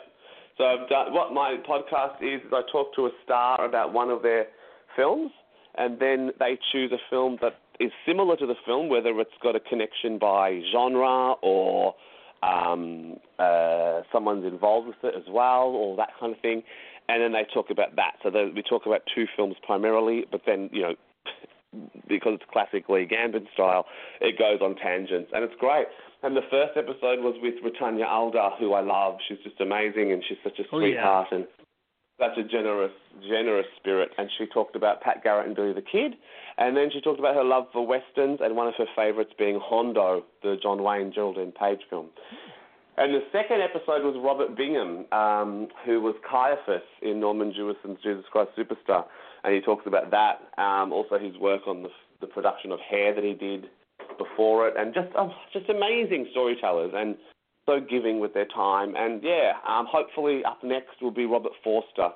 So 0.57 0.65
I've 0.65 0.89
done, 0.89 1.13
what 1.13 1.33
my 1.33 1.57
podcast 1.67 2.21
is. 2.21 2.41
Is 2.41 2.51
I 2.51 2.61
talk 2.73 2.93
to 2.95 3.05
a 3.05 3.11
star 3.23 3.63
about 3.63 3.93
one 3.93 4.09
of 4.09 4.21
their 4.21 4.47
films 4.95 5.31
and 5.77 5.99
then 5.99 6.31
they 6.39 6.57
choose 6.71 6.91
a 6.91 6.99
film 7.09 7.37
that 7.41 7.59
is 7.79 7.91
similar 8.05 8.37
to 8.37 8.45
the 8.45 8.55
film, 8.65 8.89
whether 8.89 9.19
it's 9.19 9.31
got 9.43 9.55
a 9.55 9.59
connection 9.59 10.17
by 10.17 10.61
genre 10.71 11.33
or 11.41 11.95
um, 12.43 13.17
uh, 13.39 14.01
someone's 14.11 14.45
involved 14.45 14.87
with 14.87 15.03
it 15.03 15.15
as 15.15 15.23
well, 15.29 15.67
or 15.67 15.95
that 15.97 16.09
kind 16.19 16.33
of 16.33 16.41
thing. 16.41 16.63
And 17.07 17.21
then 17.21 17.33
they 17.33 17.45
talk 17.53 17.69
about 17.69 17.95
that. 17.95 18.13
So 18.23 18.31
we 18.55 18.63
talk 18.63 18.85
about 18.85 19.01
two 19.13 19.25
films 19.35 19.55
primarily, 19.65 20.25
but 20.31 20.41
then 20.45 20.69
you 20.71 20.81
know, 20.81 20.95
because 22.07 22.33
it's 22.35 22.51
classically 22.51 23.05
Gambin 23.05 23.45
style, 23.53 23.85
it 24.21 24.39
goes 24.39 24.59
on 24.61 24.75
tangents, 24.75 25.31
and 25.33 25.43
it's 25.43 25.53
great. 25.59 25.87
And 26.23 26.35
the 26.35 26.41
first 26.49 26.75
episode 26.75 27.19
was 27.21 27.35
with 27.41 27.55
Rutanya 27.63 28.07
Alda, 28.07 28.51
who 28.59 28.73
I 28.73 28.81
love. 28.81 29.17
She's 29.27 29.37
just 29.43 29.61
amazing, 29.61 30.11
and 30.11 30.23
she's 30.27 30.39
such 30.43 30.57
a 30.57 30.63
sweetheart, 30.69 31.27
oh, 31.31 31.35
yeah. 31.35 31.37
and 31.37 31.47
such 32.19 32.37
a 32.37 32.43
generous, 32.43 32.91
generous 33.21 33.65
spirit. 33.77 34.09
And 34.17 34.29
she 34.37 34.45
talked 34.45 34.75
about 34.75 35.01
Pat 35.01 35.23
Garrett 35.23 35.47
and 35.47 35.55
Billy 35.55 35.73
the 35.73 35.81
Kid. 35.81 36.13
And 36.57 36.75
then 36.75 36.89
she 36.91 37.01
talked 37.01 37.19
about 37.19 37.35
her 37.35 37.43
love 37.43 37.65
for 37.73 37.85
westerns 37.85 38.39
and 38.41 38.55
one 38.55 38.67
of 38.67 38.73
her 38.77 38.85
favourites 38.95 39.31
being 39.37 39.59
Hondo, 39.61 40.23
the 40.41 40.55
John 40.61 40.83
Wayne 40.83 41.11
Geraldine 41.13 41.51
Page 41.51 41.81
film. 41.89 42.09
And 42.97 43.13
the 43.13 43.21
second 43.31 43.61
episode 43.61 44.03
was 44.03 44.15
Robert 44.23 44.55
Bingham, 44.55 45.05
um, 45.11 45.67
who 45.85 45.99
was 45.99 46.15
Caiaphas 46.29 46.87
in 47.01 47.19
Norman 47.19 47.51
Jewison's 47.51 48.01
Jesus 48.01 48.23
Christ 48.31 48.51
Superstar, 48.57 49.05
and 49.43 49.53
he 49.53 49.59
talks 49.59 49.85
about 49.85 50.11
that. 50.11 50.39
Um, 50.57 50.93
also, 50.93 51.19
his 51.19 51.35
work 51.37 51.67
on 51.67 51.83
the, 51.83 51.89
the 52.21 52.27
production 52.27 52.71
of 52.71 52.79
Hair 52.79 53.13
that 53.15 53.23
he 53.23 53.33
did 53.33 53.67
before 54.17 54.69
it, 54.69 54.75
and 54.77 54.93
just 54.93 55.09
oh, 55.17 55.29
just 55.51 55.69
amazing 55.69 56.27
storytellers 56.31 56.93
and 56.95 57.17
so 57.65 57.79
giving 57.79 58.19
with 58.19 58.33
their 58.33 58.45
time. 58.45 58.95
And 58.95 59.21
yeah, 59.23 59.53
um, 59.67 59.87
hopefully 59.89 60.43
up 60.45 60.63
next 60.63 61.01
will 61.01 61.11
be 61.11 61.25
Robert 61.25 61.53
Forster. 61.63 62.09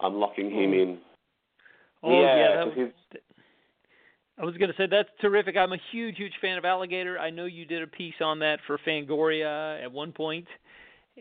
I'm 0.00 0.14
locking 0.14 0.50
him 0.50 0.72
Mm. 0.72 0.82
in. 0.82 0.98
Oh 2.02 2.20
yeah, 2.20 2.36
yeah, 2.36 2.64
that, 2.64 2.92
I 4.38 4.44
was 4.44 4.56
going 4.56 4.70
to 4.70 4.76
say 4.76 4.86
that's 4.86 5.08
terrific. 5.20 5.56
I'm 5.56 5.72
a 5.72 5.78
huge, 5.92 6.16
huge 6.16 6.32
fan 6.40 6.58
of 6.58 6.64
Alligator. 6.64 7.18
I 7.18 7.30
know 7.30 7.44
you 7.44 7.64
did 7.64 7.82
a 7.82 7.86
piece 7.86 8.20
on 8.20 8.40
that 8.40 8.58
for 8.66 8.78
Fangoria 8.78 9.80
at 9.82 9.92
one 9.92 10.10
point, 10.10 10.48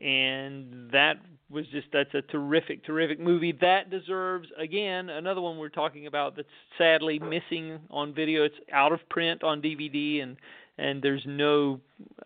and 0.02 0.90
that 0.92 1.18
was 1.50 1.68
just 1.68 1.88
that's 1.92 2.14
a 2.14 2.22
terrific, 2.24 2.84
terrific 2.86 3.20
movie. 3.20 3.52
That 3.62 3.90
deserves 3.92 4.48
again 4.58 5.10
another 5.10 5.42
one 5.42 5.58
we're 5.58 5.70
talking 5.70 6.08
about 6.08 6.36
that's 6.36 6.48
sadly 6.78 7.20
missing 7.20 7.80
on 7.90 8.14
video. 8.14 8.44
It's 8.44 8.56
out 8.74 8.94
of 8.94 9.08
print 9.10 9.44
on 9.44 9.62
DVD 9.62 10.24
and 10.24 10.38
and 10.82 11.02
there's 11.02 11.24
no 11.26 11.80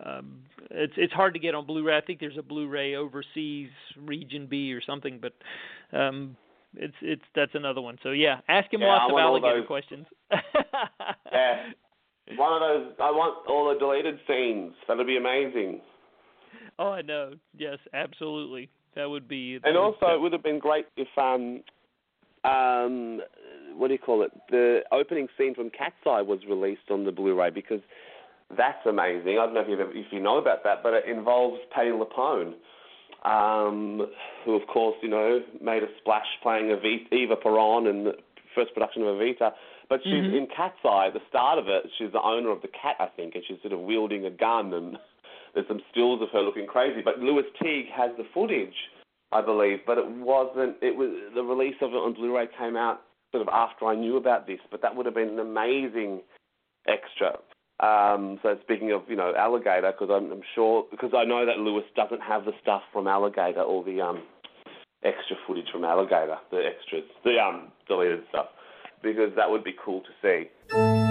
um 0.05 0.39
it's 0.71 0.93
it's 0.97 1.13
hard 1.13 1.33
to 1.33 1.39
get 1.39 1.53
on 1.55 1.65
Blu-ray. 1.65 1.95
I 1.97 2.01
think 2.01 2.19
there's 2.19 2.37
a 2.37 2.41
Blu-ray 2.43 2.95
overseas 2.95 3.69
region 4.01 4.47
B 4.49 4.73
or 4.73 4.81
something, 4.81 5.19
but 5.21 5.33
um 5.97 6.35
it's 6.75 6.95
it's 7.01 7.21
that's 7.35 7.53
another 7.55 7.81
one. 7.81 7.97
So 8.03 8.11
yeah, 8.11 8.39
ask 8.47 8.73
him 8.73 8.81
Yeah, 8.81 8.87
lots 8.87 9.11
of 9.13 9.19
alligator 9.19 9.59
those- 9.59 9.67
questions. 9.67 10.05
yeah, 11.31 11.67
one 12.37 12.53
of 12.53 12.59
those. 12.61 12.93
I 12.99 13.11
want 13.11 13.47
all 13.47 13.71
the 13.73 13.79
deleted 13.79 14.19
scenes. 14.27 14.73
That'd 14.87 15.05
be 15.07 15.17
amazing. 15.17 15.81
Oh, 16.79 16.91
I 16.91 17.01
know. 17.01 17.33
Yes, 17.57 17.77
absolutely. 17.93 18.69
That 18.95 19.09
would 19.09 19.27
be. 19.27 19.57
that 19.59 19.67
And 19.67 19.75
would- 19.75 19.81
also, 19.83 20.07
it 20.15 20.19
would 20.21 20.33
have 20.33 20.43
been 20.43 20.59
great 20.59 20.87
if 20.97 21.07
um, 21.17 21.61
um, 22.43 23.21
what 23.77 23.87
do 23.87 23.93
you 23.93 23.99
call 23.99 24.23
it? 24.23 24.31
The 24.49 24.81
opening 24.91 25.27
scene 25.37 25.53
from 25.55 25.69
Cat's 25.69 25.95
Eye 26.05 26.21
was 26.21 26.39
released 26.49 26.89
on 26.89 27.05
the 27.05 27.11
Blu-ray 27.11 27.51
because 27.51 27.81
that's 28.55 28.85
amazing. 28.85 29.39
I 29.39 29.45
don't 29.45 29.53
know 29.53 29.61
if 29.61 29.67
you 29.69 29.79
if 29.79 30.11
you 30.11 30.19
know 30.19 30.37
about 30.37 30.63
that, 30.63 30.83
but 30.83 30.93
it 30.93 31.05
involves 31.05 31.59
Patti 31.73 31.89
LuPone, 31.89 32.53
um, 33.23 34.07
who 34.43 34.55
of 34.55 34.67
course 34.67 34.95
you 35.01 35.09
know 35.09 35.41
made 35.61 35.83
a 35.83 35.87
splash 35.99 36.27
playing 36.43 36.69
Eva 37.11 37.35
Peron 37.35 37.87
in 37.87 38.03
the 38.03 38.13
first 38.53 38.73
production 38.73 39.03
of 39.03 39.15
Evita. 39.17 39.53
But 39.87 40.01
she's 40.03 40.25
Mhm. 40.25 40.37
in 40.37 40.47
Cat's 40.47 40.83
Eye. 40.83 41.07
At 41.07 41.13
the 41.13 41.21
start 41.29 41.59
of 41.59 41.67
it, 41.69 41.91
she's 41.97 42.11
the 42.11 42.21
owner 42.21 42.49
of 42.49 42.61
the 42.63 42.67
cat, 42.69 42.95
I 42.99 43.05
think, 43.05 43.35
and 43.35 43.43
she's 43.45 43.61
sort 43.61 43.73
of 43.73 43.81
wielding 43.81 44.25
a 44.25 44.31
gun 44.31 44.73
and. 44.73 44.97
There's 45.53 45.67
some 45.69 45.81
stills 45.89 46.21
of 46.21 46.29
her 46.31 46.41
looking 46.41 46.67
crazy, 46.67 47.01
but 47.01 47.19
Lewis 47.21 47.45
Teague 47.63 47.87
has 47.87 48.11
the 48.17 48.25
footage, 48.33 48.75
I 49.31 49.39
believe, 49.39 49.85
but 49.85 49.97
it 49.97 50.05
wasn't. 50.05 50.75
It 50.81 50.97
was 50.97 51.09
the 51.33 51.43
release 51.43 51.77
of 51.81 51.93
it 51.93 51.95
on 51.95 52.11
Blu-ray 52.11 52.47
came 52.59 52.75
out 52.75 53.03
sort 53.31 53.41
of 53.41 53.47
after 53.53 53.85
I 53.85 53.95
knew 53.95 54.17
about 54.17 54.47
this, 54.47 54.59
but 54.69 54.81
that 54.81 54.93
would 54.93 55.05
have 55.05 55.15
been 55.15 55.29
an 55.29 55.39
amazing 55.39 56.21
extra. 56.87 57.39
Um, 57.79 58.39
so 58.41 58.57
speaking 58.63 58.91
of 58.93 59.01
you 59.07 59.15
know 59.15 59.33
Alligator, 59.37 59.91
because 59.91 60.09
I'm, 60.09 60.31
I'm 60.31 60.41
sure 60.53 60.85
because 60.91 61.11
I 61.15 61.25
know 61.25 61.45
that 61.45 61.57
Lewis 61.57 61.83
doesn't 61.95 62.21
have 62.21 62.45
the 62.45 62.53
stuff 62.61 62.81
from 62.93 63.07
Alligator, 63.07 63.61
or 63.61 63.83
the 63.83 64.01
um, 64.01 64.23
extra 65.03 65.35
footage 65.45 65.69
from 65.71 65.83
Alligator, 65.83 66.37
the 66.51 66.63
extras, 66.65 67.03
the 67.23 67.37
um, 67.37 67.71
deleted 67.87 68.23
stuff, 68.29 68.47
because 69.03 69.31
that 69.35 69.49
would 69.49 69.63
be 69.63 69.75
cool 69.83 70.01
to 70.01 70.09
see. 70.21 71.04